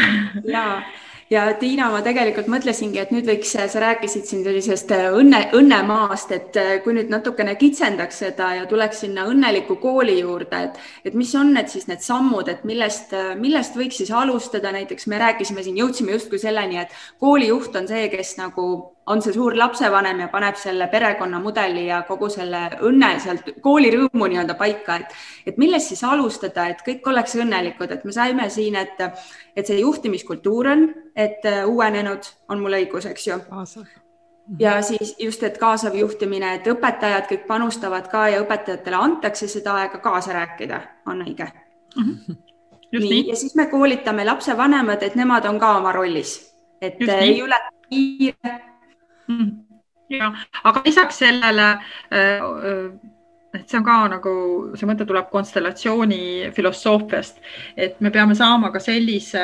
ja 0.46 0.66
ja 1.30 1.44
Tiina, 1.60 1.90
ma 1.94 2.02
tegelikult 2.06 2.50
mõtlesingi, 2.50 3.00
et 3.02 3.12
nüüd 3.14 3.28
võiks, 3.30 3.52
sa 3.54 3.82
rääkisid 3.84 4.26
siin 4.26 4.42
sellisest 4.46 4.92
äh, 4.96 5.08
õnne, 5.14 5.44
õnnemaast, 5.58 6.34
et 6.36 6.58
äh, 6.60 6.72
kui 6.84 6.96
nüüd 6.98 7.12
natukene 7.14 7.54
kitsendaks 7.60 8.24
seda 8.24 8.52
ja 8.58 8.68
tuleks 8.70 9.04
sinna 9.06 9.28
õnneliku 9.30 9.78
kooli 9.82 10.20
juurde, 10.20 10.64
et, 10.70 10.80
et 11.06 11.18
mis 11.18 11.34
on 11.38 11.54
need 11.54 11.70
siis 11.72 11.86
need 11.90 12.02
sammud, 12.06 12.50
et 12.50 12.66
millest, 12.68 13.14
äh, 13.14 13.36
millest 13.40 13.78
võiks 13.78 14.02
siis 14.02 14.14
alustada, 14.16 14.74
näiteks 14.76 15.10
me 15.12 15.22
rääkisime 15.22 15.66
siin, 15.66 15.78
jõudsime 15.84 16.18
justkui 16.18 16.42
selleni, 16.42 16.82
et 16.82 16.96
koolijuht 17.22 17.78
on 17.78 17.90
see, 17.90 18.08
kes 18.14 18.38
nagu 18.42 18.70
on 19.10 19.22
see 19.26 19.34
suur 19.34 19.56
lapsevanem 19.58 20.20
ja 20.22 20.28
paneb 20.30 20.58
selle 20.60 20.86
perekonnamudeli 20.92 21.88
ja 21.88 22.04
kogu 22.06 22.30
selle 22.30 22.68
õnne 22.86 23.10
sealt 23.24 23.48
koolirõõmu 23.66 24.28
nii-öelda 24.30 24.54
paika, 24.58 25.00
et, 25.02 25.16
et 25.50 25.58
millest 25.62 25.90
siis 25.94 26.04
alustada, 26.06 26.68
et 26.70 26.84
kõik 26.86 27.08
oleks 27.10 27.34
õnnelikud, 27.42 27.90
et 27.96 28.06
me 28.06 28.14
saime 28.14 28.46
siin, 28.54 28.78
et, 28.78 29.02
et 29.58 29.66
see 29.66 29.80
juhtimiskultuur 29.82 30.70
on, 30.76 30.86
et 31.20 31.46
äh, 31.46 31.64
uuenenud, 31.68 32.28
on 32.50 32.62
mul 32.64 32.78
õigus, 32.80 33.08
eks 33.10 33.28
ju? 33.28 33.40
ja 34.60 34.80
siis 34.82 35.16
just, 35.20 35.44
et 35.44 35.58
kaasav 35.62 35.96
juhtimine, 35.96 36.54
et 36.58 36.68
õpetajad 36.72 37.28
kõik 37.30 37.44
panustavad 37.48 38.08
ka 38.12 38.28
ja 38.34 38.40
õpetajatele 38.44 38.98
antakse 38.98 39.48
seda 39.52 39.76
aega 39.82 40.00
kaasa 40.04 40.34
rääkida, 40.38 40.82
on 41.06 41.22
õige 41.26 41.50
mm? 41.50 42.16
-hmm. 42.16 42.40
nii, 42.92 43.10
nii., 43.10 43.28
ja 43.30 43.36
siis 43.36 43.56
me 43.56 43.68
koolitame 43.70 44.26
lapsevanemad, 44.26 45.04
et 45.04 45.16
nemad 45.16 45.46
on 45.46 45.60
ka 45.60 45.76
oma 45.78 45.92
rollis, 45.92 46.40
et 46.82 47.00
just 47.00 47.14
ei 47.14 47.36
nii. 47.36 47.46
ületa 47.46 47.78
kiire 47.90 48.58
Mm. 49.30 49.50
ja, 50.10 50.32
aga 50.64 50.82
lisaks 50.86 51.20
sellele 51.22 51.66
äh, 51.70 52.42
äh, 52.42 52.88
et 53.54 53.70
see 53.70 53.78
on 53.78 53.86
ka 53.86 53.98
nagu, 54.10 54.32
see 54.78 54.90
mõte 54.90 55.06
tuleb 55.10 55.30
konstellatsiooni 55.30 56.50
filosoofiast, 56.56 57.38
et 57.78 58.02
me 58.02 58.12
peame 58.14 58.38
saama 58.38 58.72
ka 58.74 58.82
sellise 58.82 59.44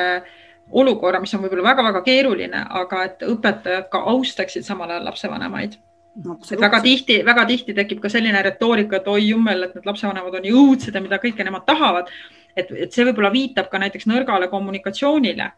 olukorra, 0.70 1.20
mis 1.20 1.34
on 1.34 1.42
võib-olla 1.44 1.70
väga-väga 1.70 2.02
keeruline, 2.06 2.62
aga 2.80 3.02
et 3.06 3.26
õpetajad 3.26 3.90
ka 3.90 4.00
austaksid 4.12 4.66
samal 4.66 4.90
ajal 4.90 5.04
lapsevanemaid 5.10 5.76
no,. 6.24 6.38
et 6.50 6.60
väga 6.60 6.80
tihti, 6.84 7.20
väga 7.26 7.44
tihti 7.46 7.74
tekib 7.76 8.00
ka 8.02 8.10
selline 8.12 8.42
retoorika, 8.42 8.98
et 8.98 9.12
oi 9.12 9.28
jummel, 9.28 9.68
et 9.68 9.76
need 9.76 9.86
lapsevanemad 9.86 10.34
on 10.34 10.46
nii 10.46 10.56
õudsed 10.56 10.96
ja 10.96 11.04
mida 11.04 11.20
kõike 11.22 11.46
nemad 11.46 11.66
tahavad. 11.68 12.10
et, 12.56 12.72
et 12.72 12.92
see 12.92 13.06
võib-olla 13.06 13.30
viitab 13.32 13.70
ka 13.70 13.78
näiteks 13.78 14.08
nõrgale 14.10 14.50
kommunikatsioonile 14.50 15.52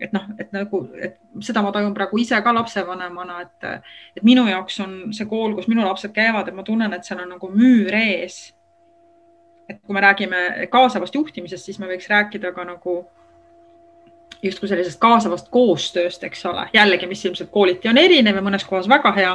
et 0.00 0.14
noh, 0.16 0.24
et 0.40 0.48
nagu, 0.54 0.80
et 0.96 1.18
seda 1.44 1.60
ma 1.60 1.72
tajun 1.74 1.92
praegu 1.96 2.18
ise 2.22 2.38
ka 2.40 2.54
lapsevanemana, 2.56 3.42
et, 3.44 3.66
et 4.16 4.24
minu 4.24 4.46
jaoks 4.48 4.80
on 4.80 4.94
see 5.16 5.28
kool, 5.28 5.52
kus 5.58 5.68
minu 5.68 5.84
lapsed 5.84 6.14
käivad, 6.16 6.48
et 6.48 6.56
ma 6.56 6.64
tunnen, 6.64 6.94
et 6.96 7.04
seal 7.04 7.20
on 7.20 7.34
nagu 7.34 7.50
müür 7.52 7.92
ees. 7.98 8.54
et 9.70 9.78
kui 9.86 9.94
me 9.94 10.00
räägime 10.02 10.66
kaasavast 10.66 11.14
juhtimisest, 11.14 11.68
siis 11.68 11.76
me 11.78 11.86
võiks 11.86 12.08
rääkida 12.10 12.50
ka 12.56 12.64
nagu 12.66 12.94
justkui 14.42 14.68
sellisest 14.68 15.00
kaasavast 15.00 15.48
koostööst, 15.52 16.22
eks 16.24 16.44
ole, 16.48 16.66
jällegi, 16.74 17.08
mis 17.10 17.24
ilmselt 17.24 17.50
kooliti 17.52 17.88
on 17.90 17.98
erinev 18.00 18.38
ja 18.38 18.44
mõnes 18.44 18.64
kohas 18.66 18.88
väga 18.88 19.12
hea. 19.16 19.32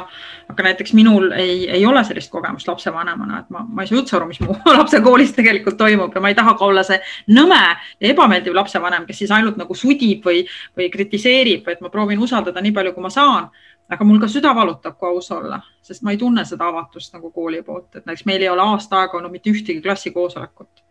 aga 0.48 0.62
näiteks 0.62 0.92
minul 0.94 1.30
ei, 1.32 1.68
ei 1.70 1.86
ole 1.86 2.04
sellist 2.04 2.30
kogemust 2.30 2.68
lapsevanemana, 2.68 3.40
et 3.40 3.50
ma, 3.50 3.64
ma 3.68 3.82
ei 3.82 3.90
saa 3.90 3.98
üldse 3.98 4.16
aru, 4.16 4.28
mis 4.30 4.40
mu 4.40 4.56
lapse 4.78 5.00
koolis 5.02 5.32
tegelikult 5.36 5.78
toimub 5.78 6.14
ja 6.14 6.22
ma 6.22 6.32
ei 6.32 6.38
taha 6.38 6.56
ka 6.58 6.66
olla 6.66 6.82
see 6.86 6.98
nõme 7.30 7.60
ja 8.00 8.10
ebameeldiv 8.10 8.54
lapsevanem, 8.54 9.06
kes 9.06 9.22
siis 9.24 9.34
ainult 9.34 9.58
nagu 9.60 9.74
sudib 9.74 10.26
või, 10.26 10.42
või 10.78 10.90
kritiseerib, 10.92 11.68
et 11.68 11.82
ma 11.84 11.92
proovin 11.92 12.22
usaldada 12.22 12.62
nii 12.62 12.74
palju, 12.74 12.94
kui 12.96 13.06
ma 13.06 13.12
saan. 13.12 13.50
aga 13.86 14.04
mul 14.04 14.18
ka 14.18 14.26
süda 14.26 14.50
valutab, 14.54 14.96
kui 14.98 15.08
aus 15.08 15.30
olla, 15.30 15.60
sest 15.82 16.02
ma 16.02 16.10
ei 16.10 16.18
tunne 16.18 16.42
seda 16.44 16.66
avatust 16.66 17.12
nagu 17.14 17.30
kooli 17.30 17.62
poolt, 17.62 17.94
et 17.94 18.06
näiteks 18.06 18.26
meil 18.26 18.42
ei 18.42 18.48
ole 18.50 18.62
aasta 18.62 19.04
aega 19.04 19.18
olnud 19.18 19.30
mitte 19.30 19.50
ühtegi 19.50 19.82
klassikoosolekut 19.82 20.85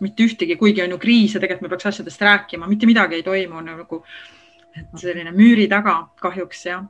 mitte 0.00 0.26
ühtegi, 0.26 0.56
kuigi 0.60 0.82
on 0.84 0.96
ju 0.96 0.98
kriis 0.98 1.34
ja 1.34 1.40
tegelikult 1.40 1.68
me 1.68 1.74
peaks 1.74 1.90
asjadest 1.92 2.22
rääkima, 2.24 2.68
mitte 2.68 2.88
midagi 2.88 3.20
ei 3.20 3.26
toimu 3.26 3.60
nagu, 3.64 4.04
et 4.76 4.88
selline 4.96 5.32
müüri 5.36 5.68
taga 5.68 6.00
kahjuks 6.22 6.66
jah. 6.66 6.88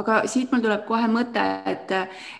Aga 0.00 0.22
siit 0.26 0.50
mul 0.50 0.62
tuleb 0.64 0.82
kohe 0.86 1.06
mõte, 1.10 1.42
et, 1.70 1.92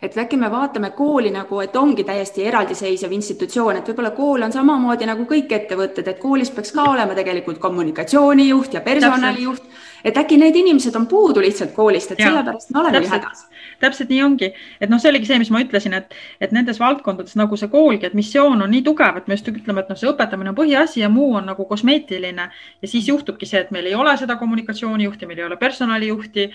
et 0.03 0.17
äkki 0.19 0.39
me 0.41 0.49
vaatame 0.51 0.91
kooli 0.97 1.31
nagu, 1.31 1.61
et 1.63 1.77
ongi 1.79 2.03
täiesti 2.05 2.43
eraldiseisev 2.51 3.13
institutsioon, 3.15 3.79
et 3.79 3.91
võib-olla 3.91 4.11
kool 4.17 4.43
on 4.47 4.55
samamoodi 4.55 5.07
nagu 5.07 5.27
kõik 5.31 5.55
ettevõtted, 5.55 6.11
et 6.11 6.19
koolis 6.19 6.51
peaks 6.55 6.75
ka 6.75 6.89
olema 6.91 7.15
tegelikult 7.15 7.63
kommunikatsioonijuht 7.63 8.75
ja 8.75 8.83
personalijuht, 8.87 9.63
et 10.05 10.17
äkki 10.17 10.39
need 10.41 10.57
inimesed 10.57 10.97
on 10.97 11.07
puudu 11.11 11.43
lihtsalt 11.45 11.73
koolist, 11.77 12.13
et 12.15 12.23
ja, 12.23 12.31
sellepärast 12.31 12.75
me 12.75 12.81
olemegi 12.81 13.11
hädas. 13.13 13.47
Täpselt 13.81 14.11
nii 14.13 14.21
ongi, 14.23 14.51
et 14.81 14.91
noh, 14.93 15.01
see 15.01 15.09
oligi 15.09 15.31
see, 15.31 15.39
mis 15.41 15.51
ma 15.53 15.63
ütlesin, 15.65 15.95
et, 15.97 16.13
et 16.41 16.53
nendes 16.53 16.81
valdkondades 16.81 17.37
nagu 17.41 17.57
see 17.57 17.71
koolgi, 17.73 18.09
et 18.09 18.17
missioon 18.17 18.61
on 18.61 18.71
nii 18.73 18.83
tugev, 18.85 19.17
et 19.17 19.31
me 19.31 19.39
just 19.39 19.49
ütleme, 19.49 19.85
et 19.85 19.89
noh, 19.93 19.99
see 20.01 20.11
õpetamine 20.11 20.53
on 20.53 20.59
põhiasi 20.59 21.01
ja 21.05 21.09
muu 21.13 21.33
on 21.41 21.49
nagu 21.49 21.65
kosmeetiline. 21.69 22.51
Ja 22.83 22.91
siis 22.91 23.09
juhtubki 23.09 23.49
see, 23.49 23.65
et 23.65 23.73
meil 23.75 23.89
ei 23.89 23.97
ole 23.97 24.13
seda 24.21 24.37
kommunikatsioonijuhti, 24.41 25.29
meil 25.31 25.41
ei 25.41 25.49
ole 25.49 25.59
personalijuhti, 25.61 26.51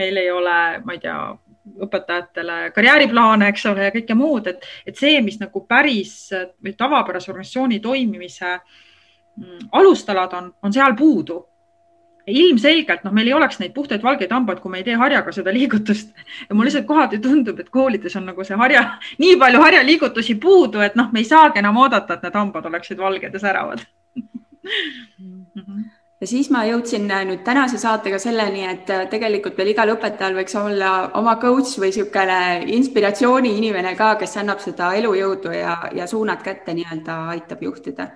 meil 0.00 0.20
ei 0.22 0.32
ole, 0.32 0.58
ma 0.84 0.96
ei 0.96 1.04
tea, 1.04 1.20
õpetajatele 1.84 2.70
karjääriplaane, 2.74 3.50
eks 3.52 3.66
ole, 3.70 3.84
ja 3.88 3.94
kõike 3.94 4.16
muud, 4.16 4.48
et, 4.50 4.64
et 4.88 4.96
see, 4.96 5.20
mis 5.24 5.36
nagu 5.40 5.64
päris 5.68 6.14
tavapärase 6.78 7.30
organisatsiooni 7.30 7.80
toimimise 7.84 8.54
mm, 8.56 9.68
alustalad 9.78 10.34
on, 10.38 10.50
on 10.64 10.74
seal 10.74 10.96
puudu 10.98 11.38
ilmselgelt 12.26 13.04
noh, 13.04 13.14
meil 13.16 13.30
ei 13.30 13.36
oleks 13.36 13.60
neid 13.60 13.72
puhtaid 13.76 14.02
valgeid 14.02 14.32
hambaid, 14.34 14.60
kui 14.60 14.72
me 14.72 14.80
ei 14.80 14.86
tee 14.86 14.96
harjaga 15.00 15.32
seda 15.32 15.52
liigutust. 15.54 16.12
ja 16.48 16.54
mulle 16.54 16.68
lihtsalt 16.68 16.86
kohati 16.86 17.18
tundub, 17.18 17.60
et 17.60 17.70
koolides 17.70 18.16
on 18.16 18.28
nagu 18.30 18.44
see 18.44 18.58
harja, 18.60 18.84
nii 19.18 19.36
palju 19.40 19.62
harjaliigutusi 19.62 20.36
puudu, 20.42 20.84
et 20.84 20.98
noh, 20.98 21.08
me 21.12 21.22
ei 21.24 21.28
saagi 21.28 21.62
enam 21.62 21.80
oodata, 21.80 22.18
et 22.18 22.28
need 22.28 22.42
hambad 22.42 22.68
oleksid 22.72 22.98
valged 22.98 23.34
ja 23.34 23.42
säravad 23.46 23.86
ja 26.20 26.28
siis 26.28 26.50
ma 26.52 26.62
jõudsin 26.68 27.08
äh, 27.10 27.22
nüüd 27.28 27.40
tänase 27.44 27.78
saatega 27.80 28.18
selleni, 28.20 28.66
et 28.68 28.90
äh, 28.92 29.06
tegelikult 29.12 29.56
veel 29.58 29.72
igal 29.72 29.94
õpetajal 29.94 30.36
võiks 30.36 30.56
olla 30.60 30.90
oma 31.18 31.36
coach 31.40 31.78
või 31.80 31.88
niisugune 31.88 32.40
inspiratsiooni 32.76 33.54
inimene 33.58 33.94
ka, 33.98 34.14
kes 34.20 34.36
annab 34.42 34.60
seda 34.64 34.92
elujõudu 34.98 35.54
ja, 35.56 35.76
ja 35.96 36.08
suunad 36.10 36.44
kätte 36.44 36.76
nii-öelda 36.76 37.22
aitab 37.36 37.64
juhtida 37.64 38.10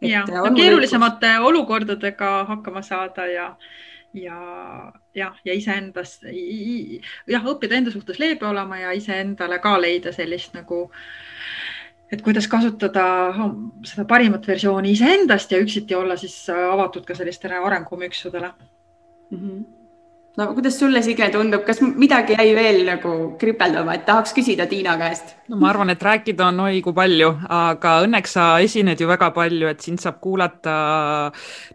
ja, 0.00 0.24
keerulisemate 0.56 1.34
õigus. 1.34 1.48
olukordadega 1.48 2.30
hakkama 2.48 2.82
saada 2.82 3.26
ja, 3.30 3.46
ja, 4.14 4.38
jah, 5.14 5.40
ja 5.44 5.56
iseendast, 5.56 6.24
jah, 7.28 7.50
õppida 7.54 7.78
enda 7.78 7.92
suhtes 7.94 8.20
leebe 8.22 8.46
olema 8.48 8.80
ja 8.80 8.94
iseendale 8.96 9.60
ka 9.62 9.76
leida 9.80 10.12
sellist 10.12 10.54
nagu, 10.56 10.86
et 12.10 12.22
kuidas 12.26 12.48
kasutada 12.50 13.04
seda 13.86 14.06
parimat 14.08 14.46
versiooni 14.46 14.94
iseendast 14.96 15.52
ja 15.52 15.60
üksiti 15.62 15.94
olla 15.94 16.16
siis 16.20 16.38
avatud 16.50 17.04
ka 17.06 17.14
sellistele 17.14 17.60
arengumüksudele 17.60 18.54
mm. 19.30 19.36
-hmm 19.36 19.79
no 20.36 20.46
kuidas 20.54 20.78
sulle, 20.78 21.02
Signe, 21.02 21.28
tundub, 21.32 21.64
kas 21.66 21.80
midagi 21.82 22.36
jäi 22.38 22.52
veel 22.54 22.84
nagu 22.86 23.12
kripeldama, 23.40 23.96
et 23.96 24.04
tahaks 24.06 24.32
küsida 24.36 24.66
Tiina 24.70 24.94
käest? 25.00 25.34
no 25.50 25.58
ma 25.60 25.70
arvan, 25.72 25.90
et 25.90 26.02
rääkida 26.02 26.46
on 26.48 26.62
oi 26.66 26.82
kui 26.84 26.94
palju, 26.96 27.32
aga 27.56 27.96
õnneks 28.04 28.36
sa 28.38 28.46
esined 28.62 29.00
ju 29.00 29.08
väga 29.10 29.32
palju, 29.36 29.70
et 29.72 29.82
sind 29.84 30.02
saab 30.02 30.20
kuulata 30.22 30.76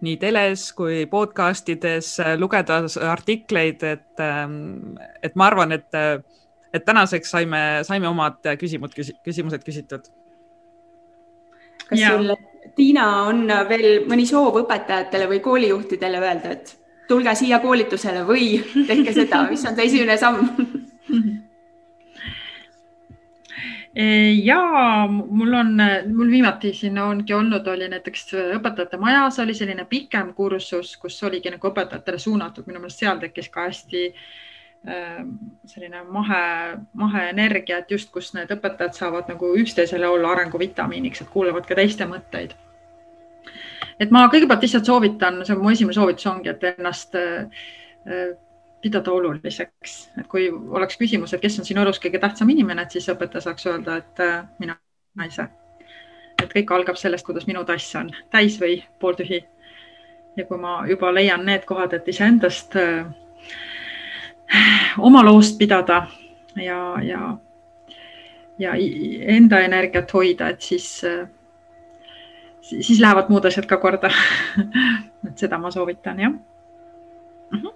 nii 0.06 0.16
teles 0.22 0.70
kui 0.78 1.04
podcast 1.12 1.70
ides, 1.74 2.16
lugeda 2.40 2.82
artikleid, 3.12 3.84
et, 3.84 4.24
ähm, 4.24 4.96
et 5.24 5.36
ma 5.36 5.50
arvan, 5.52 5.76
et, 5.76 6.02
et 6.74 6.88
tänaseks 6.88 7.36
saime, 7.36 7.64
saime 7.88 8.10
omad 8.12 8.40
küsimud, 8.62 8.96
küsimused 8.96 9.68
küsitud. 9.68 10.08
kas 11.90 12.00
ja. 12.00 12.16
sul, 12.16 12.32
Tiina, 12.76 13.06
on 13.30 13.46
veel 13.70 14.08
mõni 14.10 14.26
soov 14.26 14.64
õpetajatele 14.64 15.28
või 15.30 15.44
koolijuhtidele 15.44 16.24
öelda, 16.24 16.56
et 16.56 16.74
tulge 17.08 17.36
siia 17.36 17.60
koolitusele 17.64 18.24
või 18.28 18.60
tehke 18.88 19.14
seda, 19.14 19.46
mis 19.50 19.66
on 19.66 19.76
see 19.76 19.90
esimene 19.90 20.18
samm? 20.18 20.50
ja 24.44 24.60
mul 25.10 25.54
on, 25.54 25.78
mul 26.16 26.32
viimati 26.32 26.74
siin 26.76 26.98
ongi 27.00 27.34
olnud, 27.34 27.68
oli 27.68 27.88
näiteks 27.92 28.34
õpetajate 28.58 29.00
majas 29.00 29.40
oli 29.40 29.54
selline 29.56 29.86
pikem 29.90 30.34
kursus, 30.36 30.98
kus 31.00 31.22
oligi 31.24 31.54
nagu 31.54 31.72
õpetajatele 31.72 32.20
suunatud, 32.20 32.68
minu 32.68 32.84
meelest 32.84 33.06
seal 33.06 33.22
tekkis 33.24 33.50
ka 33.54 33.70
hästi 33.70 34.10
selline 35.66 36.04
mahe, 36.14 36.78
maheenergia, 36.94 37.80
et 37.82 37.92
just, 37.92 38.12
kus 38.14 38.34
need 38.36 38.52
õpetajad 38.54 38.94
saavad 38.94 39.32
nagu 39.32 39.56
üksteisele 39.58 40.08
olla 40.08 40.36
arenguvitamiiniks, 40.36 41.24
et 41.24 41.32
kuulavad 41.34 41.66
ka 41.66 41.78
teiste 41.80 42.06
mõtteid. 42.10 42.54
Et 44.00 44.12
ma 44.12 44.26
kõigepealt 44.32 44.66
lihtsalt 44.66 44.90
soovitan, 44.90 45.42
see 45.46 45.56
on 45.56 45.64
mu 45.64 45.72
esimene 45.72 45.96
soovitus 45.96 46.28
ongi, 46.32 46.52
et 46.52 46.64
ennast 46.74 47.16
pidada 48.86 49.12
oluliseks, 49.12 49.94
et 50.20 50.28
kui 50.30 50.50
oleks 50.52 50.98
küsimus, 51.02 51.34
et 51.34 51.42
kes 51.42 51.60
on 51.60 51.66
sinu 51.66 51.82
elus 51.82 51.98
kõige 52.02 52.20
tähtsam 52.22 52.52
inimene, 52.54 52.84
et 52.86 52.94
siis 52.94 53.08
õpetaja 53.10 53.48
saaks 53.48 53.66
öelda, 53.72 53.96
et 53.98 54.22
mina 54.62 54.78
ise. 55.26 55.48
et 56.44 56.52
kõik 56.52 56.72
algab 56.76 57.00
sellest, 57.00 57.26
kuidas 57.26 57.48
minu 57.48 57.64
tass 57.66 57.96
on 57.96 58.12
täis 58.30 58.60
või 58.62 58.84
pooltühi. 59.00 59.46
ja 60.38 60.46
kui 60.46 60.58
ma 60.58 60.84
juba 60.88 61.14
leian 61.14 61.46
need 61.46 61.66
kohad, 61.66 61.94
et 61.94 62.08
iseendast 62.08 62.76
äh, 62.76 63.08
oma 64.98 65.24
loost 65.24 65.58
pidada 65.58 66.08
ja, 66.56 66.96
ja, 67.02 67.38
ja 68.60 68.76
enda 69.38 69.60
energiat 69.60 70.14
hoida, 70.14 70.50
et 70.50 70.62
siis, 70.62 71.02
siis 72.66 73.00
lähevad 73.00 73.30
muud 73.30 73.46
asjad 73.46 73.70
ka 73.70 73.78
korda 73.78 74.12
et 75.28 75.38
seda 75.38 75.58
ma 75.62 75.72
soovitan, 75.72 76.20
jah 76.20 76.32
mm. 76.32 77.60
-hmm 77.62 77.76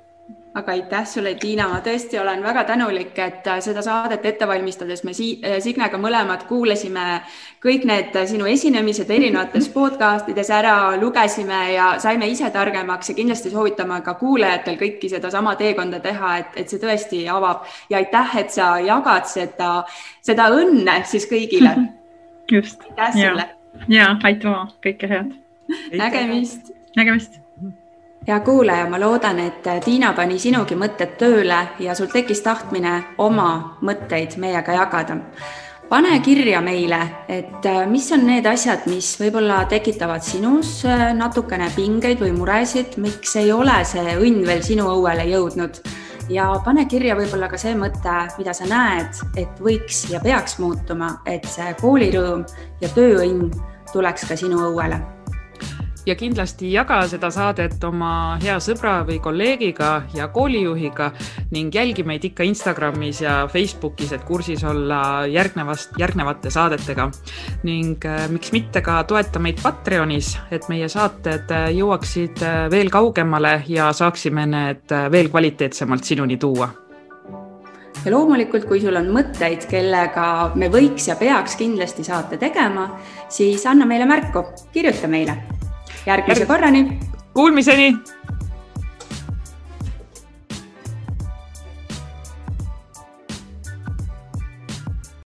aga 0.54 0.72
aitäh 0.72 1.06
sulle, 1.06 1.34
Tiina, 1.36 1.68
ma 1.70 1.78
tõesti 1.86 2.18
olen 2.20 2.42
väga 2.44 2.64
tänulik, 2.66 3.12
et 3.22 3.48
äh, 3.48 3.60
seda 3.62 3.84
saadet 3.86 4.26
ette 4.26 4.48
valmistades 4.48 5.04
me 5.06 5.14
äh, 5.14 5.60
Signega 5.62 5.98
mõlemad 6.02 6.46
kuulasime 6.50 7.22
kõik 7.64 7.86
need 7.86 8.16
äh, 8.18 8.26
sinu 8.30 8.48
esinemised 8.50 9.12
erinevates 9.14 9.70
podcast 9.74 10.30
ides 10.34 10.50
ära, 10.50 10.96
lugesime 11.02 11.60
ja 11.74 11.92
saime 12.02 12.28
ise 12.32 12.50
targemaks 12.50 13.12
ja 13.12 13.16
kindlasti 13.20 13.54
soovitame 13.54 14.02
ka 14.06 14.16
kuulajatel 14.20 14.80
kõiki 14.82 15.12
sedasama 15.14 15.56
teekonda 15.60 16.02
teha, 16.04 16.34
et, 16.42 16.58
et 16.64 16.74
see 16.74 16.82
tõesti 16.82 17.22
avab 17.30 17.70
ja 17.90 18.02
aitäh, 18.02 18.36
et 18.42 18.52
sa 18.58 18.74
jagad 18.84 19.30
seda, 19.30 19.72
seda 20.26 20.50
õnne 20.56 21.04
siis 21.06 21.30
kõigile. 21.30 21.78
just. 22.58 22.82
aitäh 22.90 23.16
sulle. 23.22 23.50
Ja 23.88 24.16
aitüma, 24.24 24.68
kõike 24.84 25.08
head. 25.08 25.36
nägemist. 25.94 26.74
nägemist 26.96 27.40
hea 28.28 28.40
kuulaja, 28.40 28.90
ma 28.90 29.00
loodan, 29.00 29.40
et 29.40 29.66
Tiina 29.86 30.12
pani 30.14 30.40
sinugi 30.40 30.76
mõtted 30.78 31.16
tööle 31.18 31.60
ja 31.82 31.96
sul 31.98 32.12
tekkis 32.12 32.44
tahtmine 32.46 32.94
oma 33.18 33.80
mõtteid 33.82 34.38
meiega 34.38 34.76
jagada. 34.76 35.18
pane 35.90 36.20
kirja 36.22 36.62
meile, 36.62 37.00
et 37.28 37.66
äh, 37.66 37.88
mis 37.90 38.12
on 38.12 38.28
need 38.28 38.46
asjad, 38.46 38.86
mis 38.86 39.16
võib-olla 39.18 39.64
tekitavad 39.66 40.22
sinus 40.22 40.86
äh, 40.86 41.10
natukene 41.18 41.72
pingeid 41.76 42.20
või 42.22 42.32
muresid, 42.32 42.98
miks 42.98 43.36
ei 43.36 43.52
ole 43.52 43.80
see 43.86 44.14
õnn 44.20 44.46
veel 44.46 44.62
sinu 44.62 44.86
õuele 44.86 45.26
jõudnud 45.32 45.82
ja 46.30 46.52
pane 46.66 46.86
kirja 46.86 47.16
võib-olla 47.18 47.50
ka 47.50 47.58
see 47.58 47.74
mõte, 47.74 48.20
mida 48.38 48.54
sa 48.54 48.70
näed, 48.70 49.24
et 49.38 49.60
võiks 49.60 50.06
ja 50.12 50.22
peaks 50.22 50.60
muutuma, 50.60 51.16
et 51.26 51.46
see 51.50 51.74
koolirõõm 51.82 52.46
ja 52.82 52.94
tööõnn 52.94 53.50
tuleks 53.94 54.28
ka 54.30 54.40
sinu 54.40 54.62
õuele 54.70 55.02
ja 56.10 56.16
kindlasti 56.18 56.72
jaga 56.74 57.00
seda 57.10 57.30
saadet 57.34 57.84
oma 57.86 58.38
hea 58.42 58.58
sõbra 58.64 59.00
või 59.08 59.20
kolleegiga 59.24 59.92
ja 60.16 60.30
koolijuhiga 60.34 61.12
ning 61.54 61.76
jälgi 61.76 62.06
meid 62.08 62.26
ikka 62.30 62.48
Instagramis 62.48 63.22
ja 63.24 63.36
Facebookis, 63.52 64.14
et 64.16 64.26
kursis 64.28 64.64
olla 64.68 65.26
järgnevast, 65.30 65.98
järgnevate 66.00 66.50
saadetega. 66.54 67.10
ning 67.64 68.06
äh, 68.06 68.28
miks 68.30 68.52
mitte 68.52 68.82
ka 68.82 69.04
toeta 69.04 69.40
meid 69.40 69.62
Patreonis, 69.62 70.38
et 70.52 70.70
meie 70.70 70.90
saated 70.90 71.52
äh, 71.52 71.70
jõuaksid 71.78 72.44
äh, 72.44 72.60
veel 72.72 72.90
kaugemale 72.90 73.64
ja 73.68 73.94
saaksime 73.94 74.46
need 74.46 74.96
veel 75.12 75.30
kvaliteetsemalt 75.30 76.04
sinuni 76.04 76.38
tuua 76.38 76.70
ja 78.06 78.12
loomulikult, 78.14 78.66
kui 78.70 78.82
sul 78.82 78.96
on 79.00 79.10
mõtteid, 79.14 79.66
kellega 79.70 80.52
me 80.60 80.70
võiks 80.72 81.10
ja 81.10 81.18
peaks 81.20 81.58
kindlasti 81.60 82.06
saate 82.08 82.40
tegema, 82.42 82.88
siis 83.32 83.66
anna 83.70 83.88
meile 83.90 84.08
märku, 84.10 84.46
kirjuta 84.74 85.10
meile 85.12 85.36
järgmise 86.06 86.48
korrani. 86.50 86.86
Kuulmiseni 87.34 87.92